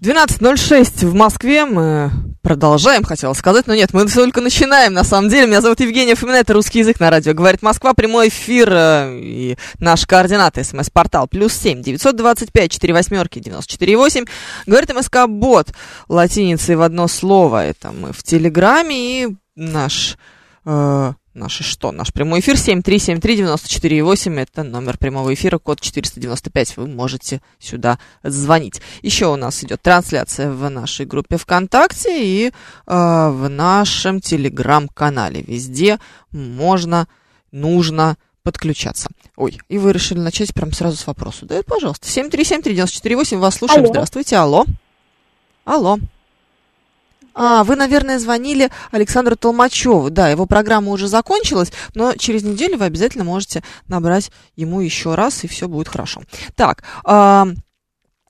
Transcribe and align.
12.06 0.00 1.06
в 1.06 1.14
Москве. 1.14 1.64
Мы 1.64 2.10
продолжаем, 2.42 3.02
хотела 3.02 3.32
сказать, 3.32 3.66
но 3.66 3.74
нет, 3.74 3.92
мы 3.92 4.06
только 4.06 4.40
начинаем, 4.40 4.92
на 4.92 5.04
самом 5.04 5.30
деле. 5.30 5.46
Меня 5.46 5.62
зовут 5.62 5.80
Евгения 5.80 6.14
Фомина, 6.14 6.36
это 6.36 6.52
«Русский 6.52 6.80
язык» 6.80 7.00
на 7.00 7.10
радио. 7.10 7.32
Говорит 7.34 7.62
Москва, 7.62 7.94
прямой 7.94 8.28
эфир 8.28 8.68
э, 8.70 9.18
и 9.20 9.58
наши 9.80 10.06
координаты. 10.06 10.62
СМС-портал 10.62 11.26
плюс 11.28 11.54
семь 11.54 11.82
девятьсот 11.82 12.14
двадцать 12.14 12.52
пять 12.52 12.70
четыре 12.70 12.92
восьмерки 12.92 13.38
девяносто 13.38 13.72
четыре 13.72 13.96
восемь. 13.96 14.26
Говорит 14.66 14.94
МСК 14.94 15.26
Бот 15.26 15.68
латиницей 16.08 16.76
в 16.76 16.82
одно 16.82 17.08
слово. 17.08 17.64
Это 17.64 17.90
мы 17.90 18.12
в 18.12 18.22
Телеграме 18.22 19.24
и 19.24 19.36
наш... 19.56 20.16
э, 20.66 21.12
Наш 21.36 21.60
что? 21.60 21.92
Наш 21.92 22.14
прямой 22.14 22.40
эфир 22.40 22.54
7373948. 22.56 24.40
Это 24.40 24.62
номер 24.62 24.96
прямого 24.96 25.34
эфира, 25.34 25.58
код 25.58 25.82
495. 25.82 26.78
Вы 26.78 26.86
можете 26.86 27.42
сюда 27.58 27.98
звонить. 28.22 28.80
Еще 29.02 29.26
у 29.26 29.36
нас 29.36 29.62
идет 29.62 29.82
трансляция 29.82 30.50
в 30.50 30.70
нашей 30.70 31.04
группе 31.04 31.36
ВКонтакте 31.36 32.24
и 32.24 32.46
э, 32.46 32.50
в 32.86 33.48
нашем 33.50 34.22
телеграм-канале. 34.22 35.42
Везде 35.42 35.98
можно, 36.32 37.06
нужно 37.52 38.16
подключаться. 38.42 39.10
Ой, 39.36 39.58
и 39.68 39.76
вы 39.76 39.92
решили 39.92 40.20
начать 40.20 40.54
прям 40.54 40.72
сразу 40.72 40.96
с 40.96 41.06
вопроса. 41.06 41.44
Да, 41.44 41.60
пожалуйста. 41.66 42.08
7373948. 42.08 43.36
Вас 43.36 43.56
слушаем. 43.56 43.82
Алло. 43.82 43.90
Здравствуйте. 43.90 44.36
Алло. 44.36 44.64
Алло. 45.66 45.98
А, 47.38 47.64
вы, 47.64 47.76
наверное, 47.76 48.18
звонили 48.18 48.70
Александру 48.90 49.36
Толмачеву. 49.36 50.08
Да, 50.08 50.30
его 50.30 50.46
программа 50.46 50.90
уже 50.90 51.06
закончилась, 51.06 51.70
но 51.94 52.14
через 52.14 52.42
неделю 52.42 52.78
вы 52.78 52.86
обязательно 52.86 53.24
можете 53.24 53.62
набрать 53.88 54.30
ему 54.56 54.80
еще 54.80 55.14
раз, 55.14 55.44
и 55.44 55.46
все 55.46 55.68
будет 55.68 55.88
хорошо. 55.88 56.22
Так, 56.54 56.82
а, 57.04 57.48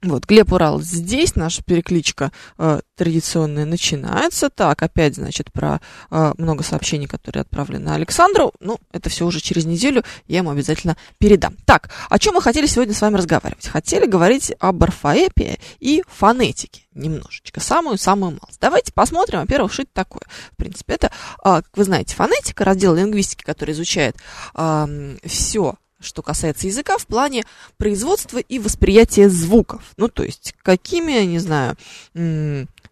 вот, 0.03 0.27
Глеб 0.27 0.53
Урал 0.53 0.83
здесь, 0.83 1.37
наша 1.37 1.63
перекличка 1.63 2.31
э, 2.59 2.81
традиционная 2.97 3.65
начинается. 3.65 4.51
Так, 4.51 4.83
опять, 4.83 5.15
значит, 5.17 5.51
про 5.51 5.81
э, 6.11 6.35
много 6.37 6.63
сообщений, 6.63 7.07
которые 7.07 7.41
отправлены 7.41 7.89
Александру. 7.89 8.53
Ну, 8.61 8.79
это 8.93 9.09
все 9.09 9.25
уже 9.25 9.41
через 9.41 9.65
неделю, 9.65 10.05
я 10.27 10.39
ему 10.39 10.51
обязательно 10.51 10.99
передам. 11.17 11.57
Так, 11.65 11.91
о 12.11 12.19
чем 12.19 12.35
мы 12.35 12.43
хотели 12.43 12.67
сегодня 12.67 12.93
с 12.93 13.01
вами 13.01 13.17
разговаривать? 13.17 13.69
Хотели 13.69 14.05
говорить 14.05 14.53
об 14.61 14.83
орфоэпии 14.83 15.59
и 15.81 16.03
фонетике 16.09 16.83
немножечко, 16.93 17.61
самую-самую 17.61 18.33
малость. 18.33 18.61
Давайте 18.61 18.93
посмотрим, 18.93 19.41
во-первых, 19.41 19.73
что 19.73 19.83
это 19.83 19.93
такое. 19.95 20.23
В 20.53 20.57
принципе, 20.57 20.95
это, 20.95 21.11
а, 21.43 21.63
как 21.63 21.75
вы 21.77 21.85
знаете, 21.85 22.15
фонетика, 22.15 22.65
раздел 22.65 22.95
лингвистики, 22.95 23.45
который 23.45 23.73
изучает 23.73 24.17
все 25.25 25.77
что 26.01 26.23
касается 26.23 26.67
языка 26.67 26.99
в 26.99 27.07
плане 27.07 27.45
производства 27.79 28.39
и 28.39 28.59
восприятия 28.59 29.29
звуков. 29.29 29.83
Ну, 29.97 30.09
то 30.09 30.23
есть, 30.23 30.55
какими, 30.63 31.13
я 31.13 31.27
не 31.27 31.39
знаю, 31.39 31.77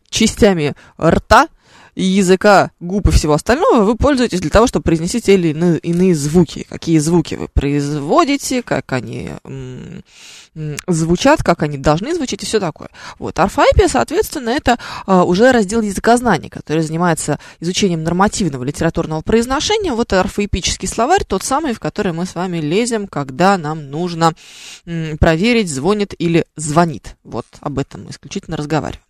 частями 0.08 0.74
рта, 1.00 1.48
языка, 2.02 2.70
губ 2.80 3.08
и 3.08 3.10
всего 3.10 3.34
остального 3.34 3.84
вы 3.84 3.96
пользуетесь 3.96 4.40
для 4.40 4.50
того, 4.50 4.66
чтобы 4.66 4.84
произнести 4.84 5.20
те 5.20 5.34
или 5.34 5.48
иные, 5.48 5.78
иные 5.78 6.14
звуки. 6.14 6.66
Какие 6.68 6.98
звуки 6.98 7.34
вы 7.34 7.48
производите, 7.48 8.62
как 8.62 8.92
они 8.92 9.30
м, 9.44 10.02
м, 10.54 10.76
звучат, 10.86 11.42
как 11.42 11.62
они 11.62 11.78
должны 11.78 12.14
звучать 12.14 12.42
и 12.42 12.46
все 12.46 12.60
такое. 12.60 12.88
Вот. 13.18 13.38
Орфоэпия, 13.38 13.88
соответственно, 13.88 14.50
это 14.50 14.78
а, 15.06 15.24
уже 15.24 15.52
раздел 15.52 15.80
языкознания, 15.80 16.50
который 16.50 16.82
занимается 16.82 17.38
изучением 17.60 18.02
нормативного 18.02 18.64
литературного 18.64 19.20
произношения. 19.22 19.92
Вот 19.92 20.12
орфоэпический 20.12 20.88
словарь, 20.88 21.24
тот 21.24 21.42
самый, 21.42 21.74
в 21.74 21.80
который 21.80 22.12
мы 22.12 22.26
с 22.26 22.34
вами 22.34 22.58
лезем, 22.58 23.06
когда 23.06 23.56
нам 23.56 23.90
нужно 23.90 24.34
м, 24.86 25.16
проверить, 25.18 25.70
звонит 25.70 26.14
или 26.18 26.44
звонит. 26.56 27.16
Вот 27.22 27.46
об 27.60 27.78
этом 27.78 28.04
мы 28.04 28.10
исключительно 28.10 28.56
разговариваем. 28.56 29.02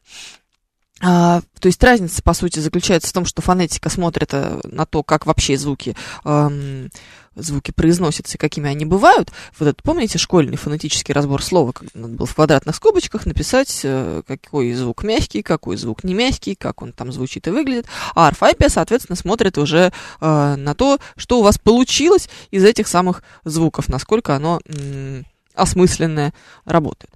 А, 1.07 1.43
то 1.61 1.67
есть 1.67 1.83
разница, 1.85 2.23
по 2.23 2.33
сути, 2.33 2.61
заключается 2.61 3.11
в 3.11 3.13
том, 3.13 3.27
что 3.27 3.43
фонетика 3.43 3.91
смотрит 3.91 4.31
э, 4.33 4.61
на 4.65 4.87
то, 4.87 5.03
как 5.03 5.27
вообще 5.27 5.59
звуки, 5.59 5.95
эм, 6.25 6.91
звуки 7.35 7.73
произносятся 7.73 8.37
и 8.37 8.41
какими 8.41 8.71
они 8.71 8.87
бывают. 8.87 9.31
Вот 9.59 9.69
это, 9.69 9.83
помните, 9.83 10.17
школьный 10.17 10.57
фонетический 10.57 11.13
разбор 11.13 11.43
слова, 11.43 11.73
когда 11.73 11.91
надо 11.95 12.15
было 12.15 12.27
в 12.27 12.35
квадратных 12.35 12.75
скобочках 12.75 13.27
написать, 13.27 13.81
э, 13.85 14.23
какой 14.27 14.73
звук 14.73 15.05
мягкий, 15.05 15.43
какой 15.43 15.77
звук 15.77 16.05
не 16.05 16.15
мягкий, 16.15 16.55
как 16.55 16.81
он 16.81 16.93
там 16.93 17.13
звучит 17.13 17.47
и 17.49 17.51
выглядит. 17.51 17.87
А 18.15 18.29
орфоэпия, 18.29 18.71
соответственно, 18.71 19.17
смотрит 19.17 19.59
уже 19.59 19.93
э, 20.21 20.55
на 20.57 20.75
то, 20.75 20.99
что 21.19 21.41
у 21.41 21.43
вас 21.43 21.59
получилось 21.59 22.31
из 22.51 22.65
этих 22.65 22.89
самых 22.89 23.23
звуков, 23.45 23.89
насколько 23.91 24.35
оно... 24.35 24.61
м, 24.67 25.27
осмысленное 25.55 26.35
работает. 26.65 27.13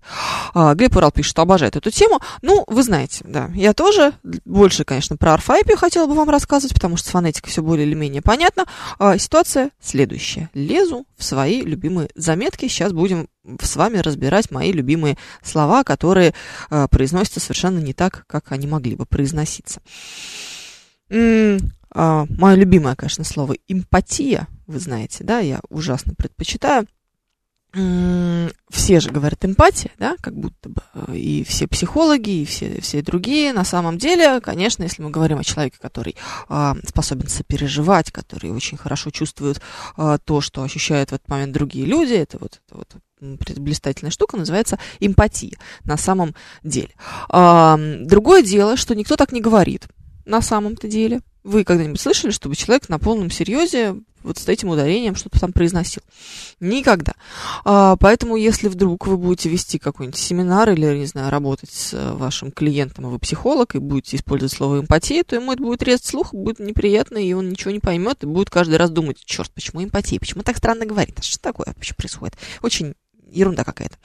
А, 0.55 0.75
Глеб 0.75 0.97
Урал 0.97 1.11
пишет, 1.11 1.31
что 1.31 1.43
обожает 1.43 1.77
эту 1.77 1.91
тему. 1.91 2.21
Ну, 2.43 2.65
вы 2.67 2.83
знаете, 2.83 3.25
да, 3.25 3.51
я 3.55 3.73
тоже 3.75 4.13
больше, 4.45 4.85
конечно, 4.85 5.17
про 5.17 5.35
орфоэпию 5.35 5.77
хотела 5.77 6.07
бы 6.07 6.15
вам 6.15 6.31
рассказывать, 6.31 6.75
потому 6.75 6.97
что 6.97 7.09
с 7.09 7.13
фонетикой 7.13 7.51
все 7.51 7.63
более 7.63 7.87
или 7.87 7.95
менее 7.95 8.23
понятно. 8.23 8.67
А, 8.99 9.19
ситуация 9.19 9.71
следующая. 9.81 10.51
Лезу 10.55 11.07
в 11.17 11.25
свои 11.25 11.63
любимые 11.63 12.11
заметки. 12.15 12.69
Сейчас 12.69 12.93
будем 12.93 13.29
с 13.61 13.77
вами 13.77 13.99
разбирать 13.99 14.51
мои 14.51 14.73
любимые 14.73 15.17
слова, 15.43 15.85
которые 15.85 16.35
а, 16.71 16.87
произносятся 16.89 17.41
совершенно 17.41 17.79
не 17.79 17.93
так, 17.93 18.25
как 18.27 18.53
они 18.53 18.67
могли 18.67 18.95
бы 18.95 19.07
произноситься. 19.07 19.81
М, 21.11 21.59
а, 21.91 22.27
мое 22.29 22.55
любимое, 22.55 22.95
конечно, 22.95 23.25
слово 23.25 23.55
эмпатия, 23.67 24.47
вы 24.67 24.79
знаете, 24.79 25.25
да, 25.25 25.39
я 25.39 25.61
ужасно 25.71 26.15
предпочитаю. 26.15 26.87
Все 27.73 28.99
же 28.99 29.11
говорят 29.11 29.45
эмпатия, 29.45 29.91
да, 29.99 30.17
как 30.23 30.35
будто 30.35 30.71
бы, 30.71 30.81
э, 30.95 31.17
и 31.17 31.45
все 31.45 31.69
психологи, 31.69 32.31
и 32.31 32.45
все, 32.47 32.81
все 32.81 33.03
другие. 33.03 33.53
На 33.53 33.65
самом 33.65 33.99
деле, 33.99 34.41
конечно, 34.41 34.85
если 34.85 35.03
мы 35.03 35.11
говорим 35.11 35.39
о 35.39 35.45
человеке, 35.45 35.77
который 35.81 36.17
а, 36.49 36.77
способен 36.87 37.29
сопереживать, 37.29 38.11
который 38.11 38.51
очень 38.51 38.79
хорошо 38.79 39.11
чувствует 39.11 39.61
а, 39.97 40.17
то, 40.17 40.41
что 40.41 40.63
ощущают 40.63 41.11
в 41.11 41.15
этот 41.15 41.29
момент 41.29 41.53
другие 41.53 41.85
люди, 41.85 42.15
это 42.15 42.39
вот, 42.39 42.61
это 42.67 42.77
вот 42.77 42.97
блистательная 43.21 44.13
штука, 44.13 44.39
называется 44.39 44.79
эмпатия 45.01 45.59
на 45.85 45.99
самом 45.99 46.35
деле. 46.63 46.91
М, 47.31 48.07
другое 48.07 48.43
дело, 48.43 48.77
что 48.77 48.95
никто 48.95 49.17
так 49.17 49.33
не 49.33 49.41
говорит 49.41 49.89
на 50.25 50.41
самом-то 50.41 50.89
деле. 50.89 51.21
Вы 51.49 51.65
когда-нибудь 51.65 51.99
слышали, 51.99 52.31
чтобы 52.31 52.57
человек 52.57 52.91
на 52.91 52.99
полном 52.99 53.31
серьезе 53.31 53.97
вот 54.23 54.37
с 54.37 54.47
этим 54.49 54.69
ударением 54.69 55.15
что-то 55.15 55.41
там 55.41 55.55
произносил? 55.55 56.03
Никогда. 56.61 57.15
А, 57.65 57.97
поэтому, 57.97 58.37
если 58.37 58.69
вдруг 58.69 59.07
вы 59.07 59.17
будете 59.17 59.49
вести 59.49 59.79
какой-нибудь 59.79 60.19
семинар 60.19 60.69
или, 60.69 60.99
не 60.99 61.07
знаю, 61.07 61.31
работать 61.31 61.71
с 61.71 61.95
э, 61.95 62.13
вашим 62.13 62.53
клиентом, 62.53 63.07
а 63.07 63.09
вы 63.09 63.19
психолог, 63.19 63.75
и 63.75 63.79
будете 63.79 64.19
использовать 64.19 64.53
слово 64.53 64.81
эмпатия, 64.81 65.25
то 65.25 65.37
ему 65.37 65.51
это 65.51 65.63
будет 65.63 65.83
резать 65.83 66.05
слух, 66.05 66.35
будет 66.35 66.59
неприятно, 66.59 67.17
и 67.17 67.33
он 67.33 67.49
ничего 67.49 67.71
не 67.71 67.81
поймет, 67.81 68.23
и 68.25 68.27
будет 68.27 68.51
каждый 68.51 68.77
раз 68.77 68.91
думать, 68.91 69.17
черт, 69.25 69.51
почему 69.51 69.83
эмпатия, 69.83 70.21
почему 70.21 70.43
так 70.43 70.59
странно 70.59 70.85
говорит, 70.85 71.19
а 71.19 71.23
что 71.23 71.41
такое 71.41 71.69
вообще 71.75 71.95
происходит? 71.95 72.37
Очень 72.61 72.93
ерунда 73.31 73.65
какая-то. 73.65 73.97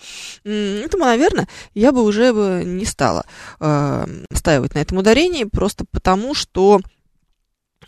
Поэтому, 0.46 1.04
наверное, 1.04 1.50
я 1.74 1.92
бы 1.92 2.04
уже 2.04 2.32
бы 2.32 2.64
не 2.66 2.86
стала 2.86 3.26
э, 3.60 4.06
ставить 4.32 4.76
на 4.76 4.80
этом 4.80 5.00
ударении, 5.00 5.44
просто 5.44 5.84
потому 5.92 6.34
что 6.34 6.80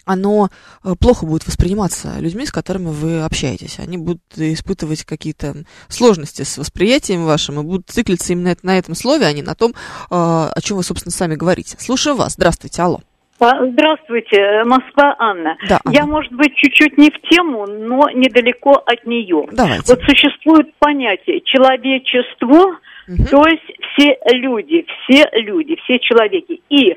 оно 0.05 0.49
э, 0.83 0.93
плохо 0.99 1.25
будет 1.25 1.45
восприниматься 1.45 2.13
людьми, 2.19 2.45
с 2.45 2.51
которыми 2.51 2.89
вы 2.89 3.21
общаетесь. 3.21 3.79
Они 3.79 3.97
будут 3.97 4.21
испытывать 4.35 5.03
какие-то 5.03 5.53
сложности 5.87 6.43
с 6.43 6.57
восприятием 6.57 7.25
вашим 7.25 7.59
и 7.59 7.63
будут 7.63 7.87
циклиться 7.89 8.33
именно 8.33 8.55
на 8.63 8.77
этом 8.77 8.95
слове, 8.95 9.25
а 9.25 9.33
не 9.33 9.41
на 9.41 9.55
том, 9.55 9.71
э, 9.71 9.73
о 10.09 10.61
чем 10.61 10.77
вы, 10.77 10.83
собственно, 10.83 11.11
сами 11.11 11.35
говорите. 11.35 11.77
Слушаю 11.79 12.15
вас. 12.15 12.33
Здравствуйте. 12.33 12.81
Алло. 12.81 12.99
Здравствуйте, 13.37 14.37
э, 14.37 14.63
Москва 14.63 15.15
Анна. 15.19 15.57
Да, 15.67 15.79
Анна. 15.83 15.95
Я, 15.95 16.05
может 16.05 16.31
быть, 16.31 16.55
чуть-чуть 16.55 16.97
не 16.97 17.11
в 17.11 17.19
тему, 17.29 17.65
но 17.67 18.09
недалеко 18.11 18.81
от 18.85 19.05
нее. 19.05 19.45
Давайте. 19.51 19.83
Вот 19.87 20.01
существует 20.03 20.73
понятие 20.79 21.41
человечество, 21.41 22.79
Мгм. 23.07 23.25
то 23.25 23.45
есть 23.45 23.63
все 23.93 24.17
люди, 24.37 24.85
все 25.03 25.25
люди, 25.33 25.75
все 25.83 25.99
человеки. 25.99 26.61
И 26.69 26.95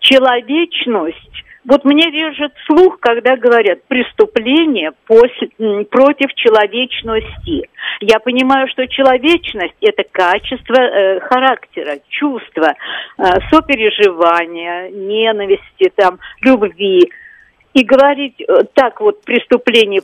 человечность 0.00 1.44
Вот 1.68 1.84
мне 1.84 2.10
режет 2.10 2.54
слух, 2.64 2.98
когда 2.98 3.36
говорят 3.36 3.84
преступление 3.88 4.92
после, 5.06 5.48
против 5.90 6.32
человечности. 6.34 7.68
Я 8.00 8.20
понимаю, 8.20 8.68
что 8.68 8.88
человечность– 8.88 9.74
это 9.82 10.02
качество 10.10 10.80
э, 10.80 11.20
характера, 11.20 11.98
чувства, 12.08 12.72
э, 13.18 13.22
сопереживания, 13.50 14.88
ненависти, 14.88 15.92
там, 15.94 16.18
любви. 16.40 17.12
И 17.74 17.84
говорить 17.84 18.40
э, 18.40 18.64
так 18.72 19.02
вот 19.02 19.22
преступление 19.24 20.00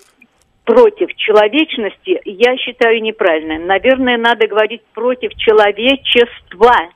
против 0.65 1.15
человечности, 1.17 2.21
я 2.27 2.59
считаю 2.59 3.01
неправильно. 3.01 3.59
Наверное, 3.59 4.19
надо 4.19 4.47
говорить 4.49 4.83
против 4.93 5.35
человечества. 5.37 6.91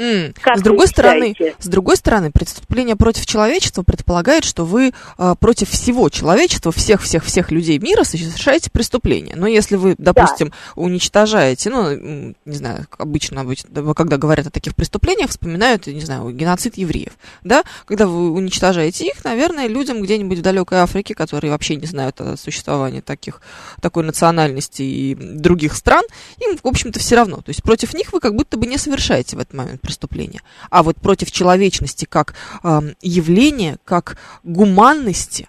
Mm. 0.00 0.34
с 0.56 0.62
другой 0.62 0.88
стороны, 0.88 1.34
с 1.58 1.66
другой 1.66 1.96
стороны, 1.98 2.30
преступление 2.30 2.96
против 2.96 3.26
человечества 3.26 3.82
предполагает, 3.82 4.44
что 4.44 4.64
вы 4.64 4.92
э, 5.18 5.34
против 5.38 5.68
всего 5.68 6.08
человечества, 6.08 6.72
всех 6.72 7.02
всех 7.02 7.22
всех 7.22 7.50
людей 7.50 7.78
мира 7.78 8.04
совершаете 8.04 8.70
преступление. 8.70 9.36
Но 9.36 9.46
если 9.46 9.76
вы, 9.76 9.94
допустим, 9.98 10.48
да. 10.48 10.54
уничтожаете, 10.82 11.68
ну, 11.68 12.34
не 12.46 12.54
знаю, 12.54 12.86
обычно, 12.96 13.42
обычно, 13.42 13.92
когда 13.92 14.16
говорят 14.16 14.46
о 14.46 14.50
таких 14.50 14.74
преступлениях, 14.74 15.28
вспоминают, 15.28 15.86
не 15.86 16.00
знаю, 16.00 16.30
геноцид 16.30 16.78
евреев, 16.78 17.12
да, 17.44 17.62
когда 17.84 18.06
вы 18.06 18.30
уничтожаете 18.30 19.06
их, 19.06 19.22
наверное, 19.22 19.66
людям 19.66 20.00
где-нибудь 20.00 20.38
в 20.38 20.42
далекой 20.42 20.78
Африке, 20.78 21.14
которые 21.14 21.50
вообще 21.50 21.76
не 21.76 21.86
знают 21.86 22.18
о 22.22 22.38
существовании 22.38 23.00
таких 23.00 23.42
такой 23.82 24.04
национальности 24.04 24.82
и 24.82 25.14
других 25.14 25.76
стран, 25.76 26.04
им, 26.38 26.56
в 26.56 26.66
общем-то, 26.66 26.98
все 26.98 27.16
равно. 27.16 27.36
То 27.42 27.50
есть 27.50 27.62
против 27.62 27.92
них 27.92 28.14
вы 28.14 28.20
как 28.20 28.34
будто 28.34 28.56
бы 28.56 28.66
не 28.66 28.78
совершаете 28.78 29.36
в 29.36 29.40
этот 29.40 29.52
момент 29.52 29.82
преступления, 29.90 30.40
а 30.70 30.82
вот 30.82 30.96
против 30.96 31.32
человечности 31.32 32.06
как 32.08 32.34
э, 32.62 32.68
явления, 33.02 33.76
как 33.84 34.16
гуманности. 34.44 35.48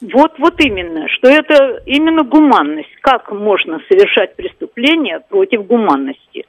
Вот, 0.00 0.38
вот 0.38 0.54
именно, 0.60 1.06
что 1.08 1.28
это 1.28 1.82
именно 1.84 2.22
гуманность. 2.22 2.94
Как 3.02 3.30
можно 3.32 3.78
совершать 3.88 4.36
преступление 4.36 5.20
против 5.28 5.66
гуманности? 5.66 6.46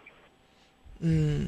Mm. 1.01 1.48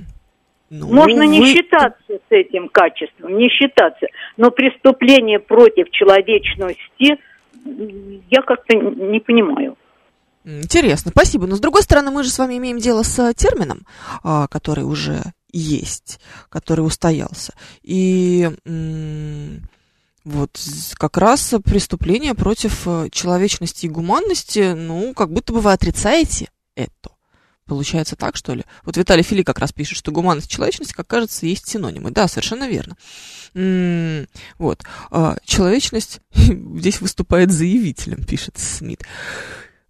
Ну, 0.71 0.87
Можно 0.87 1.23
не 1.23 1.53
считаться 1.53 1.99
с 2.09 2.31
этим 2.31 2.69
качеством, 2.69 3.37
не 3.37 3.49
считаться. 3.49 4.07
Но 4.37 4.51
преступление 4.51 5.39
против 5.39 5.89
человечности 5.91 7.17
я 7.65 8.41
как-то 8.41 8.75
не 8.77 9.19
понимаю. 9.19 9.75
Интересно, 10.43 11.11
спасибо. 11.11 11.45
Но 11.45 11.55
с 11.55 11.59
другой 11.59 11.83
стороны, 11.83 12.09
мы 12.09 12.23
же 12.23 12.29
с 12.29 12.39
вами 12.39 12.57
имеем 12.57 12.79
дело 12.79 13.03
с 13.03 13.33
термином, 13.33 13.85
а, 14.23 14.47
который 14.47 14.83
уже 14.83 15.21
есть, 15.51 16.19
который 16.49 16.81
устоялся. 16.81 17.53
И 17.83 18.49
вот 20.23 20.59
как 20.93 21.17
раз 21.17 21.53
преступление 21.65 22.35
против 22.35 22.83
э, 22.85 23.09
человечности 23.11 23.87
и 23.87 23.89
гуманности, 23.89 24.73
ну, 24.73 25.15
как 25.15 25.33
будто 25.33 25.51
бы 25.51 25.61
вы 25.61 25.71
отрицаете 25.71 26.49
это. 26.75 27.09
Получается 27.65 28.15
так, 28.15 28.35
что 28.35 28.53
ли? 28.53 28.63
Вот 28.83 28.97
Виталий 28.97 29.23
Фили 29.23 29.43
как 29.43 29.57
раз 29.59 29.71
пишет, 29.71 29.97
что 29.97 30.11
гуманность 30.11 30.47
и 30.47 30.53
человечность, 30.53 30.93
как 30.93 31.07
кажется, 31.07 31.45
есть 31.45 31.67
синонимы. 31.67 32.11
Да, 32.11 32.27
совершенно 32.27 32.67
верно. 32.67 32.97
Вот. 34.57 34.83
А, 35.09 35.37
человечность 35.45 36.19
здесь 36.33 37.01
выступает 37.01 37.51
заявителем, 37.51 38.23
пишет 38.23 38.57
Смит. 38.57 39.03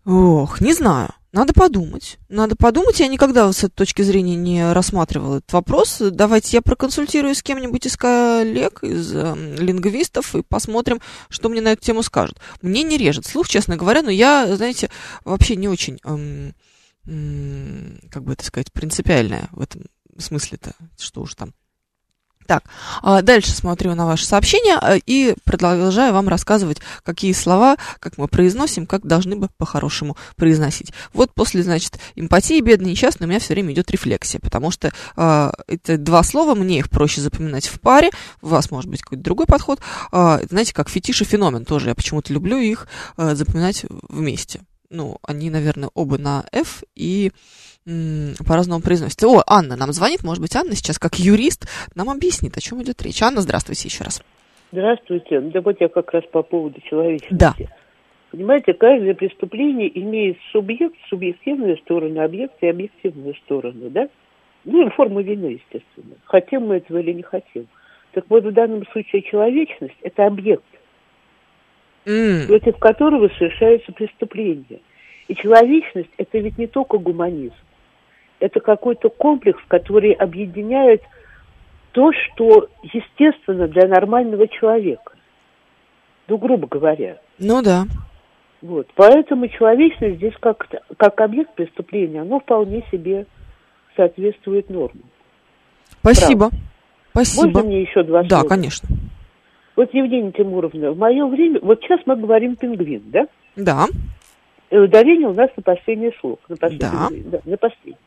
Ох, 0.06 0.62
не 0.62 0.74
знаю. 0.74 1.13
Надо 1.31 1.53
подумать. 1.53 2.18
Надо 2.27 2.56
подумать. 2.57 3.00
Я 3.00 3.07
никогда 3.07 3.51
с 3.51 3.63
этой 3.63 3.75
точки 3.75 4.01
зрения 4.01 4.36
не 4.36 4.74
рассматривала 4.74 5.38
этот 5.38 5.53
вопрос. 5.53 5.98
Давайте 6.00 6.57
я 6.57 6.62
проконсультируюсь 6.62 7.38
с 7.38 7.44
кем-нибудь 7.44 7.86
из 7.86 7.95
коллег, 7.95 8.83
из 8.83 9.13
э, 9.13 9.56
лингвистов, 9.57 10.36
и 10.36 10.42
посмотрим, 10.42 11.00
что 11.30 11.48
мне 11.48 11.62
на 11.62 11.69
эту 11.69 11.83
тему 11.83 12.03
скажут. 12.03 12.39
Мне 12.62 12.83
не 12.83 12.98
режет 12.98 13.25
слух, 13.25 13.48
честно 13.48 13.77
говоря, 13.77 14.01
но 14.01 14.09
я, 14.09 14.53
знаете, 14.57 14.89
вообще 15.24 15.56
не 15.56 15.69
очень, 15.69 16.00
эм, 16.03 16.53
эм, 17.06 18.00
как 18.09 18.24
бы 18.24 18.33
это 18.33 18.44
сказать, 18.44 18.74
принципиальная 18.74 19.48
в 19.51 19.62
этом 19.62 19.83
смысле-то, 20.18 20.74
что 20.98 21.21
уж 21.21 21.36
там 21.36 21.53
так, 22.48 22.64
а, 23.02 23.22
дальше 23.22 23.52
смотрю 23.52 23.96
на 23.96 24.06
ваши 24.06 24.26
сообщения 24.26 24.78
а, 24.78 24.96
и 24.96 25.36
продолжаю 25.44 26.14
вам 26.14 26.28
рассказывать, 26.28 26.80
какие 27.04 27.34
слова, 27.34 27.78
как 28.00 28.18
мы 28.18 28.28
произносим, 28.28 28.86
как 28.86 29.06
должны 29.06 29.36
бы 29.36 29.50
по-хорошему 29.58 30.18
произносить. 30.36 30.92
Вот 31.14 31.34
после, 31.34 31.64
значит, 31.64 32.00
эмпатии, 32.16 32.62
бедный, 32.62 32.92
несчастный, 32.92 33.26
у 33.26 33.30
меня 33.30 33.40
все 33.40 33.54
время 33.54 33.74
идет 33.74 33.92
рефлексия, 33.92 34.40
потому 34.40 34.72
что 34.72 34.92
э, 35.16 35.52
это 35.68 35.98
два 35.98 36.24
слова, 36.24 36.56
мне 36.56 36.80
их 36.80 36.90
проще 36.90 37.22
запоминать 37.22 37.68
в 37.68 37.80
паре, 37.80 38.10
у 38.42 38.48
вас 38.48 38.72
может 38.72 38.90
быть 38.90 39.02
какой-то 39.02 39.24
другой 39.24 39.46
подход. 39.46 39.80
Э, 40.12 40.40
знаете, 40.50 40.74
как 40.74 40.90
фетиш 40.90 41.22
и 41.22 41.26
феномен 41.26 41.66
тоже, 41.66 41.90
я 41.90 41.96
почему-то 41.96 42.34
люблю 42.34 42.58
их 42.58 42.88
э, 43.18 43.36
запоминать 43.36 43.86
вместе. 44.10 44.62
Ну, 44.90 45.20
они, 45.24 45.50
наверное, 45.50 45.90
оба 45.94 46.18
на 46.18 46.46
F 46.52 46.84
и 46.96 47.32
по-разному 47.86 48.81
произносится. 48.81 49.28
О, 49.28 49.42
Анна 49.48 49.75
нам 49.75 49.92
звонит, 49.92 50.24
может 50.24 50.42
быть, 50.42 50.56
Анна 50.56 50.75
сейчас 50.75 51.00
как 51.00 51.16
юрист 51.16 51.68
нам 51.95 52.10
объяснит, 52.10 52.56
о 52.56 52.62
чем 52.62 52.81
идет 52.83 53.01
речь. 53.01 53.22
Анна, 53.24 53.42
здравствуйте 53.42 53.88
еще 53.88 54.04
раз. 54.04 54.24
Здравствуйте. 54.72 55.42
Да 55.42 55.62
вот 55.62 55.81
я 55.81 55.89
как 55.89 56.12
раз 56.13 56.24
по 56.31 56.44
поводу 56.44 56.80
человечности. 56.81 57.33
Да. 57.33 57.56
Понимаете, 58.30 58.74
каждое 58.74 59.13
преступление 59.13 59.92
имеет 60.00 60.38
субъект, 60.51 60.95
субъективную 61.10 61.78
сторону, 61.80 62.24
объект 62.24 62.56
и 62.62 62.68
объективную 62.68 63.36
сторону, 63.44 63.89
да? 63.89 64.07
Ну 64.63 64.88
и 64.88 64.89
форму 64.92 65.22
вины, 65.22 65.60
естественно. 65.60 66.16
Хотим 66.25 66.68
мы 66.68 66.77
этого 66.77 67.00
или 67.00 67.12
не 67.12 67.24
хотим. 67.24 67.68
Так 68.13 68.25
вот, 68.30 68.45
в 68.45 68.54
данном 68.54 68.86
случае 68.92 69.24
человечность– 69.24 69.95
это 70.01 70.27
объект, 70.27 70.63
mm. 72.06 72.48
против 72.48 72.77
которого 72.77 73.30
совершается 73.38 73.92
преступление. 73.92 74.80
И 75.27 75.36
человечность– 75.36 76.12
это 76.18 76.38
ведь 76.38 76.57
не 76.57 76.68
только 76.68 77.00
гуманизм 77.00 77.56
это 78.42 78.60
какой-то 78.60 79.10
комплекс, 79.10 79.60
который 79.68 80.12
объединяет 80.12 81.02
то, 81.94 82.12
что 82.12 82.68
естественно 82.84 83.68
для 83.68 83.88
нормального 83.88 84.48
человека. 84.48 85.14
Ну, 86.28 86.38
грубо 86.38 86.68
говоря. 86.68 87.18
Ну 87.40 87.62
да. 87.62 87.84
Вот. 88.62 88.88
Поэтому 88.96 89.48
человечность 89.48 90.18
здесь 90.18 90.34
как, 90.40 90.68
как 90.98 91.22
объект 91.22 91.54
преступления, 91.56 92.22
оно 92.22 92.40
вполне 92.40 92.84
себе 92.92 93.26
соответствует 93.96 94.70
нормам. 94.70 95.04
Спасибо. 96.00 96.50
Прав. 96.50 96.62
Спасибо. 97.12 97.46
Можно 97.46 97.64
мне 97.64 97.82
еще 97.82 98.04
два 98.04 98.24
да, 98.24 98.30
слова? 98.30 98.44
Да, 98.44 98.50
конечно. 98.50 98.90
Вот, 99.76 99.94
Евгения 99.94 100.32
Тимуровна, 100.32 100.92
в 100.92 100.98
мое 100.98 101.26
время, 101.26 101.60
вот 101.62 101.82
сейчас 101.82 102.00
мы 102.06 102.16
говорим 102.16 102.56
пингвин, 102.56 103.04
да? 103.06 103.28
Да. 103.56 103.86
И 104.70 104.78
ударение 104.78 105.28
у 105.28 105.34
нас 105.34 105.50
на 105.56 105.64
последний 105.64 106.14
слог, 106.20 106.40
на 106.48 106.56
последний, 106.56 107.24
да. 107.24 107.40
да, 107.40 107.40
на 107.46 107.58
последний. 107.58 107.98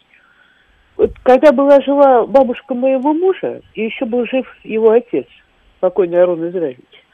Вот 0.97 1.13
когда 1.23 1.53
была 1.53 1.81
жива 1.81 2.27
бабушка 2.27 2.75
моего 2.75 3.13
мужа, 3.13 3.63
и 3.75 3.85
еще 3.85 4.05
был 4.05 4.27
жив 4.27 4.47
его 4.63 4.91
отец, 4.91 5.27
покойный 5.81 6.23
Арон 6.23 6.49
Израилевич, 6.49 7.05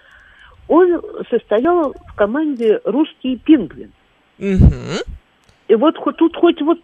он 0.68 1.00
состоял 1.30 1.92
в 1.92 2.14
команде 2.14 2.80
«Русский 2.84 3.36
пингвин». 3.36 3.92
Угу. 4.38 5.10
И 5.68 5.74
вот 5.74 5.96
тут 6.16 6.36
хоть 6.36 6.60
вот 6.62 6.78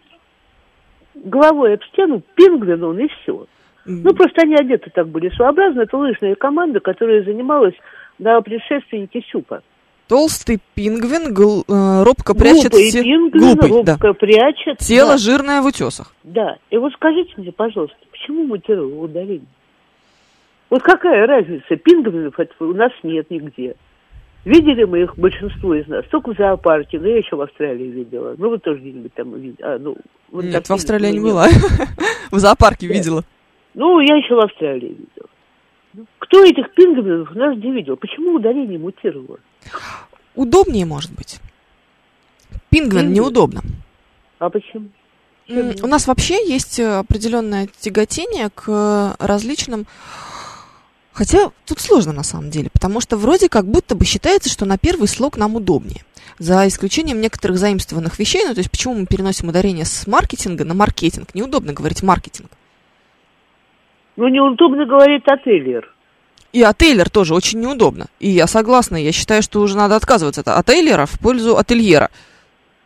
головой 1.15 1.75
об 1.75 1.83
стену 1.85 2.21
пингвин 2.35 2.83
он 2.83 2.99
и 2.99 3.07
все. 3.07 3.47
Ну, 3.85 4.13
просто 4.13 4.41
они 4.41 4.55
одеты 4.55 4.89
так 4.89 5.07
были 5.07 5.29
своеобразно. 5.29 5.81
Это 5.81 5.97
лыжная 5.97 6.35
команда, 6.35 6.81
которая 6.81 7.23
занималась 7.23 7.75
на 8.19 8.41
предшественнике 8.41 9.23
СЮПа. 9.31 9.61
Толстый 10.07 10.59
пингвин 10.73 11.33
гл, 11.33 11.63
э, 11.67 12.03
робко 12.03 12.33
прячет... 12.33 12.71
Глупый 12.71 12.91
те... 12.91 13.03
пингвин 13.03 13.55
Глупый, 13.55 13.69
робко 13.69 14.07
да. 14.07 14.13
прячет... 14.13 14.77
Тело 14.77 15.11
да. 15.11 15.17
жирное 15.17 15.61
в 15.61 15.65
утесах. 15.65 16.13
Да. 16.23 16.57
И 16.69 16.77
вот 16.77 16.93
скажите 16.93 17.33
мне, 17.37 17.51
пожалуйста, 17.51 17.97
почему 18.11 18.45
мутировало 18.45 19.03
ударение? 19.03 19.47
Вот 20.69 20.81
какая 20.81 21.27
разница? 21.27 21.75
Пингвинов 21.75 22.35
у 22.59 22.73
нас 22.73 22.91
нет 23.03 23.29
нигде. 23.29 23.75
Видели 24.45 24.85
мы 24.85 25.01
их, 25.01 25.17
большинство 25.17 25.75
из 25.75 25.87
нас, 25.87 26.05
только 26.09 26.33
в 26.33 26.37
зоопарке, 26.37 26.99
но 26.99 27.07
я 27.07 27.17
еще 27.17 27.35
в 27.35 27.41
Австралии 27.41 27.87
видела. 27.87 28.33
Ну, 28.37 28.49
вы 28.49 28.59
тоже 28.59 28.79
где-нибудь 28.79 29.13
там 29.13 29.33
видели. 29.35 29.61
А, 29.61 29.77
ну, 29.77 29.97
вот 30.31 30.45
Нет, 30.45 30.67
в 30.67 30.71
Австралии 30.71 31.11
не 31.11 31.19
была. 31.19 31.47
в 32.31 32.39
зоопарке 32.39 32.87
видела. 32.87 33.23
Ну, 33.73 33.99
я 33.99 34.15
еще 34.15 34.35
в 34.35 34.39
Австралии 34.39 34.89
видела. 34.89 36.07
Кто 36.19 36.45
этих 36.45 36.73
пингвинов 36.73 37.31
у 37.31 37.37
нас 37.37 37.57
не 37.57 37.73
видел? 37.73 37.97
Почему 37.97 38.35
ударение 38.35 38.79
мутировало? 38.79 39.39
Удобнее, 40.35 40.85
может 40.85 41.11
быть. 41.11 41.39
Пингвин, 42.69 43.11
неудобно. 43.11 43.61
А 44.39 44.49
почему? 44.49 44.89
У 45.49 45.87
нас 45.87 46.07
вообще 46.07 46.45
есть 46.47 46.77
э, 46.79 46.97
определенное 46.97 47.69
тяготение 47.79 48.49
к 48.53 49.15
различным 49.17 49.87
Хотя 51.17 51.49
тут 51.65 51.79
сложно 51.79 52.13
на 52.13 52.21
самом 52.21 52.51
деле, 52.51 52.69
потому 52.71 53.01
что 53.01 53.17
вроде 53.17 53.49
как 53.49 53.65
будто 53.65 53.95
бы 53.95 54.05
считается, 54.05 54.51
что 54.51 54.65
на 54.65 54.77
первый 54.77 55.07
слог 55.07 55.35
нам 55.35 55.55
удобнее. 55.55 56.03
За 56.37 56.67
исключением 56.67 57.21
некоторых 57.21 57.57
заимствованных 57.57 58.19
вещей, 58.19 58.43
ну 58.45 58.53
то 58.53 58.59
есть 58.59 58.69
почему 58.69 58.93
мы 58.93 59.07
переносим 59.07 59.49
ударение 59.49 59.83
с 59.83 60.05
маркетинга 60.05 60.63
на 60.63 60.75
маркетинг? 60.75 61.33
Неудобно 61.33 61.73
говорить 61.73 62.03
маркетинг. 62.03 62.51
Ну 64.15 64.27
неудобно 64.27 64.85
говорить 64.85 65.23
ательер. 65.25 65.91
И 66.57 66.63
от 66.63 66.81
тоже 67.11 67.35
очень 67.35 67.59
неудобно. 67.59 68.07
И 68.19 68.29
я 68.29 68.47
согласна, 68.47 68.95
я 68.95 69.11
считаю, 69.11 69.43
что 69.43 69.61
уже 69.61 69.77
надо 69.77 69.95
отказываться 69.95 70.41
от 70.41 70.65
Тейлера 70.65 71.05
в 71.05 71.19
пользу 71.19 71.55
ательера. 71.55 72.09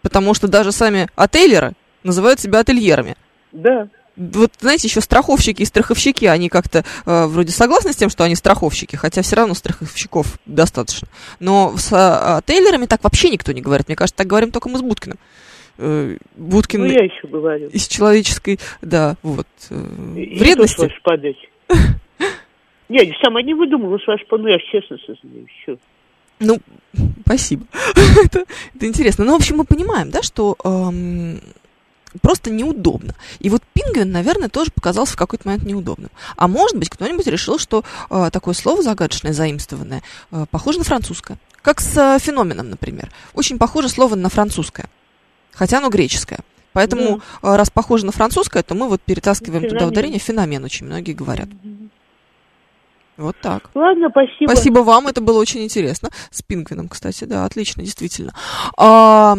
Потому 0.02 0.34
что 0.34 0.50
даже 0.50 0.74
сами 0.74 1.08
ательеры 1.16 1.72
называют 2.04 2.42
себя 2.42 2.60
ательерами. 2.60 3.16
Да. 3.54 3.88
Вот, 4.18 4.52
знаете, 4.60 4.90
еще 4.90 5.00
страховщики 5.00 5.62
и 5.62 5.66
страховщики, 5.66 6.26
они 6.26 6.50
как-то 6.50 6.84
э, 7.06 7.26
вроде 7.28 7.54
согласны 7.54 7.94
с 7.94 7.96
тем, 7.96 8.10
что 8.10 8.26
они 8.26 8.36
страховщики, 8.36 8.98
хотя 8.98 9.22
все 9.22 9.38
равно 9.38 9.54
страховщиков 9.54 10.38
достаточно. 10.46 11.08
Но 11.40 11.74
с 11.78 11.94
э, 11.94 12.42
тейлерами 12.46 12.88
так 12.88 13.02
вообще 13.06 13.30
никто 13.30 13.54
не 13.54 13.62
говорит. 13.62 13.88
Мне 13.88 13.96
кажется, 13.96 14.18
так 14.18 14.28
говорим 14.28 14.52
только 14.52 14.68
мы 14.68 14.80
с 14.80 14.82
Будкиным. 14.82 15.18
Э, 15.78 16.18
Будкин 16.36 16.82
Ну, 16.82 16.88
я 16.88 17.06
еще 17.06 17.26
говорю. 17.26 17.70
из 17.70 17.88
человеческой, 17.88 18.60
да, 18.82 19.16
вот, 19.24 19.48
э, 19.70 20.14
И- 20.18 20.24
и 20.24 20.40
вредности. 20.40 20.92
падать. 21.06 21.38
Я 22.92 23.10
сама 23.24 23.42
не 23.42 23.54
выдумала, 23.54 23.98
с 23.98 24.06
ваш 24.06 24.22
ну 24.30 24.48
я 24.48 24.60
честно 24.60 24.98
сознаю. 24.98 25.48
Все. 25.62 25.78
Ну, 26.40 26.58
спасибо. 27.26 27.66
это, 28.26 28.44
это 28.76 28.86
интересно. 28.86 29.24
Ну, 29.24 29.32
в 29.32 29.36
общем, 29.36 29.58
мы 29.58 29.64
понимаем, 29.64 30.10
да, 30.12 30.22
что 30.22 30.58
эм, 30.66 31.40
просто 32.22 32.50
неудобно. 32.50 33.16
И 33.40 33.50
вот 33.50 33.62
пингвин, 33.74 34.12
наверное, 34.12 34.50
тоже 34.50 34.72
показался 34.72 35.14
в 35.14 35.16
какой-то 35.16 35.48
момент 35.48 35.64
неудобным. 35.64 36.10
А 36.36 36.50
может 36.50 36.78
быть, 36.78 36.90
кто-нибудь 36.90 37.28
решил, 37.28 37.60
что 37.60 37.86
э, 38.10 38.30
такое 38.32 38.54
слово 38.54 38.82
загадочное, 38.82 39.32
заимствованное, 39.32 40.02
э, 40.32 40.46
похоже 40.52 40.80
на 40.80 40.84
французское. 40.84 41.38
Как 41.62 41.80
с 41.80 41.96
э, 41.96 42.20
феноменом, 42.20 42.72
например. 42.72 43.10
Очень 43.34 43.58
похоже 43.58 43.88
слово 43.88 44.16
на 44.16 44.28
французское. 44.28 44.88
Хотя 45.54 45.78
оно 45.78 45.90
греческое. 45.90 46.40
Поэтому, 46.74 47.22
э, 47.44 47.56
раз 47.56 47.70
похоже 47.70 48.06
на 48.06 48.12
французское, 48.12 48.64
то 48.64 48.76
мы 48.76 48.90
вот 48.90 49.02
перетаскиваем 49.02 49.64
туда 49.64 49.76
Феномен. 49.76 49.92
ударение. 49.92 50.20
Феномен 50.20 50.64
очень 50.66 50.88
многие 50.88 51.14
говорят. 51.14 51.48
Вот 53.18 53.36
так. 53.42 53.70
Ладно, 53.76 54.10
спасибо. 54.10 54.52
Спасибо 54.52 54.80
вам, 54.80 55.08
это 55.08 55.22
было 55.22 55.40
очень 55.40 55.64
интересно. 55.64 56.10
С 56.32 56.42
пингвином, 56.42 56.90
кстати, 56.90 57.26
да, 57.26 57.46
отлично, 57.46 57.84
действительно. 57.84 58.34
А, 58.78 59.36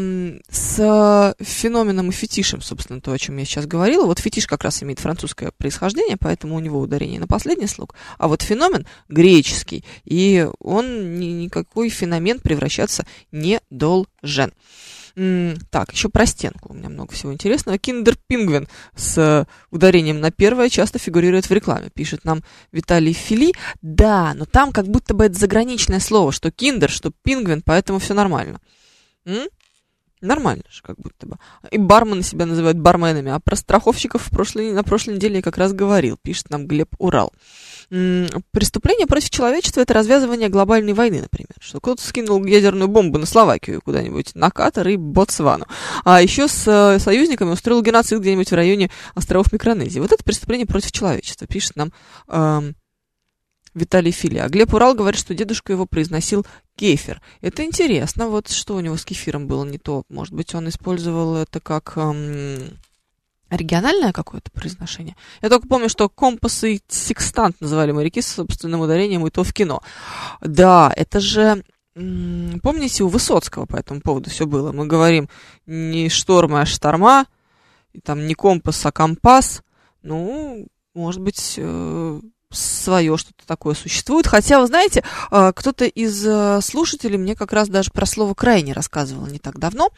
с 0.51 1.35
феноменом 1.41 2.11
и 2.11 2.13
фетишем, 2.13 2.61
собственно, 2.61 3.01
то, 3.01 3.13
о 3.13 3.19
чем 3.19 3.37
я 3.39 3.45
сейчас 3.45 3.67
говорила. 3.67 4.07
Вот 4.07 4.19
фетиш 4.19 4.47
как 4.47 4.63
раз 4.63 4.83
имеет 4.83 5.01
французское 5.01 5.53
происхождение, 5.57 6.17
поэтому 6.21 6.57
у 6.57 6.61
него 6.61 6.81
ударение 6.81 7.19
на 7.19 7.27
последний 7.27 7.67
слог. 7.67 7.95
А 8.19 8.29
вот 8.29 8.43
феномен 8.43 8.87
греческий, 9.09 9.85
и 10.05 10.47
он 10.61 11.19
ни- 11.19 11.27
никакой 11.27 11.89
феномен 11.89 12.41
превращаться 12.41 13.05
не 13.33 13.61
должен. 13.71 14.53
Так, 15.15 15.93
еще 15.93 16.09
про 16.09 16.27
стенку. 16.27 16.73
У 16.73 16.75
меня 16.75 16.89
много 16.89 17.13
всего 17.13 17.33
интересного. 17.33 17.79
Киндер 17.79 18.17
Пингвин 18.27 18.69
с 18.97 19.47
ударением 19.71 20.21
на 20.21 20.31
первое 20.31 20.69
часто 20.69 20.99
фигурирует 20.99 21.47
в 21.47 21.53
рекламе. 21.53 21.91
Пишет 21.93 22.25
нам 22.25 22.43
Виталий 22.73 23.13
Фили. 23.13 23.53
Да, 23.83 24.33
но 24.35 24.45
там 24.47 24.73
как 24.73 24.87
будто 24.87 25.15
бы 25.15 25.25
это 25.25 25.39
заграничное 25.39 26.01
слово, 26.01 26.33
что 26.33 26.51
киндер, 26.51 26.91
что 26.91 27.13
пингвин, 27.23 27.63
поэтому 27.63 27.99
все 27.99 28.15
нормально. 28.15 28.61
М? 29.27 29.49
Нормально 30.23 30.63
же, 30.71 30.83
как 30.83 30.97
будто 30.99 31.27
бы. 31.27 31.37
И 31.71 31.79
бармены 31.79 32.23
себя 32.23 32.47
называют 32.47 32.79
барменами, 32.79 33.33
а 33.33 33.41
про 33.41 33.57
страховщиков 33.57 34.23
в 34.23 34.31
прошлой, 34.31 34.73
на 34.73 34.85
прошлой 34.85 35.17
неделе 35.17 35.37
я 35.37 35.43
как 35.43 35.59
раз 35.59 35.73
говорил, 35.73 36.17
пишет 36.23 36.49
нам 36.49 36.67
Глеб 36.69 36.95
Урал. 36.99 37.33
Преступление 38.53 39.07
против 39.07 39.29
человечества 39.29 39.83
это 39.83 39.93
развязывание 39.93 40.49
глобальной 40.49 40.95
войны, 40.95 41.21
например. 41.21 41.51
Что 41.61 41.79
кто-то 41.79 42.03
скинул 42.03 42.43
ядерную 42.43 42.89
бомбу 42.89 43.19
на 43.19 43.27
Словакию 43.27 43.83
куда-нибудь, 43.83 44.35
на 44.35 44.51
Катар 44.51 44.89
и 44.89 44.97
Ботсвану. 44.97 45.67
А 46.03 46.23
еще 46.23 46.49
с 46.49 46.67
э, 46.67 46.99
союзниками 46.99 47.51
устроил 47.51 47.83
геноцид 47.83 48.21
где-нибудь 48.21 48.51
в 48.51 48.55
районе 48.55 48.91
островов 49.15 49.53
Микронезии. 49.53 50.01
Вот 50.01 50.11
это 50.11 50.25
преступление 50.25 50.67
против 50.67 50.91
человечества, 50.91 51.47
пишет 51.47 51.77
нам 51.77 51.93
эм, 52.29 52.77
Виталий 53.75 54.11
Фили. 54.11 54.39
А 54.39 54.49
Глеб 54.49 54.73
Урал 54.73 54.95
говорит, 54.95 55.21
что 55.21 55.35
дедушка 55.35 55.75
его 55.75 55.85
произносил 55.85 56.47
кефир. 56.77 57.21
Это 57.43 57.63
интересно, 57.63 58.29
вот 58.29 58.49
что 58.49 58.75
у 58.75 58.81
него 58.81 58.97
с 58.97 59.05
кефиром 59.05 59.49
было 59.49 59.67
не 59.67 59.77
то. 59.77 60.05
Может 60.09 60.33
быть, 60.33 60.55
он 60.55 60.67
использовал 60.71 61.37
это 61.37 61.61
как 61.61 61.93
эм, 61.97 62.79
региональное 63.57 64.13
какое-то 64.13 64.51
произношение. 64.51 65.17
Я 65.41 65.49
только 65.49 65.69
помню, 65.69 65.89
что 65.89 66.09
компас 66.09 66.65
и 66.65 66.81
секстант 66.89 67.61
называли 67.61 67.93
моряки 67.93 68.21
с 68.21 68.29
собственным 68.29 68.81
ударением, 68.81 69.27
и 69.27 69.31
то 69.31 69.45
в 69.45 69.53
кино. 69.53 69.83
Да, 70.41 70.93
это 70.97 71.21
же... 71.21 71.65
Помните, 71.95 73.05
у 73.05 73.09
Высоцкого 73.09 73.67
по 73.67 73.77
этому 73.77 74.01
поводу 74.01 74.31
все 74.31 74.47
было. 74.47 74.73
Мы 74.73 74.87
говорим 74.87 75.29
не 75.67 76.09
штормы, 76.09 76.63
а 76.63 76.67
шторма, 76.67 77.27
и 77.93 78.01
там 78.01 78.27
не 78.27 78.35
компас, 78.35 78.87
а 78.87 78.93
компас. 78.93 79.63
Ну, 80.03 80.67
может 80.95 81.21
быть, 81.21 81.61
свое 82.55 83.17
что-то 83.17 83.47
такое 83.47 83.75
существует. 83.75 84.27
Хотя, 84.27 84.61
вы 84.61 84.67
знаете, 84.67 85.05
э, 85.31 85.53
кто-то 85.55 85.85
из 85.85 86.25
э, 86.27 86.61
слушателей 86.63 87.19
мне 87.19 87.35
как 87.35 87.53
раз 87.53 87.69
даже 87.69 87.91
про 87.91 88.07
слово 88.07 88.35
«крайне» 88.35 88.73
рассказывал 88.73 89.27
не 89.27 89.39
так 89.39 89.59
давно. 89.59 89.91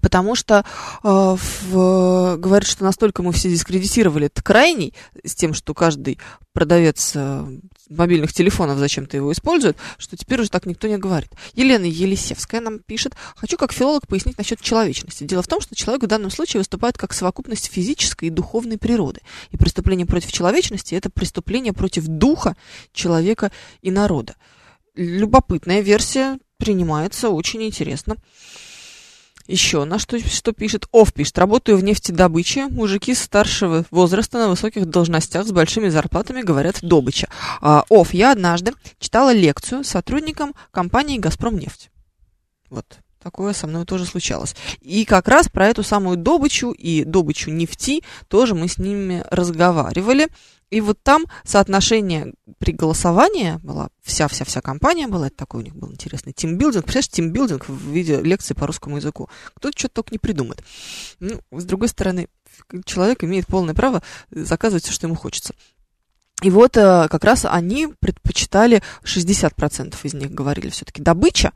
Потому 0.00 0.34
что 0.34 0.64
э, 1.02 1.08
в, 1.08 2.36
говорит, 2.38 2.68
что 2.68 2.84
настолько 2.84 3.22
мы 3.22 3.32
все 3.32 3.50
дискредитировали 3.50 4.26
этот 4.26 4.42
крайний 4.42 4.94
с 5.24 5.34
тем, 5.34 5.52
что 5.54 5.74
каждый 5.74 6.18
продавец 6.52 7.12
э, 7.14 7.46
мобильных 7.88 8.32
телефонов 8.32 8.78
зачем-то 8.78 9.16
его 9.16 9.32
использует, 9.32 9.76
что 9.98 10.16
теперь 10.16 10.40
уже 10.40 10.50
так 10.50 10.66
никто 10.66 10.88
не 10.88 10.96
говорит. 10.98 11.30
Елена 11.54 11.84
Елисевская 11.84 12.60
нам 12.60 12.78
пишет, 12.78 13.14
хочу 13.36 13.56
как 13.56 13.72
филолог 13.72 14.06
пояснить 14.06 14.38
насчет 14.38 14.60
человечности. 14.60 15.24
Дело 15.24 15.42
в 15.42 15.48
том, 15.48 15.60
что 15.60 15.74
человек 15.74 16.02
в 16.04 16.06
данном 16.06 16.30
случае 16.30 16.60
выступает 16.60 16.98
как 16.98 17.12
совокупность 17.12 17.70
физической 17.70 18.26
и 18.26 18.30
духовной 18.30 18.78
природы. 18.78 19.20
И 19.50 19.56
преступление 19.56 20.06
против 20.06 20.32
человечности– 20.32 20.94
это 20.96 21.10
преступление 21.10 21.72
против 21.72 22.06
духа 22.06 22.56
человека 22.92 23.52
и 23.80 23.90
народа. 23.90 24.36
Любопытная 24.94 25.80
версия 25.80 26.38
принимается, 26.58 27.30
очень 27.30 27.62
интересно. 27.62 28.16
Еще 29.46 29.84
на 29.84 29.98
что, 29.98 30.18
что 30.18 30.52
пишет? 30.52 30.86
Ов 30.92 31.12
пишет. 31.12 31.38
Работаю 31.38 31.78
в 31.78 31.84
нефтедобыче. 31.84 32.66
Мужики 32.68 33.14
старшего 33.14 33.84
возраста 33.90 34.38
на 34.38 34.48
высоких 34.48 34.86
должностях 34.86 35.46
с 35.46 35.52
большими 35.52 35.88
зарплатами 35.88 36.42
говорят 36.42 36.78
добыча. 36.82 37.28
А, 37.60 37.84
Ов, 37.88 38.14
я 38.14 38.32
однажды 38.32 38.72
читала 38.98 39.32
лекцию 39.32 39.84
сотрудникам 39.84 40.54
компании 40.70 41.18
«Газпромнефть». 41.18 41.90
Вот. 42.70 42.86
Такое 43.22 43.52
со 43.52 43.66
мной 43.66 43.84
тоже 43.84 44.04
случалось. 44.04 44.56
И 44.80 45.04
как 45.04 45.28
раз 45.28 45.48
про 45.48 45.68
эту 45.68 45.82
самую 45.82 46.16
добычу 46.16 46.72
и 46.72 47.04
добычу 47.04 47.50
нефти 47.50 48.02
тоже 48.28 48.54
мы 48.54 48.68
с 48.68 48.78
ними 48.78 49.24
разговаривали. 49.30 50.28
И 50.70 50.80
вот 50.80 50.98
там 51.02 51.26
соотношение 51.44 52.32
при 52.58 52.72
голосовании 52.72 53.58
была, 53.62 53.90
вся-вся-вся 54.02 54.62
компания 54.62 55.06
была, 55.06 55.26
это 55.26 55.36
такой 55.36 55.60
у 55.60 55.64
них 55.64 55.76
был 55.76 55.92
интересный 55.92 56.32
тимбилдинг. 56.32 56.84
Представляешь, 56.84 57.10
тимбилдинг 57.10 57.68
в 57.68 57.90
виде 57.90 58.20
лекции 58.20 58.54
по 58.54 58.66
русскому 58.66 58.96
языку. 58.96 59.28
Кто-то 59.54 59.78
что-то 59.78 59.96
только 59.96 60.12
не 60.12 60.18
придумает. 60.18 60.64
Ну, 61.20 61.40
с 61.52 61.64
другой 61.64 61.88
стороны, 61.88 62.28
человек 62.86 63.22
имеет 63.22 63.46
полное 63.46 63.74
право 63.74 64.02
заказывать 64.30 64.84
все, 64.84 64.92
что 64.92 65.06
ему 65.06 65.14
хочется. 65.14 65.54
И 66.42 66.50
вот 66.50 66.76
э, 66.76 67.06
как 67.08 67.22
раз 67.22 67.44
они 67.44 67.88
предпочитали, 68.00 68.82
60% 69.04 69.94
из 70.02 70.14
них 70.14 70.32
говорили 70.32 70.70
все-таки 70.70 71.00
добыча, 71.00 71.52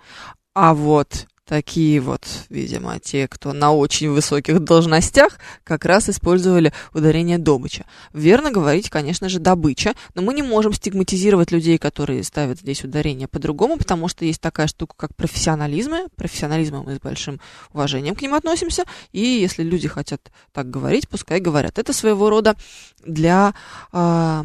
а 0.54 0.74
вот 0.74 1.26
такие 1.46 2.00
вот, 2.00 2.26
видимо, 2.50 2.98
те, 2.98 3.28
кто 3.28 3.52
на 3.52 3.72
очень 3.72 4.10
высоких 4.10 4.60
должностях, 4.60 5.38
как 5.64 5.84
раз 5.84 6.08
использовали 6.08 6.72
ударение 6.92 7.38
добыча. 7.38 7.86
Верно 8.12 8.50
говорить, 8.50 8.90
конечно 8.90 9.28
же, 9.28 9.38
добыча, 9.38 9.94
но 10.14 10.22
мы 10.22 10.34
не 10.34 10.42
можем 10.42 10.72
стигматизировать 10.72 11.52
людей, 11.52 11.78
которые 11.78 12.24
ставят 12.24 12.58
здесь 12.58 12.84
ударение 12.84 13.28
по-другому, 13.28 13.78
потому 13.78 14.08
что 14.08 14.24
есть 14.24 14.40
такая 14.40 14.66
штука, 14.66 14.94
как 14.96 15.14
профессионализмы. 15.14 16.08
Профессионализмом 16.16 16.84
мы 16.84 16.96
с 16.96 17.00
большим 17.00 17.40
уважением 17.72 18.16
к 18.16 18.22
ним 18.22 18.34
относимся, 18.34 18.84
и 19.12 19.20
если 19.20 19.62
люди 19.62 19.88
хотят 19.88 20.32
так 20.52 20.68
говорить, 20.68 21.08
пускай 21.08 21.40
говорят. 21.40 21.78
Это 21.78 21.92
своего 21.92 22.28
рода 22.28 22.56
для... 23.04 23.54
Э, 23.92 24.42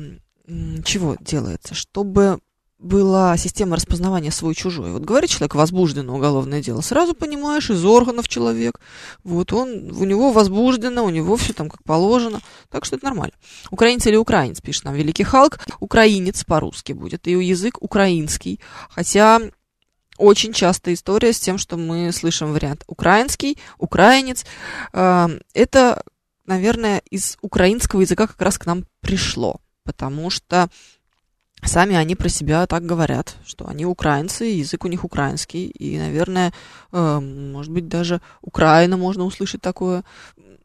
чего 0.83 1.15
делается? 1.21 1.75
Чтобы 1.75 2.39
была 2.81 3.37
система 3.37 3.75
распознавания 3.75 4.31
свой-чужой. 4.31 4.91
Вот 4.91 5.03
говорит 5.03 5.29
человек, 5.29 5.53
возбуждено 5.53 6.15
уголовное 6.15 6.63
дело, 6.63 6.81
сразу 6.81 7.13
понимаешь, 7.13 7.69
из 7.69 7.85
органов 7.85 8.27
человек, 8.27 8.79
вот 9.23 9.53
он, 9.53 9.91
у 9.91 10.03
него 10.03 10.31
возбуждено, 10.31 11.05
у 11.05 11.09
него 11.09 11.35
все 11.35 11.53
там 11.53 11.69
как 11.69 11.83
положено, 11.83 12.41
так 12.69 12.85
что 12.85 12.95
это 12.95 13.05
нормально. 13.05 13.35
Украинец 13.69 14.07
или 14.07 14.15
украинец, 14.15 14.61
пишет 14.61 14.85
нам 14.85 14.95
Великий 14.95 15.23
Халк, 15.23 15.59
украинец 15.79 16.43
по-русски 16.43 16.93
будет, 16.93 17.27
и 17.27 17.31
язык 17.31 17.77
украинский, 17.81 18.59
хотя 18.89 19.39
очень 20.17 20.51
часто 20.51 20.91
история 20.91 21.33
с 21.33 21.39
тем, 21.39 21.59
что 21.59 21.77
мы 21.77 22.11
слышим 22.11 22.51
вариант 22.51 22.83
украинский, 22.87 23.59
украинец, 23.77 24.43
это, 24.91 26.03
наверное, 26.47 27.03
из 27.11 27.37
украинского 27.41 28.01
языка 28.01 28.25
как 28.25 28.41
раз 28.41 28.57
к 28.57 28.65
нам 28.65 28.85
пришло, 29.01 29.61
потому 29.83 30.31
что 30.31 30.67
Сами 31.63 31.95
они 31.95 32.15
про 32.15 32.27
себя 32.29 32.65
так 32.65 32.85
говорят, 32.85 33.35
что 33.45 33.67
они 33.67 33.85
украинцы, 33.85 34.45
язык 34.45 34.83
у 34.83 34.87
них 34.87 35.03
украинский, 35.03 35.67
и, 35.67 35.97
наверное, 35.97 36.53
э, 36.91 37.19
может 37.19 37.71
быть, 37.71 37.87
даже 37.87 38.19
Украина 38.41 38.97
можно 38.97 39.25
услышать 39.25 39.61
такое. 39.61 40.03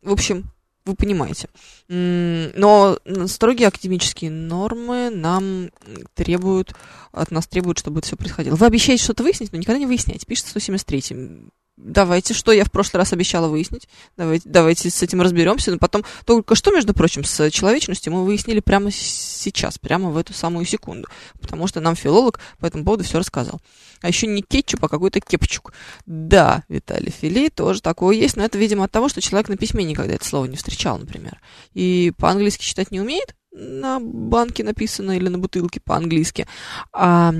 В 0.02 0.12
общем, 0.12 0.44
вы 0.86 0.94
понимаете. 0.94 1.48
Но 1.88 2.98
строгие 3.26 3.68
академические 3.68 4.30
нормы 4.30 5.10
нам 5.10 5.70
требуют, 6.14 6.74
от 7.12 7.30
нас 7.30 7.46
требуют, 7.46 7.78
чтобы 7.78 7.98
это 7.98 8.06
все 8.06 8.16
происходило. 8.16 8.54
Вы 8.54 8.66
обещаете 8.66 9.02
что-то 9.02 9.24
выяснить, 9.24 9.52
но 9.52 9.58
никогда 9.58 9.78
не 9.78 9.86
выясняете. 9.86 10.24
Пишет 10.26 10.46
173 10.46 11.50
давайте, 11.76 12.34
что 12.34 12.52
я 12.52 12.64
в 12.64 12.70
прошлый 12.70 13.00
раз 13.00 13.12
обещала 13.12 13.48
выяснить, 13.48 13.88
давайте, 14.16 14.48
давайте 14.48 14.90
с 14.90 15.02
этим 15.02 15.20
разберемся. 15.20 15.70
Но 15.70 15.78
потом, 15.78 16.04
только 16.24 16.54
что, 16.54 16.72
между 16.72 16.94
прочим, 16.94 17.24
с 17.24 17.50
человечностью 17.50 18.12
мы 18.12 18.24
выяснили 18.24 18.60
прямо 18.60 18.90
сейчас, 18.90 19.78
прямо 19.78 20.10
в 20.10 20.16
эту 20.16 20.32
самую 20.32 20.64
секунду, 20.64 21.08
потому 21.40 21.66
что 21.66 21.80
нам 21.80 21.96
филолог 21.96 22.40
по 22.58 22.66
этому 22.66 22.84
поводу 22.84 23.04
все 23.04 23.18
рассказал. 23.18 23.60
А 24.00 24.08
еще 24.08 24.26
не 24.26 24.42
кетчуп, 24.42 24.84
а 24.84 24.88
какой-то 24.88 25.20
кепчук. 25.20 25.72
Да, 26.06 26.64
Виталий 26.68 27.10
Фили, 27.10 27.48
тоже 27.48 27.80
такое 27.80 28.16
есть, 28.16 28.36
но 28.36 28.44
это, 28.44 28.58
видимо, 28.58 28.84
от 28.84 28.92
того, 28.92 29.08
что 29.08 29.20
человек 29.20 29.48
на 29.48 29.56
письме 29.56 29.84
никогда 29.84 30.14
это 30.14 30.24
слово 30.24 30.46
не 30.46 30.56
встречал, 30.56 30.98
например. 30.98 31.40
И 31.74 32.12
по-английски 32.18 32.62
читать 32.62 32.90
не 32.90 33.00
умеет, 33.00 33.34
на 33.56 34.00
банке 34.00 34.62
написано 34.64 35.16
или 35.16 35.28
на 35.28 35.38
бутылке 35.38 35.80
по-английски. 35.80 36.46
А 36.92 37.32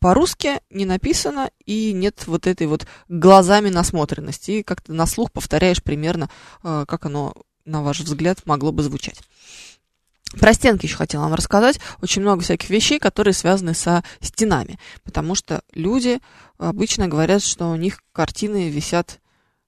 по-русски 0.00 0.60
не 0.70 0.84
написано, 0.84 1.50
и 1.64 1.92
нет 1.92 2.26
вот 2.26 2.46
этой 2.46 2.66
вот 2.66 2.86
глазами 3.08 3.70
насмотренности. 3.70 4.50
И 4.52 4.62
как-то 4.62 4.92
на 4.92 5.06
слух 5.06 5.32
повторяешь 5.32 5.82
примерно, 5.82 6.30
э, 6.62 6.84
как 6.86 7.06
оно, 7.06 7.34
на 7.64 7.82
ваш 7.82 8.00
взгляд, 8.00 8.44
могло 8.44 8.72
бы 8.72 8.82
звучать. 8.82 9.20
Про 10.38 10.54
стенки 10.54 10.86
еще 10.86 10.96
хотела 10.96 11.22
вам 11.22 11.34
рассказать. 11.34 11.78
Очень 12.00 12.22
много 12.22 12.42
всяких 12.42 12.70
вещей, 12.70 12.98
которые 12.98 13.34
связаны 13.34 13.74
со 13.74 14.02
стенами. 14.20 14.78
Потому 15.04 15.34
что 15.34 15.62
люди 15.74 16.20
обычно 16.58 17.08
говорят, 17.08 17.42
что 17.42 17.70
у 17.70 17.76
них 17.76 18.00
картины 18.12 18.70
висят 18.70 19.20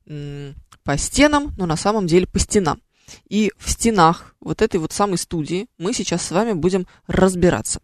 по 0.07 0.99
стенам, 0.99 1.53
но 1.57 1.67
на 1.67 1.77
самом 1.77 2.07
деле 2.07 2.27
по 2.27 2.39
стенам. 2.39 2.81
И 3.29 3.53
в 3.59 3.71
стенах 3.71 4.35
вот 4.41 4.63
этой 4.63 4.81
вот 4.81 4.93
самой 4.93 5.19
студии 5.19 5.67
мы 5.77 5.93
сейчас 5.93 6.23
с 6.23 6.31
вами 6.31 6.53
будем 6.53 6.87
разбираться 7.07 7.81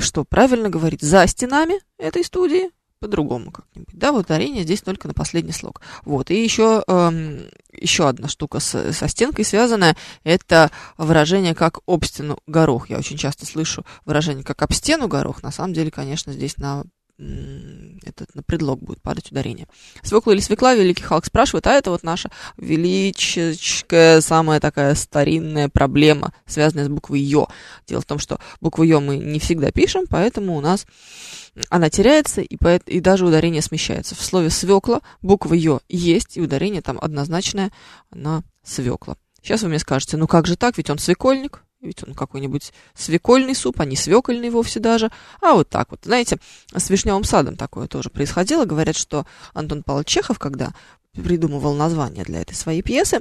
что 0.00 0.24
правильно 0.24 0.68
говорить, 0.68 1.02
за 1.02 1.26
стенами 1.26 1.80
этой 1.98 2.24
студии, 2.24 2.70
по-другому 3.02 3.50
как-нибудь, 3.50 3.94
да, 3.94 4.12
вот 4.12 4.26
ударение 4.26 4.62
здесь 4.62 4.80
только 4.80 5.08
на 5.08 5.14
последний 5.14 5.52
слог. 5.52 5.80
Вот, 6.04 6.30
и 6.30 6.40
еще, 6.40 6.84
эм, 6.86 7.40
еще 7.72 8.08
одна 8.08 8.28
штука 8.28 8.60
с, 8.60 8.92
со 8.92 9.08
стенкой 9.08 9.44
связанная, 9.44 9.96
это 10.22 10.70
выражение 10.96 11.54
как 11.54 11.80
об 11.86 12.04
стену 12.04 12.38
горох. 12.46 12.90
Я 12.90 12.98
очень 12.98 13.16
часто 13.16 13.44
слышу 13.44 13.84
выражение 14.04 14.44
как 14.44 14.62
об 14.62 14.72
стену 14.72 15.08
горох, 15.08 15.42
на 15.42 15.50
самом 15.50 15.74
деле, 15.74 15.90
конечно, 15.90 16.32
здесь 16.32 16.56
на 16.58 16.84
этот 17.18 18.34
на 18.34 18.42
предлог 18.42 18.80
будет 18.80 19.00
падать 19.00 19.30
ударение. 19.30 19.68
Свекла 20.02 20.32
или 20.32 20.40
свекла, 20.40 20.74
великий 20.74 21.02
Халк 21.02 21.24
спрашивает, 21.24 21.66
а 21.66 21.72
это 21.72 21.90
вот 21.90 22.02
наша 22.02 22.30
велическая, 22.56 24.20
самая 24.20 24.60
такая 24.60 24.94
старинная 24.94 25.68
проблема, 25.68 26.32
связанная 26.46 26.86
с 26.86 26.88
буквой 26.88 27.20
Ё. 27.20 27.48
Дело 27.86 28.00
в 28.00 28.06
том, 28.06 28.18
что 28.18 28.40
букву 28.60 28.82
Ё 28.84 29.00
мы 29.00 29.18
не 29.18 29.38
всегда 29.38 29.70
пишем, 29.70 30.06
поэтому 30.08 30.56
у 30.56 30.60
нас 30.60 30.86
она 31.68 31.90
теряется, 31.90 32.40
и, 32.40 32.56
по, 32.56 32.76
и 32.76 33.00
даже 33.00 33.26
ударение 33.26 33.62
смещается. 33.62 34.14
В 34.14 34.22
слове 34.22 34.50
свекла 34.50 35.00
буква 35.20 35.54
Ё 35.54 35.80
есть, 35.88 36.36
и 36.36 36.40
ударение 36.40 36.82
там 36.82 36.98
однозначное 37.00 37.70
на 38.10 38.42
свекла. 38.64 39.16
Сейчас 39.42 39.62
вы 39.62 39.68
мне 39.68 39.78
скажете, 39.78 40.16
ну 40.16 40.26
как 40.26 40.46
же 40.46 40.56
так, 40.56 40.78
ведь 40.78 40.88
он 40.88 40.98
свекольник, 40.98 41.62
ведь 41.82 42.02
он 42.06 42.14
какой-нибудь 42.14 42.72
свекольный 42.94 43.54
суп, 43.54 43.80
а 43.80 43.84
не 43.84 43.96
свекольный 43.96 44.50
вовсе 44.50 44.80
даже. 44.80 45.10
А 45.40 45.52
вот 45.54 45.68
так 45.68 45.90
вот. 45.90 46.00
Знаете, 46.04 46.38
с 46.74 46.88
вишневым 46.88 47.24
садом 47.24 47.56
такое 47.56 47.88
тоже 47.88 48.08
происходило. 48.08 48.64
Говорят, 48.64 48.96
что 48.96 49.26
Антон 49.52 49.82
Павлович 49.82 50.08
Чехов, 50.08 50.38
когда 50.38 50.72
придумывал 51.12 51.74
название 51.74 52.24
для 52.24 52.40
этой 52.40 52.54
своей 52.54 52.82
пьесы, 52.82 53.20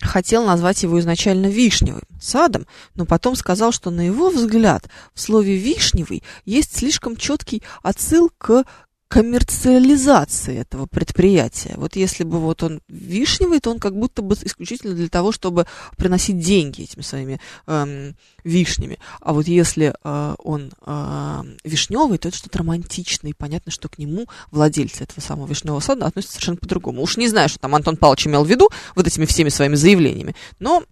хотел 0.00 0.44
назвать 0.44 0.82
его 0.82 0.98
изначально 1.00 1.46
вишневым 1.46 2.02
садом, 2.20 2.66
но 2.94 3.06
потом 3.06 3.36
сказал, 3.36 3.72
что 3.72 3.90
на 3.90 4.06
его 4.06 4.30
взгляд 4.30 4.88
в 5.14 5.20
слове 5.20 5.56
вишневый 5.56 6.22
есть 6.44 6.76
слишком 6.76 7.16
четкий 7.16 7.62
отсыл 7.82 8.30
к 8.36 8.64
коммерциализации 9.08 10.58
этого 10.58 10.86
предприятия. 10.86 11.74
Вот 11.76 11.94
если 11.96 12.24
бы 12.24 12.40
вот 12.40 12.62
он 12.62 12.80
вишневый, 12.88 13.60
то 13.60 13.70
он 13.70 13.78
как 13.78 13.96
будто 13.96 14.22
бы 14.22 14.34
исключительно 14.34 14.94
для 14.94 15.08
того, 15.08 15.30
чтобы 15.30 15.66
приносить 15.96 16.40
деньги 16.40 16.82
этими 16.82 17.02
своими 17.02 17.40
эм, 17.66 18.16
вишнями. 18.42 18.98
А 19.20 19.32
вот 19.32 19.46
если 19.46 19.94
э, 20.02 20.34
он 20.38 20.72
э, 20.84 21.42
вишневый, 21.64 22.18
то 22.18 22.28
это 22.28 22.36
что-то 22.36 22.58
романтичное, 22.58 23.30
и 23.30 23.34
понятно, 23.34 23.70
что 23.70 23.88
к 23.88 23.98
нему 23.98 24.26
владельцы 24.50 25.04
этого 25.04 25.20
самого 25.20 25.46
вишневого 25.46 25.80
сада 25.80 26.06
относятся 26.06 26.34
совершенно 26.34 26.58
по-другому. 26.58 27.02
Уж 27.02 27.16
не 27.16 27.28
знаю, 27.28 27.48
что 27.48 27.60
там 27.60 27.74
Антон 27.74 27.96
Павлович 27.96 28.26
имел 28.26 28.44
в 28.44 28.50
виду 28.50 28.70
вот 28.96 29.06
этими 29.06 29.24
всеми 29.24 29.50
своими 29.50 29.76
заявлениями, 29.76 30.34
но 30.58 30.82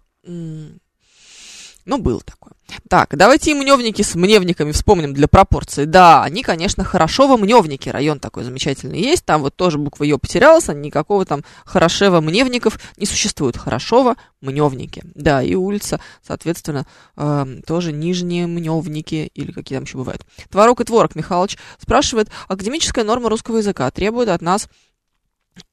но 1.85 1.97
было 1.97 2.19
такое. 2.21 2.53
Так, 2.89 3.15
давайте 3.15 3.51
и 3.51 3.53
мневники 3.53 4.01
с 4.01 4.15
мневниками 4.15 4.71
вспомним 4.71 5.13
для 5.13 5.27
пропорции. 5.27 5.85
Да, 5.85 6.23
они, 6.23 6.41
конечно, 6.41 6.83
хорошо 6.83 7.27
во 7.27 7.37
мневнике. 7.37 7.91
Район 7.91 8.19
такой 8.19 8.43
замечательный 8.43 8.99
есть. 8.99 9.23
Там 9.23 9.41
вот 9.41 9.55
тоже 9.55 9.77
буква 9.77 10.03
Ё 10.03 10.17
потерялась, 10.17 10.67
а 10.69 10.73
никакого 10.73 11.25
там 11.25 11.43
хорошего 11.63 12.21
мневников 12.21 12.79
не 12.97 13.05
существует. 13.05 13.55
Хорошего 13.55 14.15
мневники. 14.41 15.03
Да, 15.13 15.43
и 15.43 15.53
улица, 15.55 15.99
соответственно, 16.25 16.85
э, 17.17 17.45
тоже 17.67 17.91
нижние 17.91 18.47
мневники, 18.47 19.29
или 19.33 19.51
какие 19.51 19.77
там 19.77 19.85
еще 19.85 19.97
бывают. 19.97 20.25
Творог 20.49 20.81
и 20.81 20.83
творог, 20.83 21.15
Михалыч 21.15 21.57
спрашивает, 21.79 22.29
академическая 22.47 23.03
норма 23.03 23.29
русского 23.29 23.57
языка 23.57 23.89
требует 23.91 24.29
от 24.29 24.41
нас 24.41 24.67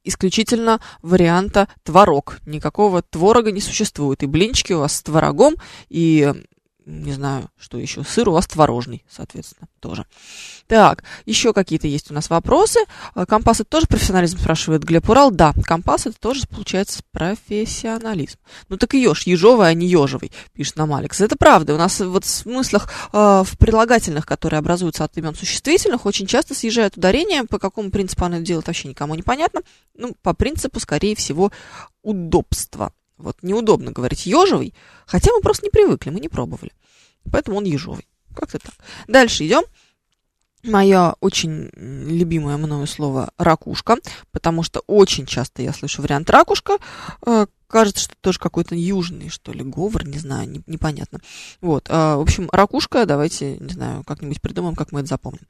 исключительно 0.05 0.81
варианта 1.03 1.69
творог. 1.83 2.41
Никакого 2.47 3.03
творога 3.03 3.53
не 3.53 3.61
существует. 3.61 4.23
И 4.23 4.27
блинчики 4.27 4.73
у 4.73 4.81
вас 4.81 4.97
с 4.97 5.03
творогом, 5.03 5.55
и 5.89 6.33
не 6.87 7.13
знаю, 7.13 7.49
что 7.59 7.79
еще, 7.79 8.03
сыр 8.05 8.29
у 8.29 8.33
вас 8.33 8.47
творожный, 8.47 9.05
соответственно, 9.09 9.69
тоже. 9.81 10.07
Так, 10.67 11.05
еще 11.27 11.53
какие-то 11.53 11.87
есть 11.87 12.11
у 12.11 12.15
нас 12.15 12.31
вопросы. 12.31 12.81
А, 13.15 13.27
компас 13.27 13.61
это 13.61 13.71
тоже 13.71 13.87
профессионализм, 13.87 14.39
спрашивает 14.39 14.85
Глеб 14.85 15.09
Урал. 15.09 15.31
Да, 15.31 15.53
компас 15.67 16.07
это 16.07 16.19
тоже, 16.19 16.47
получается, 16.49 17.03
профессионализм. 17.13 18.39
Ну 18.69 18.77
так 18.77 18.95
и 18.95 19.03
еж, 19.03 19.23
ежовый, 19.25 19.69
а 19.69 19.75
не 19.75 19.87
ежовый, 19.87 20.33
пишет 20.53 20.77
нам 20.77 20.93
Алекс. 20.95 21.21
Это 21.21 21.37
правда. 21.37 21.75
У 21.75 21.79
нас 21.79 22.01
вот 22.01 22.25
в 22.25 22.29
смыслах, 22.29 22.89
э, 23.13 23.43
в 23.45 23.59
прилагательных, 23.59 24.27
которые 24.27 24.59
образуются 24.59 25.05
от 25.05 25.17
имен 25.17 25.35
существительных, 25.35 26.07
очень 26.07 26.27
часто 26.27 26.55
съезжают 26.55 26.97
ударения. 26.97 27.45
По 27.45 27.59
какому 27.59 27.91
принципу 27.91 28.25
оно 28.25 28.39
делает, 28.39 28.67
вообще 28.67 28.89
никому 28.89 29.15
не 29.15 29.23
понятно. 29.23 29.61
Ну, 29.95 30.15
по 30.23 30.35
принципу, 30.35 30.81
скорее 30.81 31.15
всего, 31.15 31.53
удобства. 32.03 32.93
Вот 33.23 33.39
неудобно 33.43 33.93
говорить 33.93 34.27
ежовый, 34.27 34.75
хотя 35.07 35.33
мы 35.33 35.41
просто 35.41 35.67
не 35.67 35.71
привыкли, 35.71 36.11
мы 36.11 36.21
не 36.21 36.29
пробовали. 36.29 36.73
Поэтому 37.31 37.59
он 37.59 37.65
ежовый. 37.65 38.07
Как-то 38.35 38.59
так. 38.59 38.75
Дальше 39.07 39.47
идем. 39.47 39.63
Мое 40.65 41.15
очень 41.19 41.71
любимое 41.75 42.57
мною 42.57 42.87
слово 42.87 43.33
ракушка, 43.37 43.97
потому 44.31 44.63
что 44.63 44.81
очень 44.87 45.27
часто 45.27 45.61
я 45.61 45.73
слышу 45.73 46.03
вариант 46.03 46.31
ракушка. 46.31 46.79
Э, 47.27 47.47
кажется, 47.67 48.05
что 48.05 48.15
тоже 48.21 48.39
какой-то 48.39 48.77
южный, 48.77 49.29
что 49.29 49.53
ли, 49.53 49.65
говор, 49.65 50.07
не 50.07 50.19
знаю, 50.19 50.49
не, 50.49 50.63
непонятно. 50.69 51.19
Вот, 51.61 51.89
э, 51.89 51.93
в 51.93 52.21
общем, 52.21 52.49
ракушка, 52.53 53.07
давайте, 53.07 53.57
не 53.59 53.73
знаю, 53.73 54.05
как-нибудь 54.05 54.41
придумаем, 54.41 54.77
как 54.77 54.93
мы 54.93 55.01
это 55.01 55.09
запомним. 55.09 55.43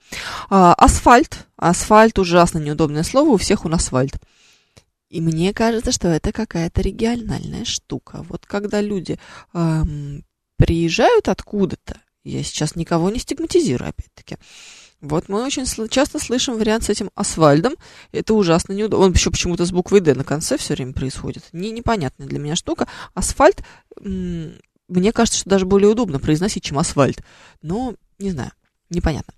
Э, 0.49 0.73
асфальт. 0.79 1.47
Асфальт 1.57 2.19
ужасно 2.19 2.59
неудобное 2.59 3.03
слово, 3.03 3.31
у 3.31 3.37
всех 3.37 3.67
он 3.67 3.75
асфальт. 3.75 4.15
И 5.13 5.21
мне 5.21 5.53
кажется, 5.53 5.93
что 5.93 6.09
это 6.09 6.33
какая-то 6.33 6.81
региональная 6.81 7.67
штука. 7.67 8.25
Вот 8.31 8.47
когда 8.47 8.81
люди 8.81 9.19
эм, 9.53 10.25
приезжают 10.57 11.29
откуда-то, 11.29 12.01
я 12.25 12.43
сейчас 12.43 12.77
никого 12.77 13.11
не 13.11 13.19
стигматизирую, 13.19 13.91
опять-таки, 13.91 14.39
вот 15.03 15.29
мы 15.29 15.45
очень 15.45 15.67
часто 15.91 16.19
слышим 16.19 16.57
вариант 16.57 16.85
с 16.85 16.89
этим 16.89 17.11
асфальдом. 17.15 17.75
Это 18.11 18.33
ужасно 18.33 18.73
неудобно. 18.73 19.05
Он 19.05 19.13
еще 19.13 19.31
почему-то 19.31 19.67
с 19.67 19.71
буквой 19.71 20.01
«Д» 20.01 20.15
на 20.15 20.25
конце 20.25 20.57
все 20.57 20.73
время 20.73 20.95
происходит. 20.95 21.45
Не, 21.53 21.73
непонятная 21.73 22.27
для 22.27 22.39
меня 22.39 22.57
штука. 22.57 22.89
Асфальт, 23.13 23.63
мне 24.01 25.13
кажется, 25.13 25.41
что 25.41 25.51
даже 25.51 25.67
более 25.67 25.91
удобно 25.91 26.21
произносить, 26.21 26.65
чем 26.65 26.79
асфальт. 26.79 27.23
Но, 27.61 27.97
не 28.19 28.31
знаю, 28.31 28.53
непонятно. 28.89 29.35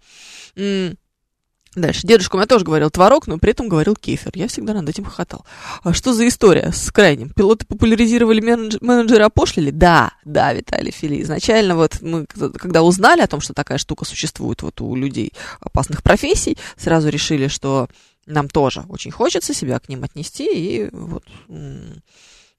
Дальше. 1.74 2.06
Дедушка 2.06 2.36
у 2.36 2.38
меня 2.38 2.46
тоже 2.46 2.64
говорил 2.64 2.88
творог, 2.90 3.26
но 3.26 3.38
при 3.38 3.50
этом 3.50 3.68
говорил 3.68 3.96
кефир. 3.96 4.30
Я 4.34 4.46
всегда 4.46 4.74
над 4.74 4.88
этим 4.88 5.04
хохотал. 5.04 5.44
А 5.82 5.92
что 5.92 6.14
за 6.14 6.26
история 6.28 6.70
с 6.72 6.92
крайним? 6.92 7.30
Пилоты 7.30 7.66
популяризировали, 7.66 8.40
менедж... 8.40 8.76
менеджеры 8.80 9.24
опошлили? 9.24 9.70
Да, 9.70 10.12
да, 10.24 10.52
Виталий 10.52 10.92
Фили. 10.92 11.22
Изначально 11.22 11.74
вот 11.74 12.00
мы, 12.00 12.26
когда 12.26 12.82
узнали 12.82 13.22
о 13.22 13.26
том, 13.26 13.40
что 13.40 13.54
такая 13.54 13.78
штука 13.78 14.04
существует 14.04 14.62
вот 14.62 14.80
у 14.80 14.94
людей 14.94 15.32
опасных 15.60 16.02
профессий, 16.02 16.56
сразу 16.76 17.08
решили, 17.08 17.48
что 17.48 17.88
нам 18.26 18.48
тоже 18.48 18.84
очень 18.88 19.10
хочется 19.10 19.52
себя 19.52 19.78
к 19.80 19.88
ним 19.88 20.04
отнести, 20.04 20.46
и 20.46 20.88
вот 20.92 21.24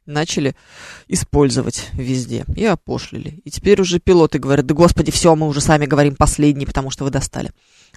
начали 0.06 0.56
использовать 1.08 1.90
везде 1.94 2.46
и 2.56 2.66
опошлили. 2.66 3.42
И 3.44 3.50
теперь 3.50 3.82
уже 3.82 4.00
пилоты 4.00 4.40
говорят, 4.40 4.66
да 4.66 4.76
господи, 4.76 5.12
все, 5.12 5.36
мы 5.36 5.48
уже 5.48 5.62
сами 5.62 5.86
говорим 5.86 6.16
последний, 6.16 6.66
потому 6.66 6.92
что 6.92 7.06
вы 7.06 7.10
достали. 7.10 7.52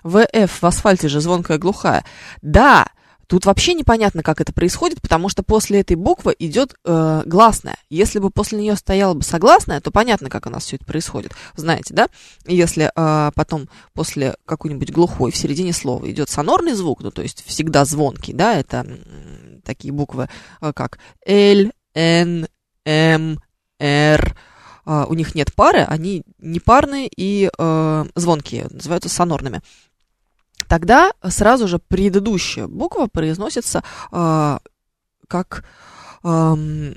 ВФ 0.05 0.63
в 0.63 0.65
асфальте 0.65 1.09
же 1.09 1.21
звонкая 1.21 1.59
глухая. 1.59 2.05
Да, 2.43 2.87
Тут 3.29 3.45
вообще 3.45 3.75
непонятно, 3.75 4.23
как 4.23 4.41
это 4.41 4.55
происходит, 4.55 5.03
потому 5.03 5.29
что 5.29 5.43
после 5.43 5.81
этой 5.81 5.97
буквы 5.97 6.35
идет 6.39 6.75
э, 6.85 7.23
гласная. 7.27 7.77
Если 7.91 8.21
бы 8.21 8.31
после 8.31 8.59
нее 8.59 8.75
стояла 8.75 9.13
бы 9.13 9.23
согласная, 9.23 9.83
то 9.83 9.91
понятно, 9.91 10.31
как 10.31 10.47
у 10.47 10.51
нас 10.51 10.65
все 10.65 10.77
это 10.77 10.87
происходит. 10.87 11.33
Знаете, 11.55 11.93
да? 11.93 12.09
Если 12.47 12.91
э, 12.95 13.31
потом 13.35 13.69
после 13.93 14.35
какой-нибудь 14.47 14.91
глухой 14.91 15.31
в 15.31 15.37
середине 15.37 15.75
слова 15.75 16.11
идет 16.11 16.31
сонорный 16.31 16.73
звук, 16.73 17.03
ну 17.03 17.11
то 17.11 17.21
есть 17.21 17.45
всегда 17.47 17.85
звонкий, 17.85 18.33
да, 18.33 18.55
это 18.55 18.79
м, 18.79 19.61
такие 19.63 19.93
буквы 19.93 20.31
э, 20.63 20.73
как 20.73 20.99
L, 21.27 21.71
N, 21.95 22.49
M, 22.87 23.39
R. 23.79 24.37
Э, 24.89 25.05
у 25.09 25.15
них 25.15 25.37
нет 25.37 25.55
пары, 25.55 25.81
они 25.81 26.25
непарные 26.39 27.09
и 27.15 27.51
э, 27.57 28.05
звонкие, 28.17 28.67
называются 28.71 29.09
сонорными 29.09 29.63
тогда 30.67 31.13
сразу 31.29 31.69
же 31.69 31.79
предыдущая 31.79 32.67
буква 32.67 33.07
произносится 33.07 33.83
э, 34.13 34.59
как, 35.29 35.65
э, 36.25 36.95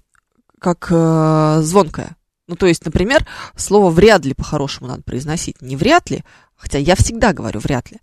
как 0.59 0.87
э, 0.89 1.59
звонкая. 1.61 2.15
Ну, 2.47 2.55
то 2.55 2.65
есть, 2.65 2.83
например, 2.85 3.25
слово 3.55 3.89
вряд 3.89 4.25
ли 4.25 4.33
по-хорошему 4.33 4.87
надо 4.87 5.03
произносить. 5.03 5.61
Не 5.61 5.75
вряд 5.75 6.09
ли, 6.09 6.23
хотя 6.55 6.77
я 6.77 6.95
всегда 6.95 7.33
говорю 7.33 7.59
вряд 7.59 7.91
ли, 7.91 7.99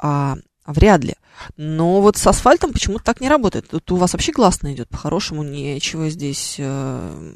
а 0.00 0.36
вряд 0.66 1.04
ли. 1.04 1.14
Но 1.56 2.00
вот 2.00 2.16
с 2.16 2.26
асфальтом 2.26 2.72
почему-то 2.72 3.04
так 3.04 3.20
не 3.20 3.28
работает. 3.28 3.68
Тут 3.68 3.90
у 3.92 3.96
вас 3.96 4.12
вообще 4.12 4.32
гласно 4.32 4.72
идет. 4.72 4.88
По-хорошему 4.88 5.42
нечего 5.42 6.08
здесь... 6.08 6.56
Э, 6.58 7.34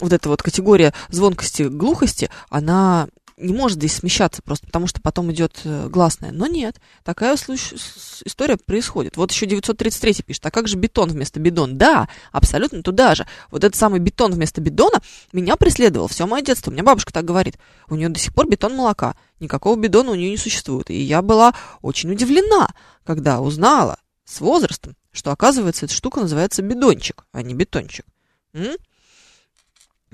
вот 0.00 0.12
эта 0.12 0.28
вот 0.28 0.42
категория 0.42 0.92
звонкости, 1.08 1.64
глухости, 1.64 2.30
она 2.48 3.08
не 3.36 3.52
может 3.52 3.78
здесь 3.78 3.94
смещаться 3.94 4.42
просто 4.42 4.66
потому, 4.66 4.86
что 4.86 5.00
потом 5.00 5.32
идет 5.32 5.60
э, 5.64 5.88
гласная. 5.88 6.30
Но 6.30 6.46
нет, 6.46 6.76
такая 7.02 7.34
история 7.34 8.56
происходит. 8.56 9.16
Вот 9.16 9.32
еще 9.32 9.46
933 9.46 10.22
пишет, 10.24 10.46
а 10.46 10.50
как 10.50 10.68
же 10.68 10.76
бетон 10.76 11.10
вместо 11.10 11.40
бидон? 11.40 11.76
Да, 11.76 12.08
абсолютно 12.30 12.82
туда 12.82 13.14
же. 13.14 13.26
Вот 13.50 13.64
этот 13.64 13.76
самый 13.76 14.00
бетон 14.00 14.32
вместо 14.32 14.60
бидона 14.60 15.00
меня 15.32 15.56
преследовал 15.56 16.08
все 16.08 16.26
мое 16.26 16.42
детство. 16.42 16.70
У 16.70 16.74
меня 16.74 16.84
бабушка 16.84 17.12
так 17.12 17.24
говорит. 17.24 17.58
У 17.88 17.96
нее 17.96 18.08
до 18.08 18.20
сих 18.20 18.32
пор 18.32 18.48
бетон 18.48 18.74
молока. 18.76 19.16
Никакого 19.40 19.76
бидона 19.76 20.12
у 20.12 20.14
нее 20.14 20.30
не 20.30 20.36
существует. 20.36 20.90
И 20.90 21.00
я 21.00 21.20
была 21.20 21.54
очень 21.82 22.12
удивлена, 22.12 22.68
когда 23.04 23.40
узнала 23.40 23.98
с 24.24 24.40
возрастом, 24.40 24.96
что, 25.12 25.32
оказывается, 25.32 25.86
эта 25.86 25.94
штука 25.94 26.20
называется 26.20 26.62
бидончик, 26.62 27.26
а 27.32 27.42
не 27.42 27.54
бетончик. 27.54 28.06
М? 28.52 28.76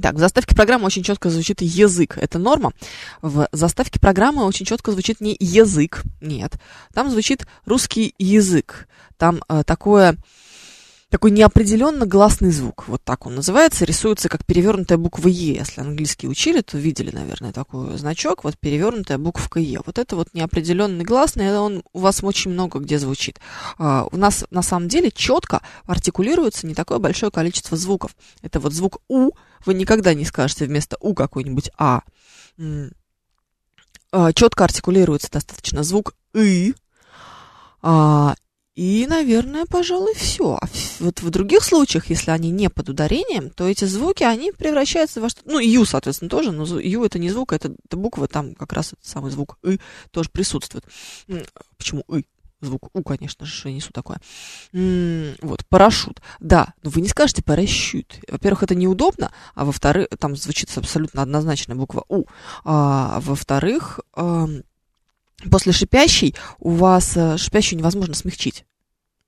Так, 0.01 0.15
в 0.15 0.19
заставке 0.19 0.55
программы 0.55 0.87
очень 0.87 1.03
четко 1.03 1.31
звучит 1.31 1.61
язык. 1.61 2.17
Это 2.17 2.39
норма. 2.39 2.73
В 3.23 3.49
заставке 3.53 4.01
программы 4.01 4.45
очень 4.45 4.67
четко 4.67 4.93
звучит 4.93 5.21
не 5.21 5.37
язык, 5.39 6.03
нет. 6.21 6.55
Там 6.95 7.11
звучит 7.11 7.47
русский 7.67 8.15
язык. 8.19 8.89
Там 9.17 9.43
э, 9.49 9.63
такое 9.67 10.17
такой 11.11 11.33
неопределенно 11.33 12.07
гласный 12.07 12.53
звук. 12.53 12.85
Вот 12.87 13.03
так 13.03 13.27
он 13.27 13.35
называется. 13.35 13.85
Рисуется 13.85 14.29
как 14.29 14.47
перевернутая 14.47 14.97
буква 14.97 15.29
Е. 15.29 15.55
Если 15.57 15.81
английский 15.81 16.29
учили, 16.29 16.61
то 16.61 16.79
видели, 16.79 17.11
наверное, 17.11 17.53
такой 17.53 17.99
значок. 17.99 18.45
Вот 18.45 18.57
перевернутая 18.59 19.19
буква 19.19 19.59
Е. 19.59 19.81
Вот 19.85 19.99
это 19.99 20.15
вот 20.15 20.29
неопределенный 20.35 21.05
гласный, 21.05 21.59
он 21.59 21.83
у 21.93 21.99
вас 21.99 22.23
очень 22.23 22.53
много 22.53 22.79
где 22.79 22.99
звучит. 22.99 23.41
А, 23.77 24.07
у 24.11 24.17
нас 24.17 24.45
на 24.51 24.63
самом 24.63 24.89
деле 24.89 25.11
четко 25.11 25.63
артикулируется 25.85 26.67
не 26.67 26.75
такое 26.75 26.99
большое 26.99 27.33
количество 27.33 27.77
звуков. 27.77 28.15
Это 28.43 28.61
вот 28.61 28.73
звук 28.73 28.99
У. 29.09 29.33
Вы 29.67 29.75
никогда 29.75 30.15
не 30.15 30.25
скажете 30.25 30.65
вместо 30.65 30.97
У 31.01 31.15
какой-нибудь 31.15 31.71
А. 31.77 32.03
а 34.13 34.33
четко 34.33 34.65
артикулируется 34.65 35.29
достаточно 35.31 35.83
звук 35.83 36.15
И. 36.35 36.73
И, 38.81 39.07
наверное, 39.07 39.67
пожалуй, 39.67 40.15
все. 40.15 40.55
А 40.59 40.67
вот 41.01 41.21
в 41.21 41.29
других 41.29 41.63
случаях, 41.63 42.09
если 42.09 42.31
они 42.31 42.51
не 42.51 42.71
под 42.71 42.89
ударением, 42.89 43.51
то 43.51 43.69
эти 43.69 43.85
звуки, 43.85 44.23
они 44.23 44.53
превращаются 44.53 45.21
во 45.21 45.29
что 45.29 45.43
Ну, 45.45 45.59
ю, 45.59 45.85
соответственно, 45.85 46.31
тоже, 46.31 46.51
но 46.51 46.65
ю 46.81 47.05
это 47.05 47.19
не 47.19 47.29
звук, 47.29 47.53
это, 47.53 47.75
это 47.85 47.97
буква, 47.99 48.27
там 48.27 48.55
как 48.55 48.73
раз 48.73 48.95
этот 48.95 49.05
самый 49.05 49.31
звук 49.33 49.59
и 49.63 49.79
тоже 50.13 50.31
присутствует. 50.31 50.87
Почему 51.77 52.05
и? 52.09 52.25
Звук 52.63 52.89
У, 52.95 53.03
конечно 53.03 53.45
же, 53.45 53.69
я 53.69 53.75
несу 53.75 53.93
такое. 53.93 54.19
вот, 54.73 55.67
парашют. 55.69 56.23
Да, 56.41 56.73
но 56.83 56.89
вы 56.89 57.03
не 57.03 57.09
скажете 57.09 57.43
парашют. 57.43 58.19
Во-первых, 58.29 58.63
это 58.63 58.75
неудобно, 58.75 59.31
а 59.55 59.67
во-вторых, 59.67 60.09
там 60.19 60.37
звучит 60.37 60.73
абсолютно 60.75 61.21
однозначная 61.21 61.77
буква 61.77 62.07
У. 62.09 62.25
А 62.65 63.21
во-вторых, 63.21 64.01
после 65.51 65.73
шипящей 65.73 66.35
у 66.59 66.71
вас 66.71 67.17
э, 67.17 67.37
шипящую 67.39 67.79
невозможно 67.79 68.15
смягчить. 68.15 68.65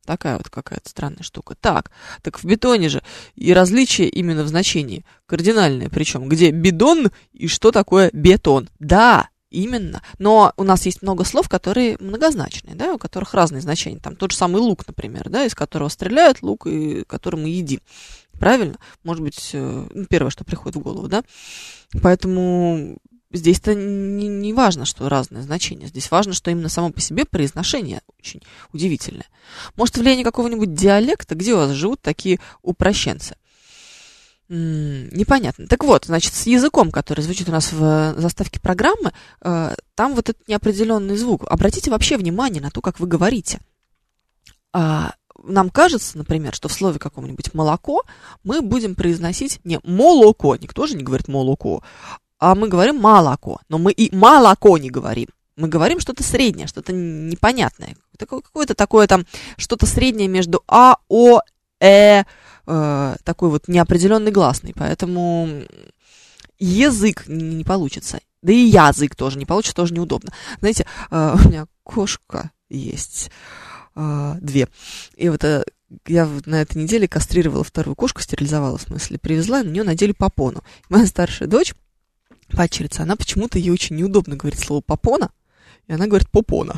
Такая 0.04 0.36
вот 0.36 0.48
какая-то 0.48 0.88
странная 0.88 1.22
штука. 1.22 1.54
Так, 1.60 1.90
так 2.22 2.42
в 2.42 2.44
бетоне 2.44 2.88
же 2.88 3.02
и 3.36 3.52
различие 3.52 4.08
именно 4.08 4.42
в 4.42 4.48
значении 4.48 5.04
кардинальное. 5.26 5.88
Причем, 5.88 6.28
где 6.28 6.50
бидон 6.50 7.10
и 7.32 7.46
что 7.46 7.70
такое 7.70 8.10
бетон. 8.12 8.68
Да, 8.80 9.28
именно. 9.52 10.02
Но 10.18 10.52
у 10.56 10.64
нас 10.64 10.86
есть 10.86 11.02
много 11.02 11.24
слов, 11.24 11.48
которые 11.48 11.96
многозначные, 12.00 12.74
да, 12.74 12.94
у 12.94 12.98
которых 12.98 13.34
разные 13.34 13.60
значения. 13.60 14.00
Там 14.00 14.16
тот 14.16 14.32
же 14.32 14.36
самый 14.36 14.60
лук, 14.60 14.86
например, 14.86 15.28
да, 15.28 15.44
из 15.44 15.54
которого 15.54 15.88
стреляют, 15.88 16.42
лук, 16.42 16.66
и 16.66 17.04
который 17.04 17.40
мы 17.40 17.48
едим. 17.48 17.80
Правильно? 18.40 18.78
Может 19.04 19.22
быть, 19.22 19.50
э, 19.52 19.86
ну, 19.94 20.06
первое, 20.06 20.30
что 20.30 20.44
приходит 20.44 20.76
в 20.76 20.80
голову, 20.80 21.06
да? 21.06 21.22
Поэтому 22.02 22.98
Здесь-то 23.32 23.74
не, 23.74 24.28
не 24.28 24.52
важно, 24.52 24.84
что 24.84 25.08
разное 25.08 25.42
значение. 25.42 25.88
Здесь 25.88 26.10
важно, 26.10 26.34
что 26.34 26.50
именно 26.50 26.68
само 26.68 26.90
по 26.90 27.00
себе 27.00 27.24
произношение 27.24 28.02
очень 28.18 28.42
удивительное. 28.72 29.26
Может, 29.76 29.96
влияние 29.96 30.24
какого-нибудь 30.24 30.74
диалекта, 30.74 31.34
где 31.34 31.54
у 31.54 31.56
вас 31.56 31.70
живут 31.70 32.00
такие 32.02 32.40
упрощенцы? 32.62 33.36
Непонятно. 34.48 35.66
Так 35.66 35.82
вот, 35.82 36.04
значит, 36.04 36.34
с 36.34 36.46
языком, 36.46 36.90
который 36.90 37.22
звучит 37.22 37.48
у 37.48 37.52
нас 37.52 37.72
в 37.72 38.14
заставке 38.18 38.60
программы, 38.60 39.12
э, 39.40 39.74
там 39.94 40.14
вот 40.14 40.28
этот 40.28 40.46
неопределенный 40.46 41.16
звук. 41.16 41.44
Обратите 41.48 41.90
вообще 41.90 42.18
внимание 42.18 42.60
на 42.60 42.70
то, 42.70 42.82
как 42.82 43.00
вы 43.00 43.06
говорите. 43.06 43.60
А, 44.74 45.14
нам 45.42 45.70
кажется, 45.70 46.18
например, 46.18 46.54
что 46.54 46.68
в 46.68 46.72
слове 46.72 46.98
каком-нибудь 46.98 47.54
молоко 47.54 48.02
мы 48.44 48.60
будем 48.60 48.94
произносить 48.94 49.60
не 49.64 49.80
молоко, 49.84 50.56
никто 50.56 50.86
же 50.86 50.96
не 50.96 51.02
говорит 51.02 51.28
молоко, 51.28 51.82
а 52.42 52.56
мы 52.56 52.66
говорим 52.66 52.96
молоко, 52.96 53.60
но 53.68 53.78
мы 53.78 53.92
и 53.92 54.14
молоко 54.14 54.76
не 54.76 54.90
говорим. 54.90 55.28
Мы 55.54 55.68
говорим 55.68 56.00
что-то 56.00 56.24
среднее, 56.24 56.66
что-то 56.66 56.92
непонятное. 56.92 57.94
Какое-то 58.18 58.74
такое 58.74 59.06
там, 59.06 59.26
что-то 59.56 59.86
среднее 59.86 60.26
между 60.26 60.64
А, 60.66 60.96
О, 61.08 61.40
Э, 61.80 62.24
э 62.66 63.16
такой 63.24 63.48
вот 63.48 63.68
неопределенный 63.68 64.32
гласный. 64.32 64.74
Поэтому 64.76 65.62
язык 66.58 67.28
не, 67.28 67.54
не 67.54 67.64
получится. 67.64 68.18
Да 68.42 68.52
и 68.52 68.66
язык 68.66 69.14
тоже 69.14 69.38
не 69.38 69.46
получится, 69.46 69.76
тоже 69.76 69.94
неудобно. 69.94 70.32
Знаете, 70.58 70.84
э, 71.10 71.36
у 71.44 71.48
меня 71.48 71.66
кошка 71.84 72.50
есть, 72.68 73.30
э, 73.94 74.34
две. 74.40 74.68
И 75.16 75.28
вот 75.28 75.44
э, 75.44 75.64
я 76.06 76.28
на 76.46 76.62
этой 76.62 76.82
неделе 76.82 77.06
кастрировала 77.06 77.64
вторую 77.64 77.94
кошку, 77.94 78.20
стерилизовала, 78.20 78.78
в 78.78 78.82
смысле, 78.82 79.18
привезла, 79.18 79.62
на 79.62 79.68
нее 79.68 79.84
надели 79.84 80.12
попону. 80.12 80.62
Моя 80.88 81.06
старшая 81.06 81.48
дочь 81.48 81.74
падчерица, 82.52 83.02
она 83.02 83.16
почему-то 83.16 83.58
ей 83.58 83.70
очень 83.70 83.96
неудобно 83.96 84.36
говорить 84.36 84.60
слово 84.60 84.80
«попона», 84.80 85.30
и 85.88 85.92
она 85.92 86.06
говорит 86.06 86.30
«попона». 86.30 86.76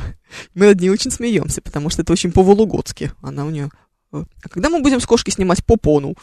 Мы 0.53 0.67
над 0.67 0.81
ней 0.81 0.89
очень 0.89 1.11
смеемся, 1.11 1.61
потому 1.61 1.89
что 1.89 2.01
это 2.01 2.13
очень 2.13 2.31
по-вологодски. 2.31 3.11
Она 3.21 3.45
у 3.45 3.49
нее 3.49 3.69
э, 4.11 4.23
а 4.43 4.49
когда 4.49 4.69
мы 4.69 4.81
будем 4.81 4.99
с 4.99 5.05
кошки 5.05 5.29
снимать 5.29 5.63
попону? 5.63 6.15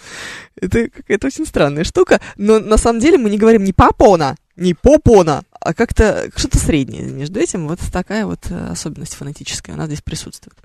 Это 0.56 0.88
какая-то 0.90 1.28
очень 1.28 1.46
странная 1.46 1.84
штука. 1.84 2.20
Но 2.36 2.58
на 2.58 2.76
самом 2.76 3.00
деле 3.00 3.18
мы 3.18 3.30
не 3.30 3.38
говорим 3.38 3.64
не 3.64 3.72
попона, 3.72 4.36
не 4.56 4.74
попона, 4.74 5.44
а 5.60 5.74
как-то 5.74 6.30
что-то 6.36 6.58
среднее 6.58 7.04
между 7.04 7.38
этим. 7.40 7.68
Вот 7.68 7.78
такая 7.92 8.26
вот 8.26 8.50
э, 8.50 8.68
особенность 8.70 9.14
фонетическая, 9.14 9.74
она 9.74 9.86
здесь 9.86 10.02
присутствует. 10.02 10.56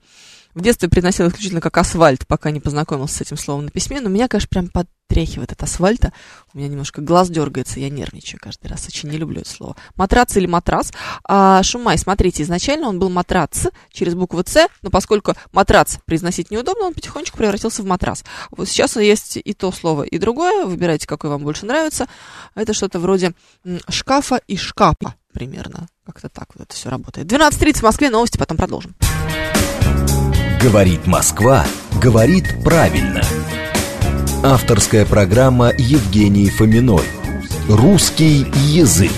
В 0.57 0.61
детстве 0.61 0.89
приносил 0.89 1.27
исключительно 1.27 1.61
как 1.61 1.77
асфальт, 1.77 2.25
пока 2.25 2.49
не 2.49 2.59
познакомился 2.59 3.17
с 3.17 3.21
этим 3.21 3.37
словом 3.37 3.65
на 3.65 3.69
письме. 3.69 4.01
Но 4.01 4.09
меня, 4.09 4.27
конечно, 4.27 4.49
прям 4.49 4.69
потряхивает 4.69 5.51
от 5.51 5.61
асфальта. 5.61 6.13
У 6.51 6.57
меня 6.57 6.67
немножко 6.67 6.99
глаз 6.99 7.29
дергается, 7.29 7.79
я 7.79 7.91
нервничаю 7.91 8.39
каждый 8.41 8.65
раз. 8.65 8.87
Очень 8.87 9.09
не 9.09 9.17
люблю 9.17 9.41
это 9.41 9.49
слово. 9.51 9.75
Матрац 9.95 10.35
или 10.35 10.47
матрас. 10.47 10.91
А, 11.23 11.61
Шумай, 11.61 11.99
смотрите, 11.99 12.41
изначально 12.41 12.89
он 12.89 12.97
был 12.97 13.11
матрац 13.11 13.67
через 13.91 14.15
букву 14.15 14.41
С, 14.43 14.67
но 14.81 14.89
поскольку 14.89 15.35
матрац 15.51 15.97
произносить 16.05 16.49
неудобно, 16.49 16.87
он 16.87 16.95
потихонечку 16.95 17.37
превратился 17.37 17.83
в 17.83 17.85
матрас. 17.85 18.23
Вот 18.49 18.67
сейчас 18.67 18.95
есть 18.95 19.37
и 19.37 19.53
то 19.53 19.71
слово, 19.71 20.01
и 20.03 20.17
другое. 20.17 20.65
Выбирайте, 20.65 21.05
какое 21.05 21.29
вам 21.29 21.43
больше 21.43 21.67
нравится. 21.67 22.07
Это 22.55 22.73
что-то 22.73 22.99
вроде 22.99 23.33
шкафа 23.89 24.41
и 24.47 24.57
шкафа 24.57 25.13
примерно. 25.31 25.87
Как-то 26.03 26.29
так 26.29 26.47
вот 26.55 26.63
это 26.63 26.73
все 26.73 26.89
работает. 26.89 27.31
12.30 27.31 27.73
в 27.75 27.83
Москве, 27.83 28.09
новости, 28.09 28.39
потом 28.39 28.57
продолжим. 28.57 28.95
Говорит 30.61 31.05
Москва, 31.05 31.63
говорит 32.01 32.45
правильно. 32.63 33.21
Авторская 34.43 35.05
программа 35.05 35.71
Евгении 35.77 36.49
Фоминой. 36.49 37.03
Русский 37.69 38.43
язык. 38.65 39.11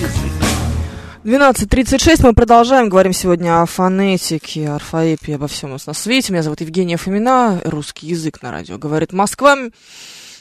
12.36 1.23 2.25
мы 2.25 2.33
продолжаем. 2.33 2.89
Говорим 2.89 3.13
сегодня 3.13 3.61
о 3.61 3.65
фонетике, 3.65 4.67
орфоэпии, 4.67 5.35
обо 5.35 5.47
всем 5.47 5.77
на 5.85 5.93
свете. 5.93 6.33
Меня 6.33 6.43
зовут 6.43 6.59
Евгения 6.59 6.97
Фомина. 6.97 7.61
Русский 7.63 8.07
язык 8.07 8.41
на 8.41 8.51
радио. 8.51 8.77
Говорит 8.77 9.13
Москва. 9.13 9.55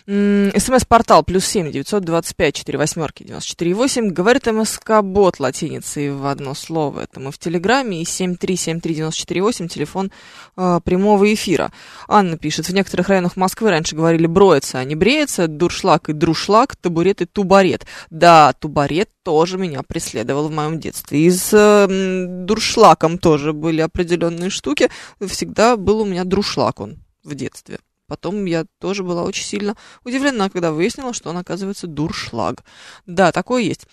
СМС-портал 0.08 1.22
плюс 1.22 1.44
семь 1.44 1.70
девятьсот 1.70 2.02
двадцать 2.02 2.34
пять 2.34 2.54
четыре 2.54 2.78
восьмерки 2.78 3.24
девяносто 3.24 3.50
четыре 3.50 3.74
восемь. 3.74 4.08
Говорит 4.08 4.46
МСК-бот 4.46 5.38
латиницей 5.38 6.10
в 6.12 6.24
одно 6.24 6.54
слово. 6.54 7.00
Это 7.00 7.20
мы 7.20 7.30
в 7.30 7.36
Телеграме. 7.36 8.00
И 8.00 8.06
семь 8.06 8.34
три 8.34 8.56
семь 8.56 8.80
три 8.80 8.94
девяносто 8.94 9.20
четыре 9.20 9.42
восемь. 9.42 9.68
Телефон 9.68 10.10
э, 10.56 10.80
прямого 10.82 11.30
эфира. 11.34 11.72
Анна 12.06 12.38
пишет. 12.38 12.70
В 12.70 12.72
некоторых 12.72 13.10
районах 13.10 13.36
Москвы 13.36 13.68
раньше 13.68 13.96
говорили 13.96 14.26
броется, 14.26 14.78
а 14.78 14.84
не 14.84 14.94
бреется. 14.94 15.46
Дуршлаг 15.46 16.08
и 16.08 16.14
друшлаг, 16.14 16.74
табурет 16.76 17.20
и 17.20 17.26
тубарет. 17.26 17.84
Да, 18.08 18.54
тубарет 18.54 19.10
тоже 19.22 19.58
меня 19.58 19.82
преследовал 19.82 20.48
в 20.48 20.52
моем 20.52 20.80
детстве. 20.80 21.26
И 21.26 21.30
с 21.30 21.50
э, 21.52 22.46
дуршлаком 22.46 23.18
тоже 23.18 23.52
были 23.52 23.82
определенные 23.82 24.48
штуки. 24.48 24.88
Всегда 25.20 25.76
был 25.76 26.00
у 26.00 26.06
меня 26.06 26.24
друшлак 26.24 26.80
он 26.80 26.96
в 27.24 27.34
детстве. 27.34 27.78
Потом 28.08 28.46
я 28.46 28.64
тоже 28.80 29.04
была 29.04 29.22
очень 29.22 29.44
сильно 29.44 29.76
удивлена, 30.04 30.50
когда 30.50 30.72
выяснила, 30.72 31.12
что 31.12 31.30
он, 31.30 31.36
оказывается, 31.36 31.86
дуршлаг. 31.86 32.64
Да, 33.06 33.30
такое 33.30 33.62
есть. 33.62 33.86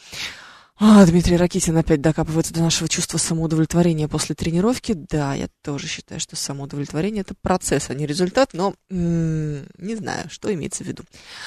А, 0.77 1.05
Дмитрий 1.05 1.37
Ракитин 1.37 1.77
опять 1.77 2.01
докапывается 2.01 2.53
до 2.53 2.59
нашего 2.59 2.89
чувства 2.89 3.17
самоудовлетворения 3.17 4.09
после 4.09 4.35
тренировки. 4.35 4.91
Да, 4.93 5.33
я 5.33 5.47
тоже 5.63 5.87
считаю, 5.87 6.19
что 6.19 6.35
самоудовлетворение 6.35 7.21
это 7.21 7.33
процесс, 7.33 7.89
а 7.89 7.93
не 7.93 8.05
результат, 8.05 8.49
но 8.51 8.73
м-м, 8.89 9.67
не 9.77 9.95
знаю, 9.95 10.29
что 10.29 10.53
имеется 10.53 10.83
в 10.83 10.87
виду. 10.87 11.03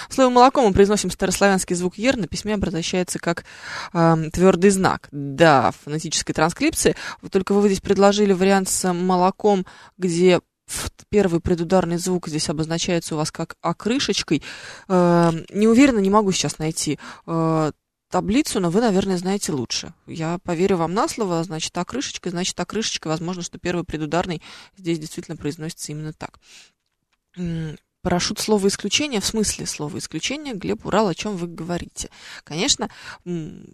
Слово 0.09 0.31
молоко 0.31 0.66
мы 0.66 0.72
произносим 0.72 1.11
старославянский 1.11 1.76
звук 1.76 1.98
«ер», 1.98 2.16
на 2.16 2.26
письме 2.26 2.54
обозначается 2.54 3.18
как 3.18 3.44
э, 3.92 4.16
твердый 4.33 4.70
знак. 4.70 5.09
Да, 5.12 5.72
в 5.72 5.85
фонетической 5.85 6.35
транскрипции. 6.35 6.96
Вот 7.20 7.31
только 7.31 7.52
вы 7.52 7.68
здесь 7.68 7.83
предложили 7.83 8.33
вариант 8.33 8.70
с 8.70 8.90
молоком, 8.94 9.66
где 9.98 10.40
первый 11.09 11.40
предударный 11.40 11.98
звук 11.98 12.28
здесь 12.28 12.48
обозначается 12.48 13.14
у 13.14 13.18
вас 13.18 13.31
как 13.31 13.57
окрышечкой. 13.61 14.42
Э, 14.88 15.33
не 15.50 15.68
уверена, 15.68 15.98
не 15.98 16.11
могу 16.11 16.33
сейчас 16.33 16.59
найти 16.59 16.98
э, 17.26 17.72
таблицу, 18.11 18.61
но 18.61 18.70
вы, 18.70 18.81
наверное, 18.81 19.18
знаете 19.18 19.52
лучше. 19.52 19.92
Я 20.07 20.38
поверю 20.38 20.76
вам 20.76 20.94
на 20.94 21.09
слово, 21.09 21.42
значит, 21.44 21.76
окрышечка, 21.76 22.31
значит, 22.31 22.59
окрышечка, 22.59 23.09
возможно, 23.09 23.42
что 23.42 23.59
первый 23.59 23.85
предударный 23.85 24.42
здесь 24.76 24.98
действительно 24.98 25.37
произносится 25.37 25.92
именно 25.92 26.12
так. 26.12 26.38
Парашют 28.00 28.38
слово 28.38 28.68
исключения, 28.68 29.20
в 29.20 29.26
смысле 29.26 29.66
слова 29.66 29.98
исключения, 29.98 30.54
Глеб 30.54 30.87
Урал, 30.87 31.08
о 31.08 31.14
чем 31.14 31.37
вы 31.37 31.48
говорите? 31.48 32.11
Конечно, 32.44 32.90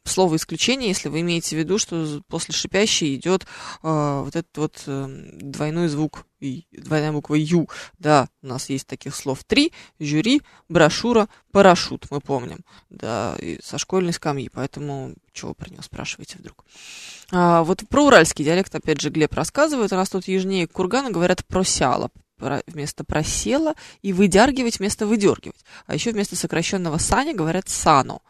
слово 0.04 0.36
исключение, 0.36 0.88
если 0.88 1.10
вы 1.10 1.20
имеете 1.20 1.56
в 1.56 1.58
виду, 1.58 1.76
что 1.78 2.22
после 2.28 2.54
шипящей 2.54 3.16
идет 3.16 3.42
э, 3.42 3.46
вот 3.82 4.34
этот 4.34 4.56
вот 4.56 4.82
э, 4.86 5.06
двойной 5.34 5.88
звук, 5.88 6.26
двойная 6.72 7.12
буква 7.12 7.34
Ю. 7.34 7.68
Да, 7.98 8.28
у 8.42 8.46
нас 8.46 8.70
есть 8.70 8.86
таких 8.86 9.14
слов 9.14 9.44
три, 9.44 9.72
жюри, 9.98 10.42
брошюра, 10.68 11.28
парашют, 11.52 12.06
мы 12.10 12.20
помним. 12.20 12.64
Да, 12.90 13.36
и 13.38 13.60
со 13.62 13.78
школьной 13.78 14.12
скамьи, 14.12 14.48
поэтому 14.48 15.14
чего 15.32 15.54
про 15.54 15.70
него 15.70 15.82
спрашиваете 15.82 16.38
вдруг? 16.38 16.64
А, 17.30 17.62
вот 17.62 17.86
про 17.88 18.06
уральский 18.06 18.44
диалект, 18.44 18.74
опять 18.74 19.00
же, 19.00 19.10
Глеб 19.10 19.34
рассказывает, 19.34 19.92
у 19.92 19.96
нас 19.96 20.08
тут 20.08 20.28
южнее 20.28 20.66
Кургана 20.66 21.10
говорят 21.10 21.44
просяла, 21.44 22.10
вместо 22.38 23.04
просела 23.04 23.74
и 24.02 24.12
выдергивать 24.12 24.78
вместо 24.78 25.06
выдергивать. 25.06 25.64
А 25.86 25.94
еще 25.94 26.12
вместо 26.12 26.36
сокращенного 26.36 26.98
саня 26.98 27.34
говорят 27.34 27.68
сану. 27.68 28.22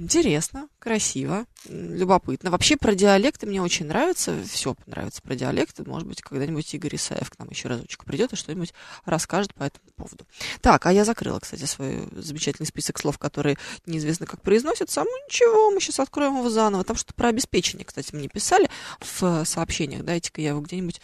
Интересно, 0.00 0.68
красиво, 0.78 1.44
любопытно. 1.68 2.52
Вообще 2.52 2.76
про 2.76 2.94
диалекты 2.94 3.46
мне 3.48 3.60
очень 3.60 3.86
нравится, 3.86 4.32
все 4.48 4.76
нравится 4.86 5.20
про 5.20 5.34
диалекты. 5.34 5.82
Может 5.82 6.06
быть, 6.06 6.22
когда-нибудь 6.22 6.72
Игорь 6.72 6.94
Исаев 6.94 7.28
к 7.28 7.38
нам 7.40 7.50
еще 7.50 7.66
разочек 7.66 8.04
придет 8.04 8.32
и 8.32 8.36
что-нибудь 8.36 8.72
расскажет 9.04 9.52
по 9.54 9.64
этому 9.64 9.90
поводу. 9.96 10.24
Так, 10.60 10.86
а 10.86 10.92
я 10.92 11.04
закрыла, 11.04 11.40
кстати, 11.40 11.64
свой 11.64 12.08
замечательный 12.12 12.66
список 12.66 13.00
слов, 13.00 13.18
которые 13.18 13.58
неизвестно 13.86 14.26
как 14.26 14.40
произносятся. 14.40 15.02
Ну 15.02 15.10
ничего, 15.26 15.72
мы 15.72 15.80
сейчас 15.80 15.98
откроем 15.98 16.36
его 16.36 16.48
заново. 16.48 16.84
Там 16.84 16.94
что-то 16.94 17.14
про 17.14 17.30
обеспечение, 17.30 17.84
кстати, 17.84 18.14
мне 18.14 18.28
писали 18.28 18.70
в 19.00 19.44
сообщениях. 19.44 20.04
Дайте-ка 20.04 20.40
я 20.40 20.50
его 20.50 20.60
где-нибудь 20.60 21.00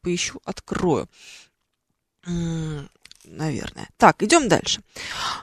поищу, 0.00 0.40
открою 0.46 1.06
наверное. 2.24 3.88
Так, 3.96 4.22
идем 4.22 4.48
дальше. 4.48 4.82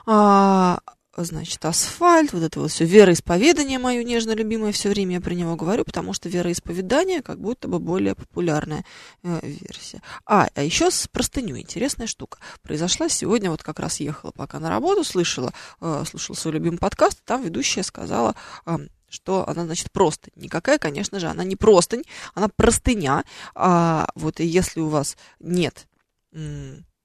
А, 0.06 0.78
значит, 1.24 1.64
асфальт, 1.64 2.32
вот 2.32 2.42
это 2.42 2.60
вот 2.60 2.70
все 2.70 2.84
вероисповедание 2.84 3.78
мое 3.78 4.04
нежно 4.04 4.32
любимое, 4.32 4.72
все 4.72 4.88
время 4.88 5.14
я 5.14 5.20
про 5.20 5.34
него 5.34 5.56
говорю, 5.56 5.84
потому 5.84 6.12
что 6.12 6.28
вероисповедание 6.28 7.22
как 7.22 7.40
будто 7.40 7.68
бы 7.68 7.78
более 7.78 8.14
популярная 8.14 8.84
э, 9.22 9.40
версия. 9.42 10.02
А, 10.26 10.48
а 10.54 10.62
еще 10.62 10.90
с 10.90 11.08
простыней 11.08 11.60
интересная 11.60 12.06
штука. 12.06 12.38
Произошла 12.62 13.08
сегодня, 13.08 13.50
вот 13.50 13.62
как 13.62 13.80
раз 13.80 14.00
ехала 14.00 14.32
пока 14.32 14.58
на 14.58 14.68
работу, 14.68 15.04
слышала, 15.04 15.52
э, 15.80 16.04
слушала 16.08 16.36
свой 16.36 16.54
любимый 16.54 16.78
подкаст, 16.78 17.22
там 17.24 17.42
ведущая 17.42 17.82
сказала, 17.82 18.34
э, 18.66 18.76
что 19.08 19.48
она, 19.48 19.64
значит, 19.64 19.90
простынь. 19.92 20.32
Никакая, 20.36 20.78
конечно 20.78 21.20
же, 21.20 21.28
она 21.28 21.44
не 21.44 21.56
простынь, 21.56 22.02
она 22.34 22.48
простыня. 22.48 23.24
А, 23.54 24.08
вот 24.14 24.40
и 24.40 24.46
если 24.46 24.80
у 24.80 24.88
вас 24.88 25.16
нет 25.40 25.86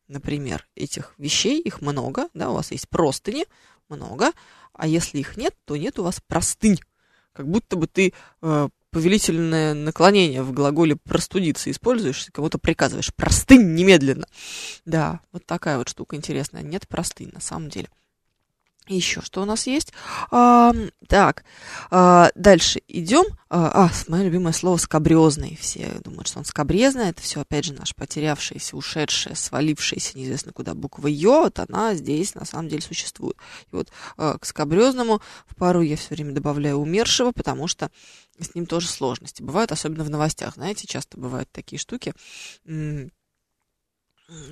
например, 0.08 0.68
этих 0.76 1.14
вещей, 1.18 1.60
их 1.60 1.82
много, 1.82 2.28
да, 2.34 2.50
у 2.50 2.56
вас 2.56 2.72
есть 2.72 2.90
простыни, 2.90 3.46
много, 3.90 4.32
а 4.74 4.88
если 4.88 5.20
их 5.20 5.38
нет, 5.38 5.56
то 5.66 5.76
нет 5.76 6.00
у 6.00 6.04
вас 6.04 6.22
простынь. 6.26 6.80
Как 7.34 7.48
будто 7.48 7.76
бы 7.76 7.88
ты 7.88 8.14
э, 8.42 8.70
повелительное 8.92 9.74
наклонение 9.74 10.44
в 10.44 10.52
глаголе 10.52 10.98
простудиться 10.98 11.72
используешь, 11.72 12.28
кому-то 12.32 12.58
приказываешь 12.58 13.14
простынь 13.14 13.74
немедленно. 13.74 14.28
Да, 14.86 15.22
вот 15.32 15.46
такая 15.46 15.78
вот 15.78 15.90
штука 15.90 16.16
интересная. 16.16 16.62
Нет 16.62 16.88
простынь 16.88 17.32
на 17.34 17.40
самом 17.40 17.70
деле. 17.70 17.90
Еще 18.92 19.22
что 19.22 19.42
у 19.42 19.46
нас 19.46 19.68
есть? 19.68 19.94
А, 20.32 20.74
так, 21.08 21.46
а, 21.90 22.30
дальше 22.36 22.82
идем. 22.90 23.24
А, 23.50 23.86
а, 23.86 23.92
мое 24.10 24.24
любимое 24.24 24.52
слово 24.52 24.76
скабрезный. 24.78 25.58
Все 25.60 25.94
думают, 26.04 26.28
что 26.28 26.40
он 26.40 26.46
скабрезный. 26.46 27.10
Это 27.10 27.22
все, 27.22 27.40
опять 27.40 27.64
же, 27.64 27.74
наша 27.74 27.96
потерявшаяся, 27.96 28.76
ушедшая, 28.76 29.36
свалившаяся 29.36 30.18
неизвестно 30.18 30.52
куда 30.52 30.74
буква 30.74 31.08
Ё. 31.08 31.44
Вот 31.44 31.60
она 31.60 31.96
здесь 31.96 32.36
на 32.36 32.44
самом 32.44 32.68
деле 32.68 32.82
существует. 32.82 33.38
И 33.72 33.76
вот 33.76 33.90
а, 34.18 34.38
к 34.38 34.46
скабрезному 34.46 35.22
в 35.48 35.56
пару 35.56 35.82
я 35.82 35.96
все 35.96 36.14
время 36.14 36.34
добавляю 36.34 36.78
умершего, 36.78 37.32
потому 37.32 37.68
что 37.68 37.92
с 38.40 38.54
ним 38.56 38.66
тоже 38.66 38.90
сложности. 38.90 39.42
Бывают, 39.42 39.72
особенно 39.72 40.04
в 40.04 40.10
новостях, 40.10 40.56
знаете, 40.56 40.86
часто 40.86 41.18
бывают 41.18 41.50
такие 41.52 41.80
штуки 41.80 42.14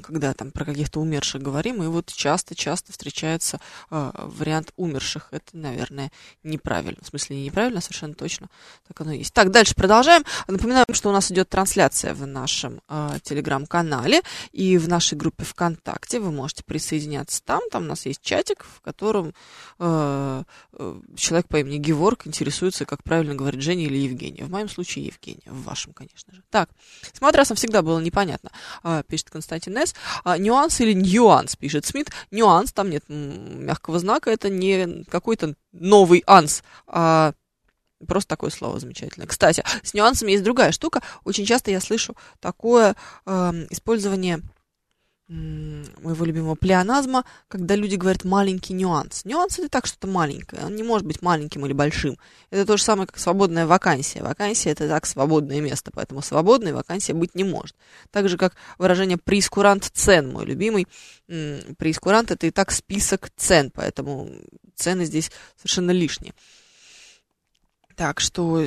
когда 0.01 0.33
там 0.33 0.51
про 0.51 0.65
каких-то 0.65 0.99
умерших 0.99 1.41
говорим, 1.41 1.81
и 1.83 1.87
вот 1.87 2.07
часто-часто 2.07 2.91
встречается 2.91 3.59
э, 3.89 4.11
вариант 4.13 4.73
умерших. 4.75 5.29
Это, 5.31 5.57
наверное, 5.57 6.11
неправильно. 6.43 6.99
В 7.01 7.07
смысле, 7.07 7.37
не 7.37 7.45
неправильно, 7.45 7.81
совершенно 7.81 8.13
точно 8.13 8.49
так 8.87 8.99
оно 9.01 9.11
и 9.11 9.19
есть. 9.19 9.33
Так, 9.33 9.51
дальше 9.51 9.75
продолжаем. 9.75 10.23
Напоминаю, 10.47 10.85
что 10.91 11.09
у 11.09 11.11
нас 11.11 11.31
идет 11.31 11.49
трансляция 11.49 12.13
в 12.13 12.25
нашем 12.25 12.81
э, 12.89 13.19
телеграм-канале 13.23 14.21
и 14.51 14.77
в 14.77 14.87
нашей 14.87 15.17
группе 15.17 15.45
ВКонтакте. 15.45 16.19
Вы 16.19 16.31
можете 16.31 16.63
присоединяться 16.63 17.41
там. 17.43 17.61
Там 17.71 17.83
у 17.83 17.87
нас 17.87 18.05
есть 18.05 18.21
чатик, 18.21 18.65
в 18.65 18.81
котором 18.81 19.33
э, 19.79 20.43
человек 21.15 21.47
по 21.47 21.57
имени 21.59 21.77
Геворг 21.77 22.27
интересуется, 22.27 22.85
как 22.85 23.03
правильно 23.03 23.35
говорить 23.35 23.61
Женя 23.61 23.85
или 23.85 23.97
Евгения. 23.97 24.43
В 24.43 24.49
моем 24.49 24.69
случае 24.69 25.05
Евгения, 25.05 25.43
в 25.45 25.63
вашем, 25.63 25.93
конечно 25.93 26.33
же. 26.33 26.43
Так, 26.49 26.69
с 27.13 27.21
матрасом 27.21 27.55
всегда 27.55 27.81
было 27.81 27.99
непонятно, 27.99 28.51
э, 28.83 29.03
пишет 29.07 29.29
Константин 29.29 29.68
Martinez. 29.69 29.95
А, 30.23 30.37
нюанс 30.37 30.81
или 30.81 30.93
нюанс, 30.93 31.55
пишет 31.55 31.85
Смит. 31.85 32.11
Нюанс, 32.31 32.71
там 32.71 32.89
нет 32.89 33.03
мягкого 33.07 33.99
знака, 33.99 34.31
это 34.31 34.49
не 34.49 35.03
какой-то 35.05 35.55
новый 35.71 36.23
анс, 36.27 36.63
а 36.87 37.33
Просто 38.07 38.29
такое 38.29 38.49
слово 38.49 38.79
замечательное. 38.79 39.27
Кстати, 39.27 39.61
с 39.83 39.93
нюансами 39.93 40.31
есть 40.31 40.43
другая 40.45 40.71
штука. 40.71 41.01
Очень 41.25 41.45
часто 41.45 41.69
я 41.69 41.81
слышу 41.81 42.15
такое 42.39 42.95
э, 43.25 43.51
использование 43.71 44.39
моего 45.29 46.25
любимого 46.25 46.55
плеоназма, 46.55 47.23
когда 47.47 47.75
люди 47.75 47.95
говорят 47.95 48.23
маленький 48.23 48.73
нюанс. 48.73 49.25
Нюанс 49.25 49.59
это 49.59 49.69
так 49.69 49.85
что-то 49.85 50.07
маленькое, 50.07 50.65
он 50.65 50.75
не 50.75 50.81
может 50.81 51.05
быть 51.05 51.21
маленьким 51.21 51.65
или 51.67 51.73
большим. 51.73 52.17
Это 52.49 52.65
то 52.65 52.77
же 52.77 52.83
самое, 52.83 53.05
как 53.05 53.19
свободная 53.19 53.67
вакансия. 53.67 54.23
Вакансия 54.23 54.71
это 54.71 54.87
так 54.87 55.05
свободное 55.05 55.61
место, 55.61 55.91
поэтому 55.93 56.23
свободной 56.23 56.73
вакансия 56.73 57.13
быть 57.13 57.35
не 57.35 57.43
может. 57.43 57.75
Так 58.09 58.27
же, 58.27 58.37
как 58.37 58.55
выражение 58.79 59.17
прескурант 59.17 59.91
цен, 59.93 60.31
мой 60.31 60.45
любимый. 60.45 60.87
Прескурант 61.27 62.31
это 62.31 62.47
и 62.47 62.51
так 62.51 62.71
список 62.71 63.29
цен, 63.35 63.69
поэтому 63.71 64.31
цены 64.75 65.05
здесь 65.05 65.31
совершенно 65.57 65.91
лишние. 65.91 66.33
Так 67.95 68.19
что, 68.19 68.65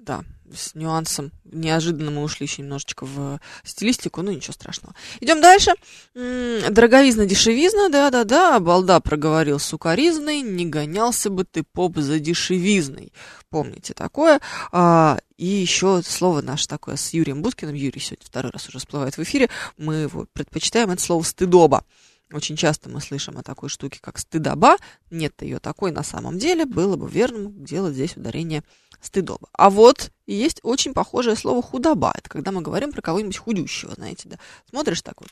да, 0.00 0.24
с 0.54 0.74
нюансом. 0.74 1.32
Неожиданно 1.44 2.10
мы 2.10 2.22
ушли 2.22 2.46
еще 2.46 2.62
немножечко 2.62 3.04
в 3.06 3.40
стилистику, 3.64 4.22
ну 4.22 4.32
ничего 4.32 4.52
страшного. 4.52 4.94
Идем 5.20 5.40
дальше. 5.40 5.72
Дороговизна, 6.14 7.26
дешевизна, 7.26 7.88
да-да-да, 7.88 8.58
балда 8.60 9.00
проговорил 9.00 9.58
сукаризной, 9.58 10.42
не 10.42 10.66
гонялся 10.66 11.30
бы 11.30 11.44
ты 11.44 11.62
поп 11.62 11.98
за 11.98 12.18
дешевизной. 12.18 13.12
Помните 13.50 13.94
такое. 13.94 14.40
А, 14.72 15.18
и 15.36 15.46
еще 15.46 16.02
слово 16.04 16.42
наше 16.42 16.68
такое 16.68 16.96
с 16.96 17.12
Юрием 17.14 17.42
Будкиным. 17.42 17.74
Юрий 17.74 18.00
сегодня 18.00 18.26
второй 18.26 18.52
раз 18.52 18.68
уже 18.68 18.78
всплывает 18.78 19.16
в 19.16 19.22
эфире. 19.22 19.48
Мы 19.76 19.94
его 19.94 20.26
предпочитаем, 20.32 20.90
это 20.90 21.00
слово 21.00 21.22
стыдоба. 21.22 21.84
Очень 22.32 22.56
часто 22.56 22.90
мы 22.90 23.00
слышим 23.00 23.38
о 23.38 23.42
такой 23.42 23.70
штуке, 23.70 24.00
как 24.02 24.18
стыдоба. 24.18 24.76
Нет 25.10 25.40
ее 25.40 25.60
такой 25.60 25.92
на 25.92 26.02
самом 26.02 26.38
деле. 26.38 26.66
Было 26.66 26.96
бы 26.96 27.08
верным 27.08 27.64
делать 27.64 27.94
здесь 27.94 28.16
ударение 28.16 28.62
стыдоба. 29.00 29.48
А 29.52 29.70
вот 29.70 30.10
есть 30.26 30.60
очень 30.62 30.92
похожее 30.92 31.36
слово 31.36 31.62
худоба. 31.62 32.12
Это 32.14 32.28
когда 32.28 32.52
мы 32.52 32.60
говорим 32.60 32.92
про 32.92 33.00
кого-нибудь 33.00 33.38
худющего, 33.38 33.94
знаете, 33.94 34.28
да. 34.28 34.38
Смотришь 34.68 35.00
так 35.02 35.20
вот 35.20 35.30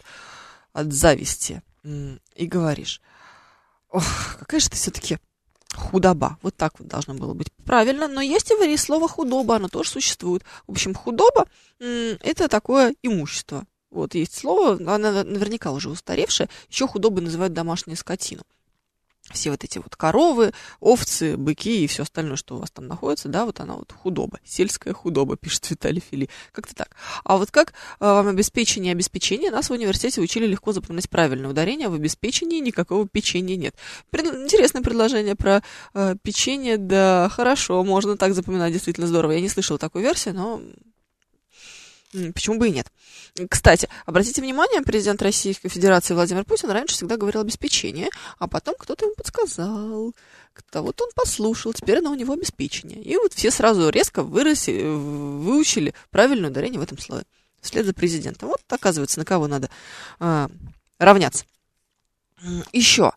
от 0.73 0.93
зависти 0.93 1.63
и 1.85 2.47
говоришь, 2.47 3.03
ох, 3.91 4.05
какая 4.39 4.61
же 4.61 4.71
ты 4.71 4.77
все-таки 4.77 5.19
худоба. 5.75 6.39
Вот 6.41 6.57
так 6.57 6.79
вот 6.79 6.89
должно 6.89 7.13
было 7.13 7.35
быть 7.35 7.53
правильно. 7.65 8.09
Но 8.09 8.23
есть 8.23 8.51
и 8.51 8.77
слово 8.79 9.07
худоба, 9.07 9.57
оно 9.57 9.69
тоже 9.69 9.91
существует. 9.91 10.45
В 10.67 10.73
общем, 10.73 10.95
худоба– 10.95 11.47
это 11.79 12.49
такое 12.49 12.95
имущество. 13.03 13.67
Вот 13.90 14.14
есть 14.14 14.35
слово, 14.35 14.72
оно 14.72 15.22
наверняка 15.22 15.72
уже 15.72 15.90
устаревшее. 15.90 16.49
Еще 16.68 16.87
худобой 16.87 17.22
называют 17.22 17.53
домашнюю 17.53 17.96
скотину 17.96 18.42
все 19.33 19.51
вот 19.51 19.64
эти 19.64 19.79
вот 19.79 19.96
коровы, 19.96 20.53
овцы, 20.81 21.37
быки 21.37 21.85
и 21.85 21.87
все 21.87 22.05
остальное, 22.05 22.37
что 22.37 22.57
у 22.57 22.59
вас 22.61 22.70
там 22.70 22.87
находится, 22.87 23.29
да, 23.29 23.44
вот 23.44 23.61
она 23.61 23.75
вот 23.75 23.92
худоба, 23.92 24.38
сельская 24.44 24.92
худоба, 24.92 25.37
пишет 25.40 25.68
Виталий 25.70 26.03
Фили. 26.11 26.29
Как-то 26.53 26.75
так. 26.75 26.96
А 27.25 27.37
вот 27.37 27.51
как 27.51 27.70
э, 27.70 27.75
вам 28.01 28.29
обеспечение 28.29 28.92
обеспечение? 28.92 29.51
Нас 29.51 29.68
в 29.68 29.72
университете 29.72 30.20
учили 30.20 30.46
легко 30.46 30.72
запоминать 30.72 31.11
правильное 31.11 31.51
ударение, 31.51 31.88
а 31.88 31.90
в 31.90 31.94
обеспечении 31.94 32.61
никакого 32.61 33.09
печенья 33.09 33.57
нет. 33.57 33.75
Интересное 34.12 34.83
предложение 34.83 35.35
про 35.35 35.62
э, 35.94 36.16
печенье, 36.22 36.77
да, 36.77 37.29
хорошо, 37.31 37.83
можно 37.85 38.16
так 38.16 38.35
запоминать, 38.35 38.72
действительно 38.72 39.07
здорово. 39.07 39.33
Я 39.33 39.40
не 39.40 39.49
слышала 39.49 39.79
такой 39.79 40.03
версии, 40.03 40.31
но 40.31 40.61
Почему 42.12 42.59
бы 42.59 42.69
и 42.69 42.73
нет? 42.73 42.90
Кстати, 43.51 43.88
обратите 44.07 44.40
внимание, 44.40 44.83
президент 44.83 45.21
Российской 45.23 45.69
Федерации 45.69 46.14
Владимир 46.14 46.45
Путин 46.45 46.71
раньше 46.71 46.95
всегда 46.95 47.16
говорил 47.16 47.40
обеспечение, 47.40 48.09
а 48.38 48.49
потом 48.49 48.75
кто-то 48.79 49.05
ему 49.05 49.14
подсказал, 49.14 50.14
кто 50.53 50.83
вот 50.83 51.01
он 51.01 51.11
послушал, 51.14 51.73
теперь 51.73 51.99
оно 51.99 52.12
у 52.12 52.14
него 52.14 52.33
обеспечение. 52.33 53.03
И 53.03 53.16
вот 53.16 53.35
все 53.35 53.51
сразу 53.51 53.88
резко 53.90 54.23
выросли, 54.23 54.83
выучили 54.83 55.95
правильное 56.11 56.51
ударение 56.51 56.81
в 56.81 56.83
этом 56.83 56.99
слове. 56.99 57.25
Вслед 57.61 57.85
за 57.85 57.92
президентом. 57.92 58.49
Вот, 58.49 58.61
оказывается, 58.69 59.19
на 59.19 59.25
кого 59.25 59.49
надо 59.49 59.69
э, 60.21 60.49
равняться. 60.99 61.45
Еще. 62.73 63.12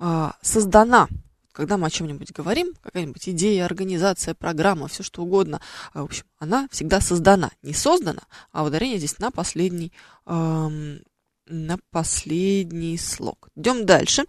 Э, 0.00 0.30
создана 0.42 1.08
когда 1.54 1.78
мы 1.78 1.86
о 1.86 1.90
чем-нибудь 1.90 2.32
говорим, 2.32 2.74
какая-нибудь 2.82 3.28
идея, 3.28 3.64
организация, 3.64 4.34
программа, 4.34 4.88
все 4.88 5.02
что 5.02 5.22
угодно, 5.22 5.60
а, 5.92 6.02
в 6.02 6.06
общем, 6.06 6.24
она 6.38 6.68
всегда 6.70 7.00
создана, 7.00 7.52
не 7.62 7.72
создана, 7.72 8.22
а 8.52 8.64
ударение 8.64 8.98
здесь 8.98 9.18
на 9.20 9.30
последний, 9.30 9.92
эм, 10.26 11.00
на 11.46 11.78
последний 11.90 12.98
слог. 12.98 13.48
Идем 13.54 13.86
дальше. 13.86 14.24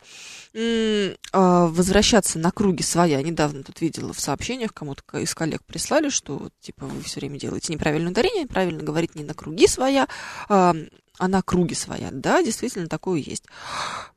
Э, 0.54 1.16
возвращаться 1.32 2.38
на 2.40 2.52
круги 2.52 2.84
своя. 2.84 3.22
Недавно 3.22 3.64
тут 3.64 3.80
видела 3.82 4.14
в 4.14 4.20
сообщениях, 4.20 4.74
кому-то 4.74 5.18
из 5.18 5.34
коллег 5.34 5.64
прислали, 5.64 6.10
что 6.10 6.38
вот, 6.38 6.54
типа 6.60 6.86
вы 6.86 7.02
все 7.02 7.22
время 7.22 7.40
делаете 7.40 7.74
неправильное 7.74 8.12
ударение, 8.12 8.46
правильно 8.48 8.84
говорить 8.84 9.16
не 9.16 9.24
на 9.24 9.34
круги 9.34 9.66
своя, 9.68 10.08
э, 10.50 10.74
а 11.18 11.28
на 11.28 11.42
круги 11.42 11.74
своя. 11.74 12.10
Да, 12.12 12.44
действительно, 12.44 12.88
такое 12.88 13.20
есть. 13.20 13.46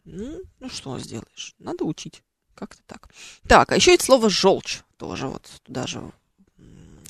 Ну, 0.05 0.40
ну 0.59 0.68
что 0.68 0.99
сделаешь? 0.99 1.55
Надо 1.59 1.85
учить. 1.85 2.23
Как-то 2.59 2.83
так. 2.88 3.09
Так, 3.47 3.71
а 3.71 3.77
еще 3.77 3.94
это 3.94 4.05
слово 4.05 4.29
желчь 4.29 4.81
тоже 4.97 5.29
вот 5.29 5.49
туда 5.62 5.87
же 5.87 6.03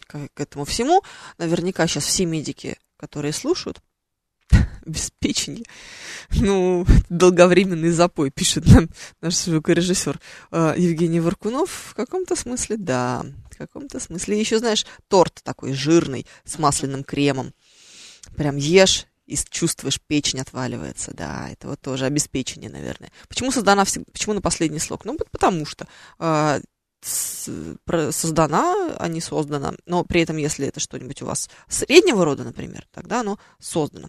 к, 0.07 0.29
к 0.35 0.41
этому 0.41 0.67
всему. 0.67 1.03
Наверняка 1.39 1.87
сейчас 1.87 2.05
все 2.05 2.27
медики, 2.27 2.77
которые 2.99 3.33
слушают, 3.33 3.81
обеспечение. 4.87 5.65
Ну, 6.31 6.85
долговременный 7.09 7.89
запой, 7.89 8.31
пишет 8.31 8.67
нам 8.67 8.91
наш 9.23 9.35
звукорежиссер 9.37 10.21
э, 10.51 10.75
Евгений 10.77 11.21
Варкунов. 11.21 11.71
В 11.71 11.95
каком-то 11.95 12.37
смысле, 12.37 12.77
да, 12.77 13.25
в 13.51 13.57
каком-то 13.57 13.99
смысле. 13.99 14.39
Еще, 14.39 14.59
знаешь, 14.59 14.85
торт 15.09 15.41
такой 15.43 15.73
жирный 15.73 16.27
с 16.45 16.59
масляным 16.59 17.05
кремом. 17.05 17.55
Прям 18.37 18.57
ешь 18.57 19.07
и 19.29 19.37
чувствуешь, 19.37 20.01
печень 20.01 20.41
отваливается, 20.41 21.13
да, 21.15 21.51
это 21.51 21.69
вот 21.69 21.81
тоже 21.81 22.07
обеспечение, 22.07 22.71
наверное. 22.71 23.13
Почему 23.29 23.53
создана, 23.53 23.85
почему 23.85 24.35
на 24.35 24.41
последний 24.41 24.79
слог? 24.79 25.05
Ну, 25.05 25.19
потому 25.31 25.67
что 25.67 25.87
э, 26.19 26.61
создана, 27.03 28.97
а 28.99 29.09
не 29.09 29.21
создана, 29.21 29.75
но 29.87 30.05
при 30.05 30.23
этом, 30.23 30.39
если 30.39 30.67
это 30.67 30.81
что-нибудь 30.81 31.23
у 31.23 31.27
вас 31.27 31.51
среднего 31.69 32.25
рода, 32.25 32.45
например, 32.45 32.87
тогда 32.91 33.21
оно 33.21 33.39
создано. 33.61 34.09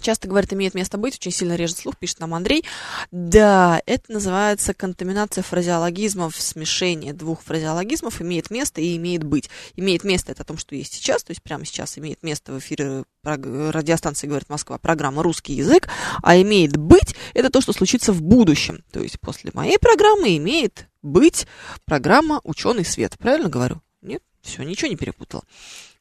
Часто 0.00 0.28
говорят, 0.28 0.52
имеет 0.52 0.74
место 0.74 0.98
быть, 0.98 1.14
очень 1.14 1.30
сильно 1.30 1.56
режет 1.56 1.78
слух, 1.78 1.96
пишет 1.96 2.20
нам 2.20 2.34
Андрей. 2.34 2.64
Да, 3.10 3.80
это 3.86 4.12
называется 4.12 4.74
контаминация 4.74 5.42
фразеологизмов, 5.42 6.36
смешение 6.40 7.12
двух 7.12 7.42
фразеологизмов 7.42 8.20
имеет 8.20 8.50
место 8.50 8.80
и 8.80 8.96
имеет 8.96 9.24
быть. 9.24 9.48
Имеет 9.76 10.04
место 10.04 10.32
это 10.32 10.42
о 10.42 10.46
том, 10.46 10.58
что 10.58 10.74
есть 10.74 10.94
сейчас, 10.94 11.24
то 11.24 11.30
есть 11.30 11.42
прямо 11.42 11.64
сейчас 11.64 11.98
имеет 11.98 12.22
место 12.22 12.52
в 12.52 12.58
эфире 12.58 13.04
радиостанции 13.24 14.26
«Говорит 14.26 14.48
Москва» 14.48 14.78
программа 14.78 15.22
«Русский 15.22 15.54
язык», 15.54 15.88
а 16.22 16.36
имеет 16.36 16.76
быть 16.76 17.14
это 17.32 17.50
то, 17.50 17.60
что 17.60 17.72
случится 17.72 18.12
в 18.12 18.22
будущем. 18.22 18.84
То 18.92 19.00
есть 19.00 19.18
после 19.20 19.50
моей 19.54 19.78
программы 19.78 20.36
имеет 20.36 20.88
быть 21.02 21.46
программа 21.86 22.40
«Ученый 22.44 22.84
свет». 22.84 23.16
Правильно 23.18 23.48
говорю? 23.48 23.80
Нет? 24.02 24.22
Все, 24.42 24.62
ничего 24.62 24.88
не 24.88 24.96
перепутала 24.96 25.42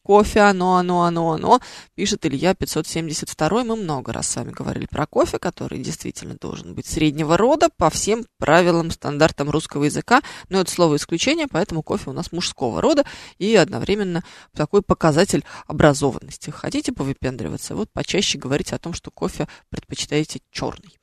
кофе, 0.04 0.42
оно, 0.42 0.76
оно, 0.76 1.04
оно, 1.04 1.32
оно, 1.32 1.60
пишет 1.96 2.26
Илья 2.26 2.54
572. 2.54 3.63
Мы 3.63 3.76
много 3.76 4.13
раз 4.13 4.30
с 4.30 4.36
вами 4.36 4.52
говорили 4.52 4.86
про 4.86 5.08
кофе, 5.08 5.39
который 5.39 5.80
действительно 5.80 6.36
должен 6.36 6.76
быть 6.76 6.86
среднего 6.86 7.38
рода 7.38 7.70
по 7.78 7.89
всем 7.89 8.26
правилам, 8.38 8.92
стандартам 8.92 9.50
русского 9.50 9.86
языка, 9.86 10.22
но 10.50 10.60
это 10.60 10.72
слово 10.72 10.98
исключение, 10.98 11.48
поэтому 11.50 11.82
кофе 11.82 12.10
у 12.10 12.13
нас 12.13 12.32
мужского 12.32 12.82
рода 12.82 13.06
и 13.38 13.56
одновременно 13.56 14.24
такой 14.54 14.82
показатель 14.82 15.44
образованности. 15.68 16.50
Хотите 16.50 16.92
повыпендриваться? 16.92 17.76
Вот 17.76 17.89
почаще 17.92 18.38
говорите 18.38 18.76
о 18.76 18.80
том, 18.80 18.94
что 18.94 19.10
кофе 19.12 19.48
предпочитаете 19.70 20.42
черный. 20.52 21.00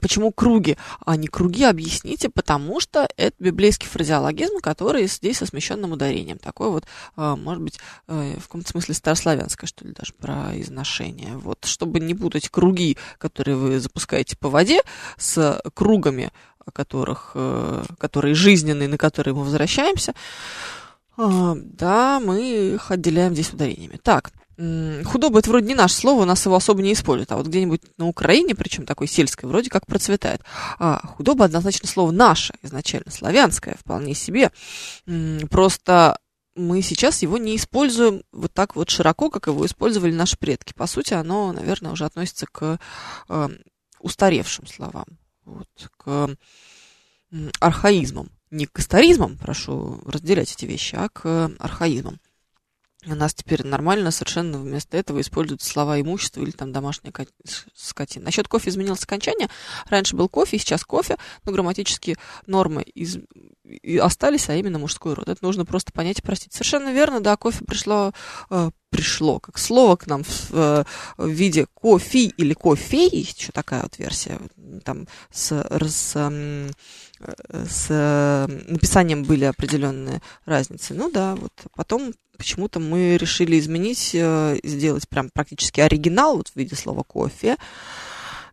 Почему 0.00 0.32
круги, 0.32 0.76
а 1.04 1.16
не 1.16 1.28
круги, 1.28 1.64
объясните, 1.64 2.28
потому 2.28 2.80
что 2.80 3.08
это 3.16 3.36
библейский 3.38 3.88
фразеологизм, 3.88 4.58
который 4.58 5.06
здесь 5.06 5.38
со 5.38 5.46
смещенным 5.46 5.92
ударением. 5.92 6.38
Такой 6.38 6.70
вот, 6.70 6.84
а, 7.16 7.36
может 7.36 7.62
быть, 7.62 7.78
э, 8.08 8.36
в 8.38 8.42
каком-то 8.42 8.68
смысле 8.68 8.94
старославянское, 8.94 9.68
что 9.68 9.84
ли, 9.86 9.92
даже 9.92 10.12
произношение. 10.14 11.36
Вот, 11.36 11.64
чтобы 11.66 12.00
не 12.00 12.14
путать 12.14 12.48
круги, 12.48 12.96
которые 13.18 13.56
вы 13.56 13.78
запускаете 13.78 14.36
по 14.36 14.48
воде, 14.48 14.80
с 15.16 15.62
кругами, 15.74 16.32
которых, 16.72 17.32
э, 17.34 17.84
которые 17.98 18.34
жизненные, 18.34 18.88
на 18.88 18.98
которые 18.98 19.34
мы 19.34 19.44
возвращаемся, 19.44 20.14
а, 21.16 21.54
да, 21.56 22.20
мы 22.20 22.78
отделяем 22.88 23.34
здесь 23.34 23.52
ударениями. 23.52 23.98
Так, 24.02 24.32
Худоба 24.56 25.40
это 25.40 25.50
вроде 25.50 25.66
не 25.66 25.74
наше 25.74 25.96
слово, 25.96 26.22
у 26.22 26.24
нас 26.24 26.44
его 26.46 26.54
особо 26.54 26.80
не 26.80 26.92
используют, 26.92 27.32
а 27.32 27.36
вот 27.36 27.48
где-нибудь 27.48 27.82
на 27.98 28.06
Украине, 28.06 28.54
причем 28.54 28.86
такой 28.86 29.08
сельской, 29.08 29.48
вроде 29.48 29.68
как 29.68 29.84
процветает. 29.84 30.42
А 30.78 31.04
худоба 31.04 31.46
однозначно 31.46 31.88
слово 31.88 32.12
наше, 32.12 32.54
изначально 32.62 33.10
славянское, 33.10 33.76
вполне 33.80 34.14
себе. 34.14 34.52
Просто 35.50 36.18
мы 36.54 36.82
сейчас 36.82 37.22
его 37.22 37.36
не 37.36 37.56
используем 37.56 38.22
вот 38.30 38.52
так 38.52 38.76
вот 38.76 38.90
широко, 38.90 39.28
как 39.28 39.48
его 39.48 39.66
использовали 39.66 40.12
наши 40.12 40.38
предки. 40.38 40.72
По 40.72 40.86
сути, 40.86 41.14
оно, 41.14 41.52
наверное, 41.52 41.90
уже 41.90 42.04
относится 42.04 42.46
к 42.46 42.78
э, 43.28 43.48
устаревшим 43.98 44.68
словам, 44.68 45.06
вот, 45.44 45.66
к 45.96 46.36
архаизмам. 47.58 48.30
Не 48.54 48.66
к 48.66 48.78
историзмам, 48.78 49.36
прошу 49.36 50.00
разделять 50.06 50.52
эти 50.52 50.64
вещи, 50.64 50.94
а 50.94 51.08
к 51.08 51.50
архаизмам 51.58 52.20
у 53.06 53.14
нас 53.14 53.34
теперь 53.34 53.66
нормально 53.66 54.10
совершенно 54.10 54.58
вместо 54.58 54.96
этого 54.96 55.20
используют 55.20 55.62
слова 55.62 56.00
имущество 56.00 56.40
или 56.40 56.50
там 56.50 56.72
домашняя 56.72 57.12
скотина. 57.74 58.26
Насчет 58.26 58.48
кофе 58.48 58.70
изменилось 58.70 59.02
окончание. 59.02 59.48
Раньше 59.88 60.16
был 60.16 60.28
кофе, 60.28 60.58
сейчас 60.58 60.84
кофе, 60.84 61.16
но 61.44 61.52
грамматические 61.52 62.16
нормы 62.46 62.82
из... 62.82 63.18
остались, 64.00 64.48
а 64.48 64.54
именно 64.54 64.78
мужской 64.78 65.14
род. 65.14 65.28
Это 65.28 65.44
нужно 65.44 65.64
просто 65.64 65.92
понять 65.92 66.18
и 66.18 66.22
простить. 66.22 66.52
Совершенно 66.52 66.92
верно, 66.92 67.20
да, 67.20 67.36
кофе 67.36 67.64
пришло, 67.64 68.12
э, 68.50 68.70
пришло, 68.90 69.40
как 69.40 69.58
слово 69.58 69.96
к 69.96 70.06
нам 70.06 70.22
в, 70.24 70.50
э, 70.52 70.84
в 71.16 71.28
виде 71.28 71.66
кофе 71.74 72.24
или 72.24 72.54
кофей, 72.54 73.08
еще 73.10 73.52
такая 73.52 73.82
вот 73.82 73.98
версия, 73.98 74.38
там 74.84 75.06
с, 75.30 75.52
с, 75.52 76.12
э, 76.14 76.70
с 77.68 78.48
написанием 78.68 79.24
были 79.24 79.44
определенные 79.44 80.20
разницы. 80.44 80.94
Ну 80.94 81.10
да, 81.10 81.34
вот 81.34 81.52
потом 81.74 82.12
почему-то 82.36 82.80
мы 82.80 83.16
решили 83.16 83.58
изменить, 83.58 84.16
сделать 84.64 85.08
прям 85.08 85.30
практически 85.30 85.80
оригинал 85.80 86.36
вот 86.36 86.48
в 86.48 86.56
виде 86.56 86.76
слова 86.76 87.02
кофе, 87.02 87.56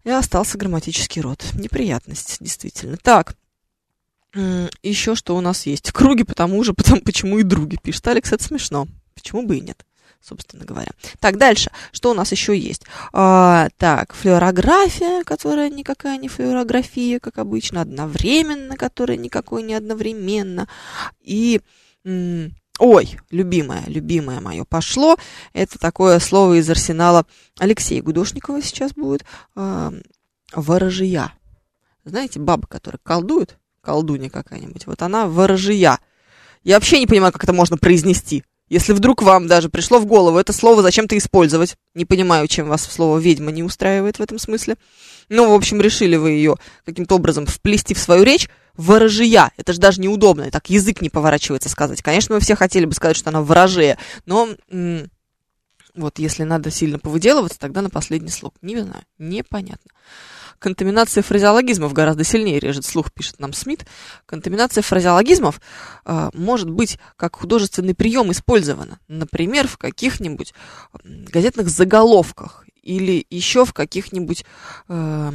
и 0.03 0.09
остался 0.09 0.57
грамматический 0.57 1.21
род. 1.21 1.43
Неприятность, 1.53 2.37
действительно. 2.39 2.97
Так, 2.97 3.35
еще 4.33 5.15
что 5.15 5.35
у 5.35 5.41
нас 5.41 5.65
есть? 5.65 5.91
Круги 5.91 6.23
потому 6.23 6.63
же, 6.63 6.73
потому, 6.75 7.01
почему 7.01 7.39
и 7.39 7.43
други, 7.43 7.77
пишет 7.81 8.07
Алекс, 8.07 8.31
это 8.31 8.43
смешно. 8.43 8.87
Почему 9.13 9.43
бы 9.45 9.57
и 9.57 9.61
нет? 9.61 9.85
собственно 10.23 10.65
говоря. 10.65 10.91
Так, 11.19 11.37
дальше. 11.37 11.71
Что 11.91 12.11
у 12.11 12.13
нас 12.13 12.31
еще 12.31 12.57
есть? 12.57 12.83
А, 13.11 13.69
так, 13.77 14.13
флюорография, 14.13 15.23
которая 15.23 15.69
никакая 15.69 16.17
не 16.17 16.27
флюорография, 16.27 17.19
как 17.19 17.39
обычно, 17.39 17.81
одновременно, 17.81 18.77
которая 18.77 19.17
никакой 19.17 19.63
не 19.63 19.73
одновременно. 19.73 20.67
И, 21.21 21.61
м- 22.05 22.53
ой, 22.81 23.19
любимое, 23.29 23.83
любимое 23.85 24.41
мое 24.41 24.65
пошло. 24.65 25.15
Это 25.53 25.77
такое 25.77 26.17
слово 26.19 26.59
из 26.59 26.69
арсенала 26.69 27.25
Алексея 27.59 28.01
Гудошникова 28.01 28.61
сейчас 28.61 28.93
будет. 28.93 29.23
А, 29.55 29.93
ворожия. 30.51 31.31
Знаете, 32.03 32.39
баба, 32.39 32.67
которая 32.67 32.99
колдует, 33.03 33.57
колдунья 33.81 34.29
какая-нибудь, 34.29 34.87
вот 34.87 35.01
она 35.03 35.27
ворожия. 35.27 35.99
Я 36.63 36.75
вообще 36.75 36.99
не 36.99 37.05
понимаю, 37.05 37.31
как 37.31 37.43
это 37.43 37.53
можно 37.53 37.77
произнести. 37.77 38.43
Если 38.67 38.93
вдруг 38.93 39.21
вам 39.21 39.47
даже 39.47 39.69
пришло 39.69 39.99
в 39.99 40.05
голову 40.05 40.37
это 40.37 40.51
слово 40.51 40.81
зачем-то 40.81 41.15
использовать, 41.17 41.75
не 41.93 42.05
понимаю, 42.05 42.47
чем 42.47 42.67
вас 42.67 42.83
слово 42.83 43.19
«ведьма» 43.19 43.51
не 43.51 43.63
устраивает 43.63 44.17
в 44.17 44.21
этом 44.21 44.39
смысле. 44.39 44.77
Ну, 45.29 45.51
в 45.51 45.53
общем, 45.53 45.81
решили 45.81 46.15
вы 46.15 46.31
ее 46.31 46.55
каким-то 46.85 47.15
образом 47.15 47.45
вплести 47.45 47.93
в 47.93 47.99
свою 47.99 48.23
речь. 48.23 48.49
Ворожия. 48.77 49.51
Это 49.57 49.73
же 49.73 49.79
даже 49.79 50.01
неудобно. 50.01 50.49
Так 50.51 50.69
язык 50.69 51.01
не 51.01 51.09
поворачивается 51.09 51.69
сказать. 51.69 52.01
Конечно, 52.01 52.35
мы 52.35 52.41
все 52.41 52.55
хотели 52.55 52.85
бы 52.85 52.93
сказать, 52.93 53.17
что 53.17 53.29
она 53.29 53.41
ворожея, 53.41 53.97
но 54.25 54.49
вот 55.95 56.19
если 56.19 56.43
надо 56.43 56.71
сильно 56.71 56.99
повыделываться, 56.99 57.59
тогда 57.59 57.81
на 57.81 57.89
последний 57.89 58.29
слог. 58.29 58.55
Не 58.61 58.79
знаю, 58.79 59.03
непонятно. 59.17 59.91
Контаминация 60.61 61.23
фразеологизмов 61.23 61.91
гораздо 61.91 62.23
сильнее 62.23 62.59
режет 62.59 62.85
слух, 62.85 63.11
пишет 63.11 63.39
нам 63.39 63.51
Смит. 63.51 63.85
Контаминация 64.27 64.83
фразеологизмов 64.83 65.59
э, 66.05 66.29
может 66.35 66.69
быть 66.69 66.99
как 67.15 67.35
художественный 67.35 67.95
прием 67.95 68.31
использована. 68.31 68.99
Например, 69.07 69.67
в 69.67 69.79
каких-нибудь 69.79 70.53
газетных 71.03 71.67
заголовках 71.67 72.65
или 72.83 73.25
еще 73.31 73.65
в 73.65 73.73
каких-нибудь 73.73 74.45
э, 74.87 75.31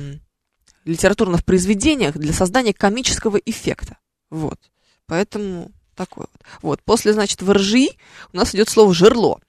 литературных 0.86 1.44
произведениях 1.44 2.16
для 2.16 2.32
создания 2.32 2.72
комического 2.72 3.36
эффекта. 3.38 3.98
Вот. 4.30 4.58
Поэтому 5.06 5.70
такой 5.94 6.26
вот. 6.32 6.42
Вот. 6.62 6.82
После, 6.82 7.12
значит, 7.12 7.42
воржи 7.42 7.88
у 8.32 8.36
нас 8.36 8.54
идет 8.54 8.68
слово 8.68 8.94
жерло 8.94 9.40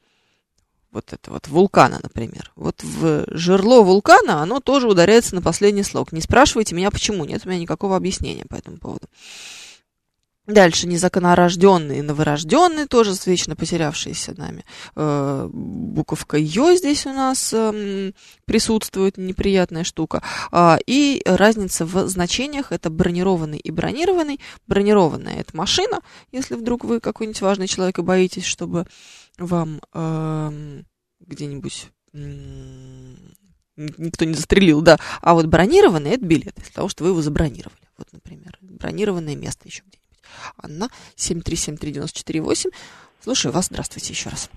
вот 0.92 1.14
это 1.14 1.30
вот 1.32 1.48
вулкана, 1.48 2.00
например. 2.02 2.52
Вот 2.56 2.82
в 2.84 3.26
жерло 3.28 3.84
вулкана 3.84 4.42
оно 4.42 4.60
тоже 4.60 4.88
ударяется 4.88 5.36
на 5.36 5.42
последний 5.42 5.84
слог. 5.84 6.12
Не 6.12 6.22
спрашивайте 6.22 6.74
меня, 6.74 6.90
почему. 6.90 7.24
Нет 7.26 7.46
у 7.46 7.50
меня 7.50 7.60
никакого 7.60 7.96
объяснения 7.96 8.46
по 8.50 8.56
этому 8.56 8.78
поводу. 8.78 9.08
Дальше 10.48 10.88
незаконорожденные, 10.88 12.02
новорожденные, 12.02 12.88
тоже 12.88 13.14
вечно 13.26 13.58
потерявшиеся 13.58 14.34
нами. 14.38 14.64
Э, 14.96 15.50
буковка 15.52 16.38
Ё 16.38 16.74
здесь 16.74 17.06
у 17.06 17.12
нас 17.12 17.52
э, 17.54 18.14
присутствует, 18.46 19.18
неприятная 19.18 19.84
штука. 19.84 20.24
Э, 20.54 20.78
и 20.88 21.22
разница 21.26 21.86
в 21.86 22.08
значениях, 22.08 22.72
это 22.72 22.90
бронированный 22.90 23.58
и 23.58 23.72
бронированный. 23.72 24.40
Бронированная– 24.68 25.36
это 25.42 25.56
машина, 25.56 26.00
если 26.32 26.56
вдруг 26.56 26.86
вы 26.86 27.02
какой-нибудь 27.02 27.42
важный 27.42 27.68
человек 27.68 28.00
и 28.00 28.02
боитесь, 28.02 28.46
чтобы 28.46 28.88
вам 29.38 29.82
э, 29.94 30.82
где-нибудь 31.20 31.92
никто 33.76 34.26
не 34.26 34.34
застрелил, 34.34 34.82
да. 34.82 34.98
А 35.22 35.34
вот 35.34 35.46
бронированный 35.46 36.12
это 36.12 36.26
билет, 36.26 36.56
для 36.56 36.72
того, 36.74 36.88
что 36.88 37.04
вы 37.04 37.10
его 37.10 37.22
забронировали. 37.22 37.76
Вот, 37.98 38.08
например, 38.14 38.58
бронированное 38.62 39.36
место 39.36 39.68
еще 39.68 39.84
где-нибудь. 39.86 39.97
Анна, 40.62 40.90
7373948. 41.16 42.72
Слушаю 43.20 43.52
вас, 43.54 43.66
здравствуйте 43.68 44.14
еще 44.14 44.30
раз. 44.30 44.50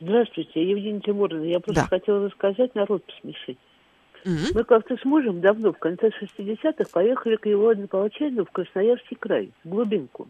Здравствуйте, 0.00 0.68
Евгения 0.68 1.00
Тимуровна. 1.00 1.44
Я 1.44 1.60
просто 1.60 1.82
Да. 1.82 1.88
хотела 1.88 2.26
рассказать, 2.26 2.74
народ 2.74 3.04
посмешить. 3.06 3.58
Мгм. 4.24 4.46
Мы 4.54 4.64
как-то 4.64 4.96
с 4.96 5.04
мужем 5.04 5.40
давно, 5.40 5.72
в 5.72 5.78
конце 5.78 6.10
60-х, 6.18 6.90
поехали 6.92 7.36
к 7.36 7.46
его 7.46 7.68
однополчанину 7.68 8.44
в 8.44 8.50
Красноярский 8.50 9.16
край, 9.18 9.50
в 9.64 9.68
глубинку. 9.68 10.28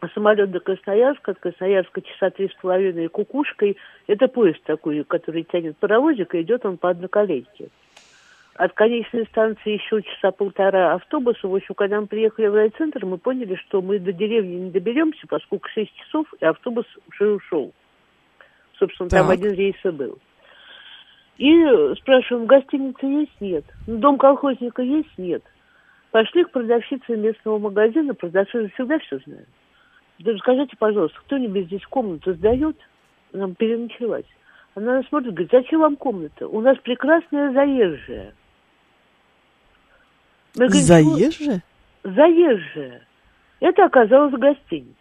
А 0.00 0.08
самолет 0.10 0.52
до 0.52 0.60
Красноярска, 0.60 1.32
от 1.32 1.40
Красноярска 1.40 2.00
часа 2.02 2.30
три 2.30 2.48
с 2.48 2.54
половиной 2.62 3.08
кукушкой. 3.08 3.76
Это 4.06 4.28
поезд 4.28 4.62
такой, 4.62 5.02
который 5.02 5.42
тянет 5.42 5.76
паровозик, 5.78 6.34
и 6.36 6.42
идет 6.42 6.64
он 6.64 6.76
по 6.78 6.90
одноколейке. 6.90 7.70
От 8.58 8.72
конечной 8.72 9.24
станции 9.26 9.74
еще 9.74 10.02
часа 10.02 10.32
полтора 10.32 10.94
автобуса. 10.94 11.46
В 11.46 11.54
общем, 11.54 11.76
когда 11.76 12.00
мы 12.00 12.08
приехали 12.08 12.48
в 12.48 12.54
райцентр, 12.56 13.06
мы 13.06 13.16
поняли, 13.16 13.54
что 13.54 13.80
мы 13.80 14.00
до 14.00 14.12
деревни 14.12 14.56
не 14.56 14.70
доберемся, 14.72 15.28
поскольку 15.28 15.68
6 15.68 15.94
часов, 15.94 16.26
и 16.40 16.44
автобус 16.44 16.84
уже 17.08 17.34
ушел. 17.34 17.72
Собственно, 18.76 19.08
там 19.08 19.28
Так. 19.28 19.38
один 19.38 19.52
рейс 19.52 19.76
и 19.84 19.90
был. 19.90 20.18
И 21.36 21.94
спрашиваем, 22.00 22.46
гостиница 22.46 23.06
есть? 23.06 23.40
Нет. 23.40 23.64
Ну, 23.86 23.98
Дом 23.98 24.18
колхозника 24.18 24.82
есть? 24.82 25.16
Нет. 25.18 25.44
Пошли 26.10 26.42
к 26.42 26.50
продавщице 26.50 27.16
местного 27.16 27.58
магазина, 27.58 28.12
продавцы 28.14 28.62
же 28.62 28.70
всегда 28.70 28.98
все 28.98 29.20
знают. 29.20 29.48
Да 30.18 30.36
скажите, 30.38 30.76
пожалуйста, 30.76 31.16
кто-нибудь 31.26 31.66
здесь 31.66 31.86
комнату 31.86 32.34
сдает? 32.34 32.76
Нам 33.32 33.54
переночевать. 33.54 34.26
Она 34.74 34.96
нас 34.96 35.06
смотрит, 35.06 35.34
говорит, 35.34 35.52
зачем 35.52 35.78
вам 35.78 35.94
комната? 35.94 36.48
У 36.48 36.60
нас 36.60 36.76
прекрасная 36.78 37.52
заезжая. 37.52 38.34
Мы 40.56 40.66
говорим, 40.68 40.86
«Чего?» 40.86 41.16
Заезжая? 41.16 41.62
заезжая. 42.04 43.02
Это 43.60 43.84
оказалась 43.84 44.32
гостиница. 44.34 44.94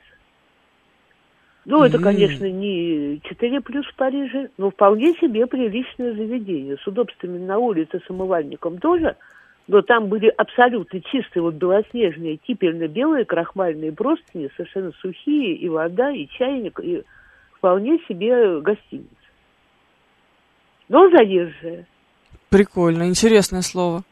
Ну, 1.65 1.83
это, 1.83 1.97
М. 1.97 2.03
конечно, 2.03 2.49
не 2.49 3.19
4 3.23 3.59
плюс 3.61 3.85
в 3.87 3.95
Париже, 3.95 4.49
но 4.57 4.71
вполне 4.71 5.13
себе 5.15 5.45
приличное 5.47 6.13
заведение. 6.13 6.77
С 6.77 6.87
удобствами 6.87 7.37
на 7.39 7.57
улице, 7.57 7.99
с 8.05 8.09
умывальником 8.09 8.77
тоже. 8.77 9.15
Но 9.67 9.81
там 9.81 10.07
были 10.07 10.27
абсолютно 10.29 11.01
чистые, 11.01 11.43
вот 11.43 11.55
белоснежные, 11.55 12.37
кипельно 12.37 12.87
белые 12.87 13.25
крахмальные 13.25 13.91
простыни, 13.91 14.49
совершенно 14.55 14.93
сухие, 15.01 15.55
и 15.55 15.67
вода, 15.67 16.09
и 16.09 16.25
чайник, 16.27 16.79
и 16.79 17.03
вполне 17.57 17.99
себе 18.07 18.61
гостиница. 18.61 19.09
Но 20.87 21.09
заезжая. 21.09 21.85
Прикольно, 22.49 23.09
интересное 23.09 23.61
слово. 23.61 24.03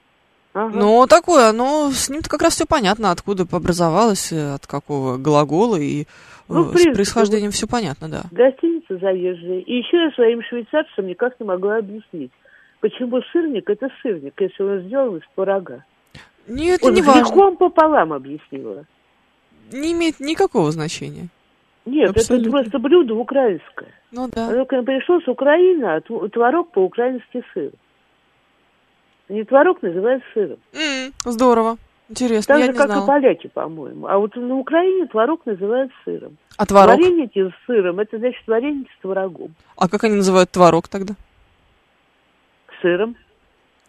Ага. 0.57 0.71
Ну, 0.79 1.05
такое, 1.05 1.49
оно 1.49 1.91
с 1.91 2.09
ним-то 2.09 2.29
как 2.29 2.41
раз 2.41 2.53
все 2.55 2.65
понятно, 2.65 3.11
откуда 3.11 3.43
образовалось, 3.43 4.31
э, 4.31 4.53
от 4.53 4.65
какого 4.65 5.17
глагола, 5.17 5.75
и 5.75 6.03
э, 6.03 6.05
Ну, 6.47 6.71
с 6.73 6.83
происхождением 6.93 7.51
все 7.51 7.67
понятно, 7.67 8.07
да. 8.07 8.21
Гостиница 8.31 8.97
заезжая. 8.97 9.59
И 9.59 9.73
еще 9.79 9.97
я 10.05 10.11
своим 10.11 10.41
швейцарцам 10.43 11.07
никак 11.07 11.37
не 11.41 11.45
могла 11.45 11.75
объяснить, 11.79 12.31
почему 12.79 13.21
сырник 13.33 13.69
это 13.69 13.89
сырник, 14.01 14.33
если 14.39 14.63
он 14.63 14.79
сделан 14.83 15.17
из 15.17 15.23
творога. 15.35 15.83
Не, 16.47 16.69
это 16.69 16.85
Вот 16.85 16.93
не 16.93 17.01
важно, 17.01 17.21
грехом 17.23 17.57
пополам 17.57 18.13
объяснила. 18.13 18.85
не 19.73 19.91
имеет 19.91 20.21
никакого 20.21 20.71
значения. 20.71 21.27
Нет, 21.85 22.11
Абсолютно. 22.11 22.47
это 22.47 22.51
просто 22.51 22.79
блюдо 22.79 23.13
украинское. 23.15 23.89
Ну 24.11 24.29
да. 24.33 24.47
Оно 24.47 24.65
пришло 24.65 25.19
с 25.19 25.27
Украины, 25.27 25.83
а 25.83 25.99
тв- 25.99 26.29
творог 26.29 26.71
по-украински 26.71 27.43
сыр. 27.53 27.71
Не 29.29 29.43
творог 29.43 29.81
называют 29.81 30.23
сыром. 30.33 30.57
М, 30.73 31.13
здорово. 31.25 31.77
Интересно, 32.09 32.53
Так 32.53 32.59
я 32.59 32.65
же, 32.67 32.71
не 32.73 32.77
как 32.77 32.87
и 32.89 32.91
знала. 32.91 33.07
поляки, 33.07 33.47
по-моему. 33.47 34.05
А 34.05 34.17
вот 34.19 34.35
на 34.35 34.55
Украине 34.55 35.07
творог 35.07 35.43
называют 35.45 35.91
сыром. 36.03 36.37
А 36.57 36.65
творог? 36.67 36.99
Вареники 36.99 37.49
с 37.49 37.65
сыром, 37.65 37.99
это 37.99 38.19
значит 38.19 38.45
вареники 38.47 38.89
с 38.97 39.01
творогом. 39.01 39.55
А 39.75 39.89
как 39.89 40.03
они 40.03 40.15
называют 40.15 40.51
творог 40.51 40.87
тогда? 40.87 41.15
Сыром. 42.81 43.15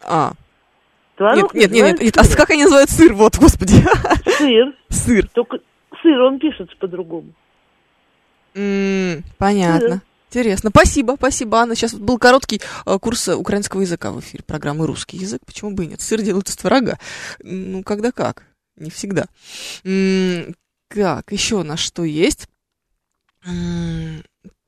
А, 0.02 0.32
Творог 1.16 1.52
нет, 1.54 1.70
нет, 1.70 1.84
нет, 1.84 2.00
нет, 2.00 2.16
а 2.16 2.24
сыром. 2.24 2.36
как 2.38 2.50
они 2.50 2.62
называют 2.64 2.88
сыр? 2.90 3.12
Вот, 3.12 3.36
господи. 3.38 3.74
Сыр. 4.38 4.74
Сыр. 4.88 5.28
Только 5.34 5.58
сыр, 6.02 6.20
он 6.22 6.38
пишется 6.38 6.74
по-другому. 6.78 7.28
М, 8.54 9.22
Понятно. 9.38 10.00
Интересно. 10.28 10.70
Спасибо, 10.70 11.14
спасибо, 11.16 11.58
Анна. 11.58 11.74
Сейчас 11.74 11.94
был 11.94 12.18
короткий 12.18 12.60
э, 12.84 12.98
курс 12.98 13.28
э, 13.28 13.34
украинского 13.34 13.82
языка 13.82 14.10
в 14.10 14.20
эфире 14.20 14.42
программы 14.44 14.86
«Русский 14.86 15.16
язык». 15.16 15.40
Почему 15.46 15.70
бы 15.70 15.84
и 15.84 15.86
нет? 15.86 16.00
Сыр 16.00 16.20
делают 16.20 16.48
из 16.48 16.56
творога. 16.56 16.98
Ну, 17.42 17.82
когда 17.84 18.10
как. 18.12 18.44
Не 18.76 18.90
всегда. 18.90 19.26
Так, 20.88 21.32
еще 21.32 21.56
у 21.56 21.62
нас 21.62 21.78
что 21.78 22.04
есть? 22.04 22.48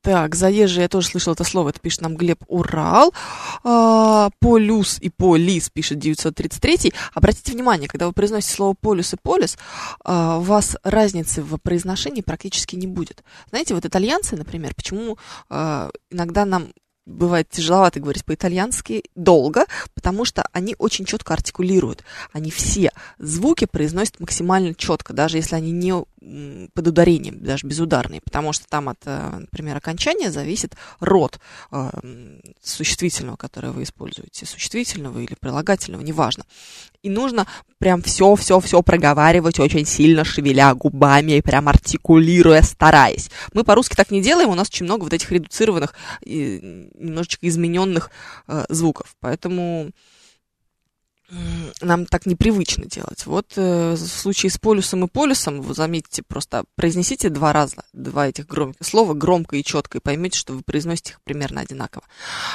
Так, 0.09 0.35
заезжий, 0.37 0.85
я 0.85 0.89
тоже 0.89 1.09
слышал 1.09 1.35
это 1.35 1.45
слово, 1.45 1.69
это 1.69 1.81
пишет 1.81 2.01
нам 2.01 2.17
Глеб 2.17 2.43
Урал. 2.47 3.13
А, 3.63 4.31
полюс 4.41 4.99
и 5.03 5.11
полис 5.11 5.69
пишет 5.69 5.99
933. 5.99 6.95
Обратите 7.13 7.53
внимание, 7.53 7.89
когда 7.91 8.07
вы 8.07 8.15
произносите 8.15 8.55
слово 8.55 8.73
полюс 8.73 9.13
и 9.13 9.19
полис, 9.23 9.59
а, 10.03 10.39
у 10.39 10.41
вас 10.41 10.79
разницы 10.83 11.43
в 11.43 11.59
произношении 11.59 12.23
практически 12.23 12.75
не 12.75 12.87
будет. 12.87 13.23
Знаете, 13.51 13.75
вот 13.75 13.85
итальянцы, 13.85 14.35
например, 14.35 14.75
почему 14.75 15.19
а, 15.51 15.91
иногда 16.11 16.47
нам 16.47 16.69
бывает 17.09 17.49
тяжеловато 17.49 18.01
говорить 18.01 18.25
по-итальянски 18.25 19.05
долго, 19.15 19.65
потому 19.95 20.25
что 20.25 20.47
они 20.53 20.77
очень 20.79 21.05
четко 21.05 21.35
артикулируют. 21.35 22.05
Они 22.33 22.51
все 22.51 22.93
звуки 23.19 23.65
произносят 23.65 24.21
максимально 24.21 24.75
четко, 24.75 25.13
даже 25.13 25.39
если 25.39 25.57
они 25.57 25.73
не 25.73 26.69
под 26.75 26.87
ударением, 26.87 27.41
даже 27.41 27.67
безударные, 27.67 28.21
потому 28.21 28.53
что 28.53 28.67
там 28.69 28.89
от, 28.89 28.99
э, 29.05 29.39
например, 29.39 29.77
окончания 29.77 30.31
зависит 30.31 30.75
род 31.01 31.39
э, 31.71 31.91
существительного, 32.63 33.37
которое 33.37 33.71
вы 33.71 33.85
используете, 33.85 34.45
существительного 34.45 35.21
или 35.21 35.35
прилагательного, 35.39 36.03
неважно. 36.03 36.45
И 37.03 37.11
нужно 37.11 37.47
прям 37.79 38.03
все-все-все 38.03 38.83
проговаривать 38.83 39.61
очень 39.61 39.87
сильно, 39.87 40.25
шевеля 40.25 40.75
губами 40.75 41.33
и 41.33 41.43
прям 41.43 41.69
артикулируя, 41.69 42.63
стараясь. 42.63 43.31
Мы 43.53 43.63
по-русски 43.63 43.95
так 43.95 44.11
не 44.11 44.21
делаем, 44.21 44.49
у 44.49 44.55
нас 44.55 44.69
очень 44.69 44.85
много 44.85 45.05
вот 45.05 45.13
этих 45.13 45.31
редуцированных, 45.31 45.95
и 46.25 46.91
немножечко 46.95 47.47
измененных 47.47 48.11
э, 48.49 48.65
звуков. 48.69 49.15
Поэтому 49.21 49.91
нам 51.83 52.07
так 52.07 52.27
непривычно 52.27 52.87
делать. 52.87 53.27
Вот 53.27 53.53
э, 53.57 53.93
в 53.93 53.99
случае 53.99 54.51
с 54.51 54.59
полюсом 54.59 55.05
и 55.05 55.09
полюсом, 55.09 55.61
вы 55.61 55.75
заметите, 55.75 56.23
просто 56.27 56.65
произнесите 56.75 57.29
два 57.29 57.53
раза, 57.53 57.85
два 57.93 58.29
этих 58.29 58.47
громких 58.47 58.87
слова 58.87 59.13
громко 59.15 59.57
и 59.57 59.65
четко, 59.65 59.99
и 59.99 60.01
поймете, 60.01 60.39
что 60.39 60.55
вы 60.55 60.63
произносите 60.63 61.13
их 61.13 61.21
примерно 61.23 61.61
одинаково. 61.61 62.05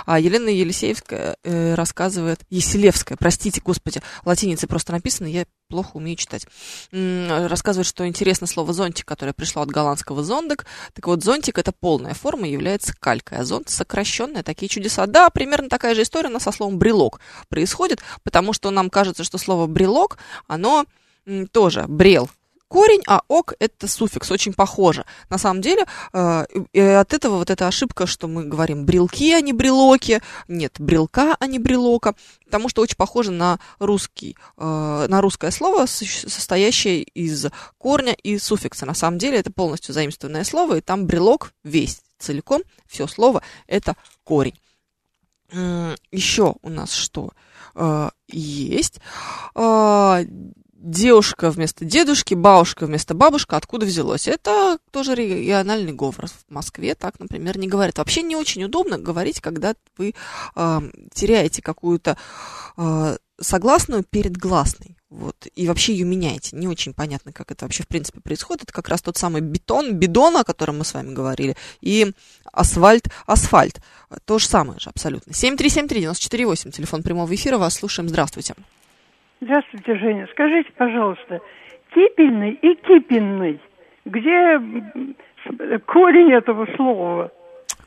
А 0.06 0.20
Елена 0.20 0.50
Елисеевская 0.50 1.38
э, 1.44 1.76
рассказывает, 1.76 2.42
Еселевская, 2.50 3.18
простите, 3.18 3.62
господи, 3.64 4.02
латиницей 4.26 4.68
просто 4.68 4.92
написано, 4.92 5.28
я 5.28 5.46
плохо 5.74 5.98
умею 5.98 6.16
читать. 6.18 6.46
Рассказывает, 6.92 7.88
что 7.88 8.08
интересно 8.08 8.46
слово 8.46 8.74
зонтик, 8.74 9.08
которое 9.08 9.34
пришло 9.34 9.64
от 9.64 9.70
голландского 9.70 10.24
зондек. 10.24 10.68
Так 10.94 11.08
вот, 11.08 11.24
зонтик 11.24 11.58
это 11.58 11.72
полная 11.72 12.14
форма, 12.14 12.48
является 12.48 12.94
калькой, 13.00 13.40
а 13.40 13.44
зонт 13.44 13.70
сокращенная, 13.70 14.44
такие 14.44 14.70
чудеса. 14.70 15.08
Да, 15.08 15.32
примерно 15.32 15.70
такая 15.70 15.96
же 15.96 16.04
история, 16.04 16.30
но 16.30 16.38
со 16.38 16.52
словом 16.52 16.78
брелок 16.78 17.22
происходит, 17.50 18.04
потому 18.22 18.54
что 18.54 18.70
нам 18.70 18.92
кажется, 18.92 19.24
что 19.24 19.40
слово 19.40 19.66
брелок, 19.66 20.20
оно 20.48 20.86
тоже 21.52 21.86
брел, 21.88 22.30
корень, 22.74 23.04
а 23.06 23.22
ок 23.28 23.54
это 23.60 23.88
суффикс, 23.88 24.32
очень 24.32 24.54
похоже. 24.54 25.06
На 25.30 25.38
самом 25.38 25.62
деле, 25.62 25.86
э, 26.12 26.98
от 26.98 27.14
этого 27.14 27.38
вот 27.38 27.52
эта 27.52 27.68
ошибка, 27.68 28.08
что 28.08 28.28
мы 28.28 28.46
говорим 28.46 28.86
брелки, 28.86 29.32
а 29.32 29.42
не 29.42 29.54
брелоки, 29.54 30.24
нет, 30.48 30.78
брелка, 30.80 31.38
а 31.40 31.46
не 31.46 31.60
брелока, 31.60 32.16
потому 32.46 32.70
что 32.70 32.82
очень 32.82 32.98
похоже 32.98 33.30
на 33.30 33.60
русский, 33.78 34.36
э, 34.58 35.06
на 35.08 35.22
русское 35.22 35.52
слово, 35.52 35.86
состоящее 35.86 37.04
из 37.04 37.46
корня 37.78 38.14
и 38.14 38.40
суффикса. 38.40 38.88
На 38.88 38.96
самом 38.96 39.20
деле 39.20 39.38
это 39.38 39.52
полностью 39.52 39.94
заимствованное 39.94 40.44
слово, 40.44 40.78
и 40.78 40.82
там 40.82 41.06
брелок 41.06 41.54
весь 41.64 42.02
целиком, 42.18 42.64
все 42.88 43.06
слово 43.06 43.44
это 43.68 43.96
корень. 44.24 44.60
Еще 45.52 46.56
у 46.60 46.70
нас 46.70 46.92
что 46.92 47.34
э, 47.76 48.10
есть? 48.30 49.00
Девушка 50.84 51.50
вместо 51.50 51.86
дедушки, 51.86 52.34
бабушка 52.34 52.86
вместо 52.86 53.14
бабушка, 53.14 53.56
откуда 53.56 53.86
взялось? 53.86 54.28
Это 54.28 54.78
тоже 54.92 55.16
региональный 55.16 55.94
говор. 55.94 56.28
В 56.28 56.54
Москве 56.54 56.94
так, 56.94 57.22
например, 57.22 57.58
не 57.58 57.70
говорят. 57.70 58.00
Вообще 58.00 58.22
не 58.22 58.36
очень 58.36 58.66
удобно 58.66 58.98
говорить, 58.98 59.40
когда 59.40 59.76
вы 59.98 60.14
э, 60.58 60.82
теряете 61.14 61.62
какую-то 61.62 62.18
э, 62.76 63.18
согласную 63.40 64.04
перед 64.04 64.36
гласной. 64.36 64.98
Вот, 65.10 65.48
и 65.56 65.70
вообще 65.70 65.94
ее 65.94 66.04
меняете. 66.04 66.58
Не 66.58 66.68
очень 66.68 66.94
понятно, 66.94 67.32
как 67.32 67.52
это 67.52 67.64
вообще 67.64 67.84
в 67.84 67.88
принципе 67.88 68.20
происходит. 68.20 68.64
Это 68.64 68.74
как 68.74 68.90
раз 68.90 69.02
тот 69.02 69.16
самый 69.16 69.40
бетон, 69.40 69.94
бидон, 69.94 70.36
о 70.36 70.44
котором 70.44 70.80
мы 70.80 70.84
с 70.84 70.94
вами 70.94 71.14
говорили, 71.14 71.56
и 71.80 72.12
асфальт, 72.52 73.08
асфальт. 73.26 73.80
То 74.26 74.38
же 74.38 74.48
самое 74.48 74.82
же 74.82 74.90
абсолютно. 74.90 75.32
7373948, 75.32 76.72
телефон 76.72 77.04
прямого 77.04 77.34
эфира, 77.34 77.58
вас 77.58 77.76
слушаем. 77.76 78.10
Здравствуйте. 78.10 78.56
Здравствуйте, 79.42 79.96
Женя. 79.96 80.28
Скажите, 80.32 80.72
пожалуйста, 80.78 81.42
кипельный 81.94 82.52
и 82.62 82.76
кипенный, 82.76 83.60
где 84.06 84.60
корень 85.86 86.34
этого 86.34 86.68
слова? 86.76 87.32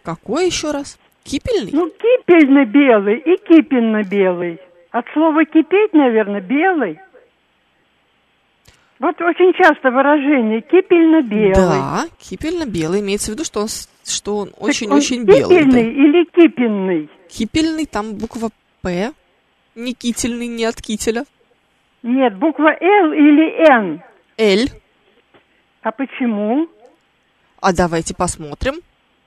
Какой 0.02 0.46
еще 0.46 0.70
раз? 0.70 0.98
Кипельный? 1.24 1.72
Ну, 1.72 1.90
кипельно-белый 1.90 3.18
и 3.18 3.36
кипельно-белый. 3.36 4.60
От 4.92 5.06
слова 5.12 5.44
кипеть, 5.44 5.92
наверное, 5.92 6.40
белый. 6.40 6.98
Вот 8.98 9.20
очень 9.20 9.52
часто 9.52 9.90
выражение 9.90 10.62
кипельно-белый. 10.62 11.54
Да, 11.54 12.06
кипельно-белый. 12.18 13.00
Имеется 13.00 13.30
в 13.30 13.34
виду, 13.34 13.44
что 13.44 13.60
он, 13.60 13.68
что 14.04 14.36
он 14.36 14.52
очень-очень 14.56 15.24
белый. 15.24 15.42
Кипельный 15.42 15.82
да. 15.82 15.90
или 15.90 16.24
кипенный? 16.24 17.10
Кипельный, 17.28 17.86
там 17.86 18.14
буква 18.14 18.50
П. 18.80 19.12
Не 19.74 19.92
кительный, 19.92 20.46
не 20.46 20.64
от 20.64 20.80
кителя. 20.80 21.24
Нет, 22.02 22.36
буква 22.36 22.76
Л 22.80 23.12
или 23.12 23.68
Н? 23.68 24.02
Л. 24.38 24.66
А 25.82 25.90
почему? 25.92 26.68
А 27.60 27.72
давайте 27.72 28.14
посмотрим. 28.14 28.74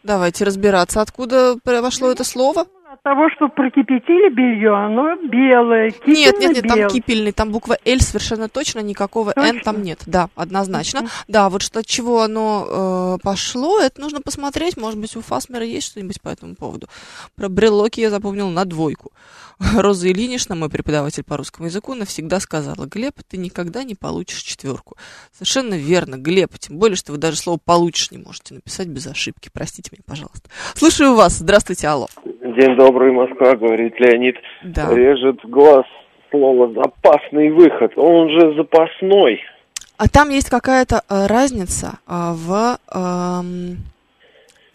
Давайте 0.03 0.45
разбираться, 0.45 1.01
откуда 1.01 1.55
вошло 1.63 2.11
это 2.11 2.23
слово. 2.23 2.65
От 2.91 3.03
того, 3.03 3.29
что 3.35 3.49
прокипятили 3.49 4.33
белье, 4.33 4.73
оно 4.73 5.15
белое, 5.29 5.93
Нет, 6.07 6.39
нет, 6.39 6.55
нет, 6.55 6.67
там 6.67 6.87
кипельный, 6.87 7.31
там 7.31 7.51
буква 7.51 7.77
Л 7.85 7.99
совершенно 7.99 8.49
точно, 8.49 8.79
никакого 8.79 9.31
точно? 9.31 9.57
Н 9.57 9.59
там 9.59 9.83
нет. 9.83 10.01
Да, 10.07 10.29
однозначно. 10.35 11.01
Uh-huh. 11.01 11.09
Да, 11.27 11.49
вот 11.51 11.61
что, 11.61 11.81
от 11.81 11.85
чего 11.85 12.23
оно 12.23 13.17
э, 13.19 13.23
пошло, 13.23 13.79
это 13.79 14.01
нужно 14.01 14.21
посмотреть. 14.21 14.75
Может 14.75 14.99
быть, 14.99 15.15
у 15.15 15.21
Фасмера 15.21 15.63
есть 15.63 15.85
что-нибудь 15.85 16.19
по 16.19 16.29
этому 16.29 16.55
поводу. 16.55 16.87
Про 17.35 17.47
брелоки 17.47 17.99
я 18.01 18.09
запомнил 18.09 18.49
на 18.49 18.65
двойку. 18.65 19.11
Роза 19.77 20.09
Ильинична, 20.09 20.55
мой 20.55 20.69
преподаватель 20.69 21.23
по 21.23 21.37
русскому 21.37 21.67
языку, 21.67 21.93
навсегда 21.93 22.39
сказала, 22.39 22.87
Глеб, 22.87 23.21
ты 23.27 23.37
никогда 23.37 23.83
не 23.83 23.93
получишь 23.93 24.41
четверку. 24.41 24.97
Совершенно 25.31 25.75
верно, 25.75 26.15
Глеб, 26.15 26.57
тем 26.57 26.79
более, 26.79 26.95
что 26.95 27.11
вы 27.11 27.19
даже 27.19 27.37
слово 27.37 27.59
«получишь» 27.63 28.09
не 28.09 28.17
можете 28.17 28.55
написать 28.55 28.87
без 28.87 29.05
ошибки. 29.05 29.51
Простите 29.53 29.91
меня, 29.91 30.01
пожалуйста. 30.07 30.49
Слушаю 30.73 31.13
вас. 31.13 31.37
Здравствуйте, 31.37 31.87
алло. 31.87 32.07
День 32.59 32.75
добрый, 32.75 33.13
Москва, 33.13 33.55
говорит 33.55 33.97
Леонид. 33.99 34.35
Да. 34.63 34.93
Режет 34.93 35.39
глаз 35.45 35.85
слово 36.29 36.73
«запасный 36.73 37.51
выход». 37.51 37.93
Он 37.95 38.29
же 38.29 38.53
запасной. 38.55 39.39
А 39.97 40.09
там 40.09 40.29
есть 40.29 40.49
какая-то 40.49 41.03
э, 41.07 41.27
разница 41.27 41.99
э, 42.05 42.11
в... 42.33 42.77
Э, 42.93 43.41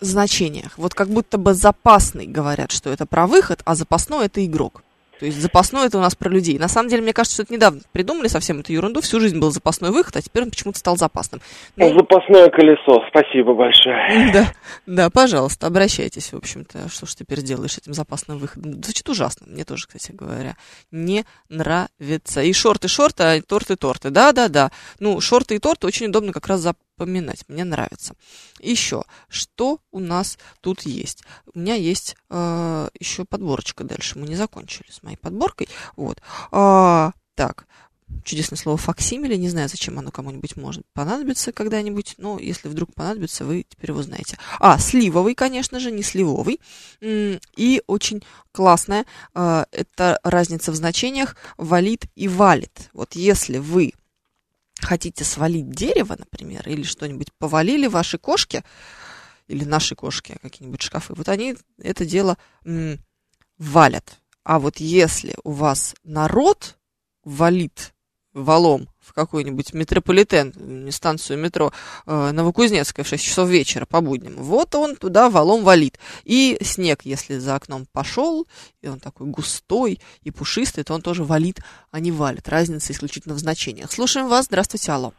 значениях. 0.00 0.76
Вот 0.76 0.94
как 0.94 1.08
будто 1.08 1.38
бы 1.38 1.54
запасный 1.54 2.26
говорят, 2.26 2.72
что 2.72 2.90
это 2.90 3.06
про 3.06 3.26
выход, 3.26 3.60
а 3.64 3.74
запасной 3.74 4.26
это 4.26 4.44
игрок. 4.44 4.82
То 5.18 5.26
есть 5.26 5.40
запасной 5.40 5.86
это 5.86 5.98
у 5.98 6.00
нас 6.00 6.14
про 6.14 6.28
людей. 6.28 6.58
На 6.58 6.68
самом 6.68 6.88
деле, 6.88 7.02
мне 7.02 7.12
кажется, 7.12 7.34
что 7.34 7.42
это 7.44 7.52
недавно 7.52 7.80
придумали 7.92 8.28
совсем 8.28 8.60
эту 8.60 8.72
ерунду. 8.72 9.00
Всю 9.00 9.20
жизнь 9.20 9.38
был 9.38 9.50
запасной 9.50 9.90
выход, 9.90 10.16
а 10.16 10.22
теперь 10.22 10.42
он 10.42 10.50
почему-то 10.50 10.78
стал 10.78 10.96
запасным. 10.96 11.40
Ну, 11.76 11.88
запасное 11.96 12.48
колесо. 12.50 13.02
Спасибо 13.08 13.54
большое. 13.54 13.94
Да, 14.34 14.52
да, 14.86 15.10
пожалуйста, 15.10 15.66
обращайтесь, 15.66 16.32
в 16.32 16.36
общем-то. 16.36 16.88
Что 16.88 17.06
ж 17.06 17.14
теперь 17.14 17.40
сделаешь 17.40 17.78
этим 17.78 17.94
запасным 17.94 18.38
выходом? 18.38 18.82
Звучит 18.82 19.08
ужасно. 19.08 19.46
Мне 19.48 19.64
тоже, 19.64 19.86
кстати 19.86 20.12
говоря, 20.12 20.56
не 20.90 21.24
нравится. 21.48 22.42
И 22.42 22.52
шорты, 22.52 22.88
шорты, 22.88 23.22
а 23.22 23.42
торты, 23.42 23.76
торты. 23.76 24.10
Да, 24.10 24.32
да, 24.32 24.48
да. 24.48 24.70
Ну, 24.98 25.20
шорты 25.20 25.54
и 25.56 25.58
торты 25.58 25.86
очень 25.86 26.06
удобно 26.06 26.32
как 26.32 26.48
раз 26.48 26.60
за 26.60 26.74
поминать. 26.96 27.44
Мне 27.48 27.64
нравится. 27.64 28.14
Еще, 28.60 29.04
что 29.28 29.80
у 29.90 30.00
нас 30.00 30.38
тут 30.60 30.82
есть? 30.82 31.24
У 31.52 31.58
меня 31.58 31.74
есть 31.74 32.16
э, 32.30 32.88
еще 32.98 33.24
подборочка 33.24 33.84
дальше. 33.84 34.18
Мы 34.18 34.26
не 34.26 34.36
закончили 34.36 34.90
с 34.90 35.02
моей 35.02 35.16
подборкой. 35.16 35.68
Вот. 35.96 36.20
А, 36.50 37.12
так, 37.34 37.66
чудесное 38.22 38.58
слово 38.58 38.78
факсимили. 38.78 39.36
Не 39.36 39.48
знаю, 39.48 39.68
зачем 39.68 39.98
оно 39.98 40.10
кому-нибудь 40.10 40.56
может 40.56 40.84
понадобиться 40.92 41.52
когда-нибудь, 41.52 42.14
но 42.18 42.38
если 42.38 42.68
вдруг 42.68 42.94
понадобится, 42.94 43.44
вы 43.44 43.64
теперь 43.68 43.90
его 43.90 44.02
знаете. 44.02 44.38
А, 44.60 44.78
сливовый, 44.78 45.34
конечно 45.34 45.80
же, 45.80 45.90
не 45.90 46.02
сливовый. 46.02 46.60
И 47.00 47.82
очень 47.86 48.22
классная, 48.52 49.06
э, 49.34 49.64
это 49.72 50.18
разница 50.22 50.72
в 50.72 50.74
значениях 50.74 51.36
валит 51.56 52.06
и 52.14 52.28
валит. 52.28 52.90
Вот 52.92 53.14
если 53.14 53.58
вы 53.58 53.92
хотите 54.80 55.24
свалить 55.24 55.70
дерево, 55.70 56.16
например, 56.18 56.68
или 56.68 56.82
что-нибудь 56.82 57.32
повалили 57.38 57.86
ваши 57.86 58.18
кошки, 58.18 58.64
или 59.46 59.64
наши 59.64 59.94
кошки, 59.94 60.36
какие-нибудь 60.42 60.82
шкафы, 60.82 61.14
вот 61.14 61.28
они 61.28 61.56
это 61.78 62.04
дело 62.04 62.38
м, 62.64 62.98
валят. 63.58 64.18
А 64.42 64.58
вот 64.58 64.78
если 64.78 65.36
у 65.42 65.52
вас 65.52 65.94
народ 66.04 66.76
валит 67.24 67.94
валом 68.32 68.88
в 69.04 69.12
какой-нибудь 69.12 69.74
метрополитен, 69.74 70.90
станцию 70.90 71.38
метро 71.38 71.72
э, 72.06 72.30
Новокузнецкая 72.32 73.04
в 73.04 73.08
6 73.08 73.22
часов 73.22 73.48
вечера 73.48 73.86
по 73.86 74.00
будням, 74.00 74.34
вот 74.36 74.74
он 74.74 74.96
туда 74.96 75.30
валом 75.30 75.62
валит. 75.62 75.98
И 76.24 76.56
снег, 76.62 77.02
если 77.02 77.38
за 77.38 77.54
окном 77.54 77.86
пошел, 77.92 78.46
и 78.82 78.88
он 78.88 79.00
такой 79.00 79.26
густой 79.26 80.00
и 80.22 80.30
пушистый, 80.30 80.84
то 80.84 80.94
он 80.94 81.02
тоже 81.02 81.24
валит, 81.24 81.58
а 81.90 82.00
не 82.00 82.12
валит. 82.12 82.48
Разница 82.48 82.92
исключительно 82.92 83.34
в 83.34 83.38
значениях. 83.38 83.92
Слушаем 83.92 84.28
вас. 84.28 84.46
Здравствуйте, 84.46 84.92
алло. 84.92 85.12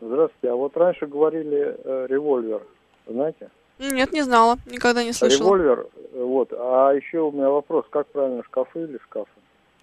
Здравствуйте. 0.00 0.50
А 0.50 0.54
вот 0.54 0.76
раньше 0.76 1.06
говорили 1.06 1.76
э, 1.84 2.06
револьвер, 2.08 2.62
знаете? 3.06 3.50
Нет, 3.78 4.12
не 4.12 4.22
знала, 4.22 4.56
никогда 4.66 5.02
не 5.02 5.12
слышала. 5.12 5.46
Револьвер, 5.46 5.86
э, 6.12 6.22
вот. 6.22 6.52
А 6.52 6.90
еще 6.92 7.20
у 7.20 7.32
меня 7.32 7.50
вопрос, 7.50 7.86
как 7.90 8.06
правильно, 8.08 8.42
шкафы 8.44 8.84
или 8.84 8.98
шкафы? 9.04 9.30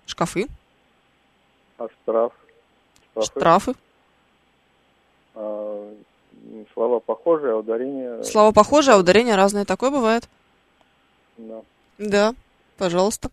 Шкафы, 0.05 0.47
А 1.77 1.87
штраф? 2.01 2.33
Штрафы. 3.19 3.73
А, 5.35 5.93
слова 6.73 6.99
похожие, 6.99 7.53
а 7.53 7.57
ударение... 7.57 8.23
Слова 8.23 8.51
похожие, 8.51 8.95
а 8.95 8.97
ударения 8.97 9.35
разные. 9.35 9.65
Такое 9.65 9.91
бывает. 9.91 10.29
Да. 11.37 11.61
Да, 11.97 12.35
пожалуйста. 12.77 13.29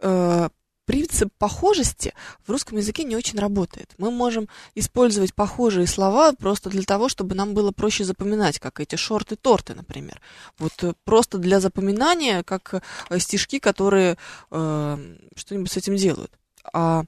Э, 0.00 0.48
Принцип 0.88 1.30
похожести 1.36 2.14
в 2.46 2.50
русском 2.50 2.78
языке 2.78 3.04
не 3.04 3.14
очень 3.14 3.38
работает. 3.38 3.92
Мы 3.98 4.10
можем 4.10 4.48
использовать 4.74 5.34
похожие 5.34 5.86
слова 5.86 6.32
просто 6.32 6.70
для 6.70 6.82
того, 6.82 7.10
чтобы 7.10 7.34
нам 7.34 7.52
было 7.52 7.72
проще 7.72 8.04
запоминать, 8.04 8.58
как 8.58 8.80
эти 8.80 8.96
шорты-торты, 8.96 9.74
например. 9.74 10.18
Вот 10.58 10.72
э, 10.82 10.94
просто 11.04 11.36
для 11.36 11.60
запоминания, 11.60 12.42
как 12.42 12.82
э, 13.10 13.18
стишки, 13.18 13.58
которые 13.58 14.16
э, 14.50 14.96
что-нибудь 15.36 15.70
с 15.70 15.76
этим 15.76 15.94
делают. 15.96 16.32
А 16.72 17.02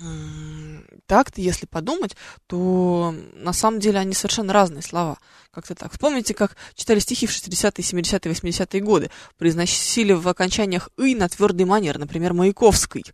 м, 0.00 0.86
так, 1.06 1.30
если 1.36 1.66
подумать, 1.66 2.16
то 2.46 3.14
на 3.34 3.52
самом 3.52 3.80
деле 3.80 3.98
они 3.98 4.14
совершенно 4.14 4.52
разные 4.52 4.82
слова. 4.82 5.18
Как-то 5.52 5.74
так. 5.74 5.92
Вспомните, 5.92 6.34
как 6.34 6.56
читали 6.74 6.98
стихи 6.98 7.26
в 7.26 7.30
60-е, 7.30 7.84
70-е, 7.84 8.32
80-е 8.32 8.80
годы. 8.80 9.10
Произносили 9.38 10.12
в 10.12 10.26
окончаниях 10.26 10.88
«ы» 10.96 11.14
на 11.14 11.28
твердый 11.28 11.66
манер, 11.66 11.98
например, 11.98 12.32
«Маяковский», 12.32 13.04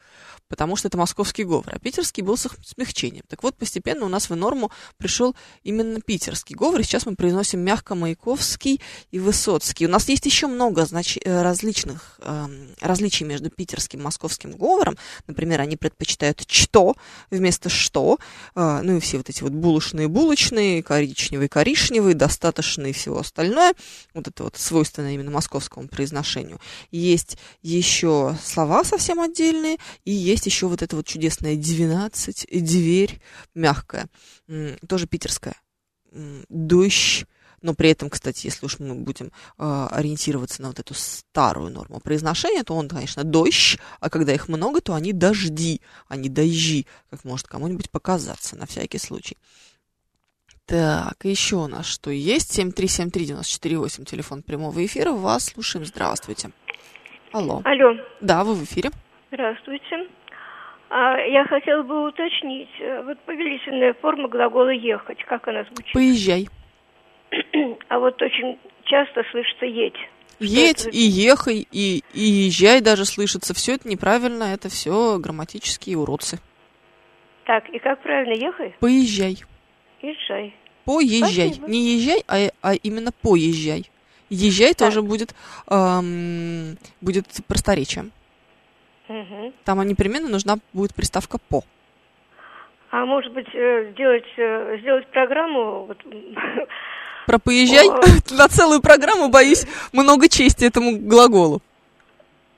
потому 0.51 0.77
что 0.77 0.89
это 0.89 0.99
московский 0.99 1.45
говор, 1.45 1.71
а 1.73 1.79
питерский 1.79 2.23
был 2.23 2.37
с 2.37 2.49
смягчением. 2.67 3.25
Так 3.29 3.43
вот, 3.45 3.57
постепенно 3.57 4.05
у 4.05 4.09
нас 4.09 4.29
в 4.29 4.35
норму 4.37 4.71
пришел 4.99 5.35
именно 5.63 6.01
питерский 6.01 6.57
говор, 6.57 6.81
и 6.81 6.83
сейчас 6.83 7.07
мы 7.07 7.15
произносим 7.15 7.61
мягко 7.61 7.95
«Маяковский» 7.95 8.81
и 9.13 9.19
«Высоцкий». 9.19 9.87
У 9.87 9.89
нас 9.89 10.09
есть 10.09 10.27
еще 10.27 10.49
много 10.49 10.85
знач... 10.85 11.19
э, 11.25 11.43
различных 11.43 12.19
эм, 12.23 12.75
различий 12.81 13.25
между 13.25 13.49
питерским 13.49 14.01
и 14.01 14.03
московским 14.03 14.51
говором. 14.51 14.99
Например, 15.29 15.61
они 15.61 15.77
предпочитают 15.77 16.45
«что» 16.51 16.97
вместо 17.31 17.69
«что», 17.69 18.19
э, 18.57 18.81
ну 18.83 18.97
и 18.97 19.01
все 19.01 19.19
вот 19.19 19.29
эти 19.31 19.43
вот 19.45 19.53
булочные-булочные, 19.53 20.83
коричневый-коричневый, 20.83 22.15
достаточно 22.15 22.87
и 22.87 22.93
всего 22.93 23.21
остальное. 23.21 23.75
Вот 24.15 24.27
это 24.27 24.45
вот 24.45 24.57
свойственно 24.57 25.15
именно 25.15 25.31
московскому 25.31 25.87
произношению. 25.87 26.61
Есть 26.91 27.39
еще 27.63 28.37
слова 28.43 28.83
совсем 28.83 29.21
отдельные, 29.21 29.79
и 30.05 30.11
есть 30.11 30.40
еще 30.47 30.67
вот 30.67 30.83
это 30.83 30.97
вот 30.97 31.07
чудесное 31.07 31.57
12, 31.57 32.47
дверь 32.51 33.21
мягкая, 33.55 34.09
тоже 34.89 35.07
питерская. 35.07 35.57
Дождь, 36.49 37.25
но 37.63 37.75
при 37.75 37.91
этом, 37.91 38.11
кстати, 38.11 38.47
если 38.47 38.67
уж 38.67 38.79
мы 38.79 38.95
будем 38.95 39.27
э, 39.59 39.87
ориентироваться 39.91 40.63
на 40.63 40.69
вот 40.69 40.79
эту 40.79 40.95
старую 40.95 41.71
норму 41.71 42.01
произношения, 42.01 42.65
то 42.65 42.75
он, 42.75 42.89
конечно, 42.89 43.23
дождь, 43.23 43.79
а 44.01 44.09
когда 44.11 44.33
их 44.33 44.49
много, 44.49 44.81
то 44.81 44.95
они 44.95 45.13
дожди, 45.13 45.81
а 46.09 46.17
не 46.17 46.29
дожди, 46.29 46.87
как 47.11 47.25
может 47.25 47.47
кому-нибудь 47.47 47.91
показаться, 47.91 48.57
на 48.57 48.67
всякий 48.67 48.99
случай. 48.99 49.37
Так, 50.67 51.25
еще 51.25 51.57
у 51.57 51.67
нас 51.67 51.87
что 51.87 52.11
есть? 52.11 52.57
7373948, 52.59 54.05
телефон 54.05 54.43
прямого 54.43 54.85
эфира. 54.85 55.13
Вас 55.13 55.47
слушаем. 55.47 55.85
Здравствуйте. 55.85 56.51
Алло. 57.33 57.61
Алло, 57.65 57.95
Да, 58.21 58.45
вы 58.45 58.55
в 58.55 58.65
эфире. 58.65 58.91
здравствуйте. 59.33 60.09
А, 60.91 61.17
я 61.19 61.45
хотела 61.45 61.85
бы 61.85 62.09
уточнить, 62.09 62.69
э, 62.81 63.03
вот 63.05 63.17
повелительная 63.21 63.95
форма 63.95 64.29
глагола 64.29 64.71
«ехать», 64.71 65.23
как 65.25 65.47
она 65.47 65.63
звучит? 65.63 65.93
Поезжай. 65.93 66.49
А 67.89 67.99
вот 68.01 68.21
очень 68.21 68.59
часто 68.85 69.23
слышится 69.31 69.67
«едь». 69.67 69.95
Едь 70.41 70.87
это? 70.87 70.91
и 70.91 70.99
ехай, 70.99 71.69
и, 71.71 72.03
и 72.13 72.21
езжай 72.21 72.81
даже 72.81 73.05
слышится. 73.05 73.55
Все 73.55 73.75
это 73.75 73.89
неправильно, 73.89 74.45
это 74.45 74.69
все 74.69 75.19
грамматические 75.19 75.97
уродцы. 75.97 76.41
Так, 77.45 77.69
и 77.69 77.79
как 77.79 78.03
правильно 78.03 78.35
«ехай»? 78.35 78.75
Поезжай. 78.81 79.39
Езжай. 80.03 80.57
Поезжай. 80.87 81.53
Спасибо. 81.53 81.69
Не 81.69 81.95
езжай, 81.95 82.25
а, 82.27 82.51
а 82.63 82.75
именно 82.75 83.13
поезжай. 83.13 83.89
Езжай 84.29 84.75
тоже 84.75 85.03
будет, 85.03 85.37
ам, 85.69 86.77
будет 87.01 87.27
просторечием. 87.47 88.11
Мгм. 89.11 89.53
Там 89.65 89.83
непременно 89.89 90.29
нужна 90.29 90.59
будет 90.73 90.95
приставка 90.95 91.39
по. 91.49 91.63
А 92.93 93.05
может 93.07 93.33
быть, 93.33 93.49
э, 93.53 93.91
сделать, 93.93 94.25
э, 94.37 94.79
сделать 94.81 95.07
программу, 95.09 95.87
вот, 95.87 95.99
Про 97.27 97.39
поезжай 97.41 97.89
О. 97.89 98.01
на 98.37 98.49
целую 98.49 98.81
программу, 98.81 99.29
боюсь, 99.29 99.67
много 99.93 100.29
чести 100.29 100.65
этому 100.65 100.97
глаголу. 100.97 101.61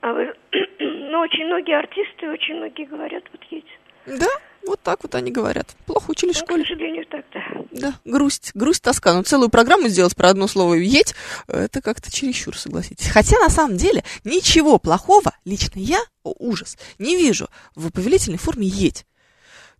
а 0.01 0.13
вы- 0.13 0.33
ну, 0.79 1.19
очень 1.19 1.45
многие 1.47 1.77
артисты, 1.77 2.29
очень 2.29 2.55
многие 2.55 2.85
говорят, 2.85 3.23
вот 3.31 3.41
едь. 3.49 3.65
Да, 4.05 4.27
вот 4.67 4.79
так 4.81 4.99
вот 5.03 5.15
они 5.15 5.31
говорят. 5.31 5.67
Плохо 5.87 6.11
учили 6.11 6.33
в 6.33 6.35
Ну, 6.35 6.41
к 6.41 6.45
школе. 6.45 6.63
сожалению, 6.63 7.05
так-то. 7.07 7.39
Да, 7.39 7.42
грусть, 8.05 8.51
грусть, 8.53 8.81
тоска. 8.81 9.13
Но 9.13 9.23
целую 9.23 9.49
программу 9.49 9.87
сделать 9.87 10.15
про 10.15 10.29
одно 10.29 10.47
слово 10.47 10.75
«едь»— 10.75 11.13
это 11.47 11.81
как-то 11.81 12.11
чересчур, 12.11 12.57
согласитесь. 12.57 13.07
Хотя, 13.07 13.39
на 13.39 13.49
самом 13.49 13.77
деле, 13.77 14.03
ничего 14.23 14.77
плохого 14.77 15.33
лично 15.45 15.79
я, 15.79 16.01
о, 16.23 16.33
ужас, 16.37 16.77
не 16.99 17.15
вижу 17.15 17.47
в 17.75 17.89
повелительной 17.91 18.37
форме 18.37 18.67
«едь». 18.67 19.05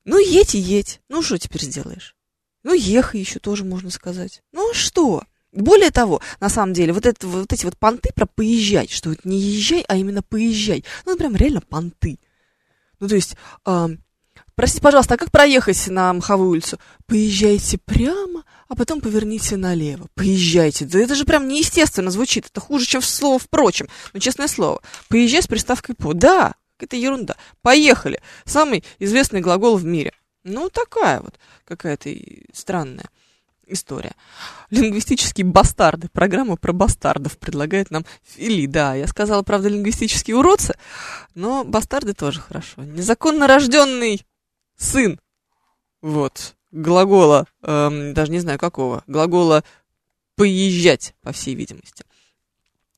Ну, 0.06 0.18
едь 0.20 0.54
и 0.56 0.60
едь. 0.60 1.00
Ну, 1.08 1.22
что 1.22 1.38
теперь 1.38 1.62
сделаешь? 1.62 2.16
Ну, 2.64 2.74
ехай 2.74 3.22
еще 3.22 3.40
тоже 3.40 3.64
можно 3.64 3.90
сказать. 3.90 4.42
Ну, 4.52 4.72
а 4.72 4.74
что? 4.74 5.24
Более 5.54 5.92
того, 5.92 6.20
на 6.40 6.50
самом 6.50 6.74
деле, 6.74 6.94
вот, 6.94 7.06
это, 7.06 7.28
вот 7.28 7.54
эти 7.54 7.64
вот 7.64 7.78
понты 7.78 8.12
про 8.14 8.26
поезжать, 8.26 8.90
что 8.90 9.10
вот 9.10 9.24
не 9.24 9.40
езжай, 9.40 9.86
а 9.88 9.96
именно 9.96 10.24
поезжай. 10.24 10.84
Ну, 11.06 11.16
прям 11.16 11.36
реально 11.36 11.62
понты. 11.62 12.20
Ну, 13.00 13.08
то 13.08 13.16
есть, 13.16 13.36
простите, 14.56 14.82
пожалуйста, 14.82 15.16
а 15.16 15.18
как 15.18 15.32
проехать 15.32 15.88
на 15.88 16.14
Мховую 16.14 16.50
улицу? 16.50 16.80
Поезжайте 17.06 17.78
прямо, 17.78 18.44
а 18.68 18.76
потом 18.76 19.02
поверните 19.02 19.58
налево. 19.58 20.08
Поезжайте. 20.16 20.86
Да 20.86 21.00
это 21.00 21.16
же 21.16 21.26
прям 21.26 21.48
неестественно 21.48 22.12
звучит. 22.12 22.48
Это 22.48 22.60
хуже, 22.60 22.86
чем 22.86 23.02
слово 23.02 23.40
«впрочем». 23.40 23.88
Ну, 24.14 24.20
честное 24.20 24.48
слово. 24.48 24.82
Поезжай 25.10 25.42
с 25.42 25.48
приставкой 25.48 25.96
«по». 25.96 26.14
Да, 26.14 26.54
это 26.80 26.96
ерунда. 26.96 27.36
Поехали. 27.62 28.22
Самый 28.46 28.84
известный 29.00 29.42
глагол 29.42 29.78
в 29.78 29.86
мире. 29.86 30.14
Ну, 30.44 30.70
такая 30.70 31.22
вот 31.22 31.40
какая-то 31.66 32.10
странная 32.54 33.10
история. 33.68 34.14
Лингвистические 34.70 35.46
бастарды. 35.46 36.10
Программа 36.10 36.58
про 36.58 36.74
бастардов 36.74 37.38
предлагает 37.38 37.92
нам 37.92 38.06
Фили. 38.24 38.66
Да, 38.66 38.96
я 38.96 39.08
сказала, 39.08 39.44
правда, 39.44 39.70
лингвистические 39.70 40.38
уродцы, 40.38 40.76
но 41.36 41.64
бастарды 41.64 42.14
тоже 42.14 42.42
хорошо. 42.42 42.84
Незаконно 42.84 43.48
рожденный 43.48 44.26
сын. 44.78 45.20
Вот. 46.02 46.56
Глагола, 46.72 47.46
эм, 47.62 48.14
даже 48.14 48.32
не 48.32 48.40
знаю 48.40 48.58
какого, 48.58 49.04
глагола 49.06 49.64
поезжать, 50.36 51.14
по 51.22 51.32
всей 51.32 51.54
видимости. 51.56 52.04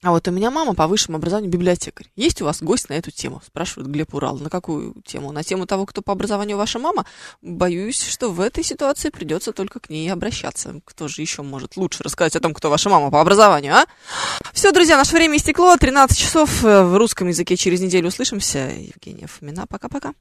А 0.06 0.12
вот 0.12 0.28
у 0.28 0.32
меня 0.32 0.52
мама 0.52 0.76
по 0.76 0.86
высшему 0.86 1.18
образованию 1.18 1.52
библиотекарь. 1.52 2.12
Есть 2.16 2.40
у 2.40 2.46
вас 2.46 2.62
гость 2.62 2.90
на 2.90 2.94
эту 2.94 3.10
тему? 3.10 3.42
Спрашивает 3.44 3.90
Глеб 3.90 4.14
Урал. 4.14 4.38
На 4.38 4.52
какую 4.52 4.94
тему? 5.04 5.32
На 5.32 5.42
тему 5.42 5.66
того, 5.66 5.88
кто 5.88 6.04
по 6.04 6.14
образованию 6.14 6.58
ваша 6.58 6.78
мама? 6.78 7.08
Боюсь, 7.42 8.04
что 8.04 8.30
в 8.30 8.40
этой 8.40 8.64
ситуации 8.64 9.10
придется 9.10 9.52
только 9.52 9.80
к 9.80 9.90
ней 9.90 10.08
обращаться. 10.14 10.80
Кто 10.86 11.08
же 11.08 11.24
еще 11.24 11.42
может 11.42 11.76
лучше 11.76 12.04
рассказать 12.04 12.36
о 12.36 12.40
том, 12.40 12.54
кто 12.54 12.70
ваша 12.70 12.88
мама 12.92 13.10
по 13.10 13.20
образованию, 13.20 13.74
а? 13.74 13.86
Все, 14.54 14.72
друзья, 14.72 14.96
наше 14.96 15.16
время 15.16 15.38
истекло. 15.38 15.76
13 15.76 16.16
часов 16.16 16.64
э, 16.64 16.84
в 16.84 16.98
русском 16.98 17.28
языке 17.28 17.58
через 17.58 17.82
неделю 17.82 18.10
услышимся. 18.10 18.60
Евгения 18.78 19.26
Фомина. 19.26 19.66
Пока-пока. 19.66 20.14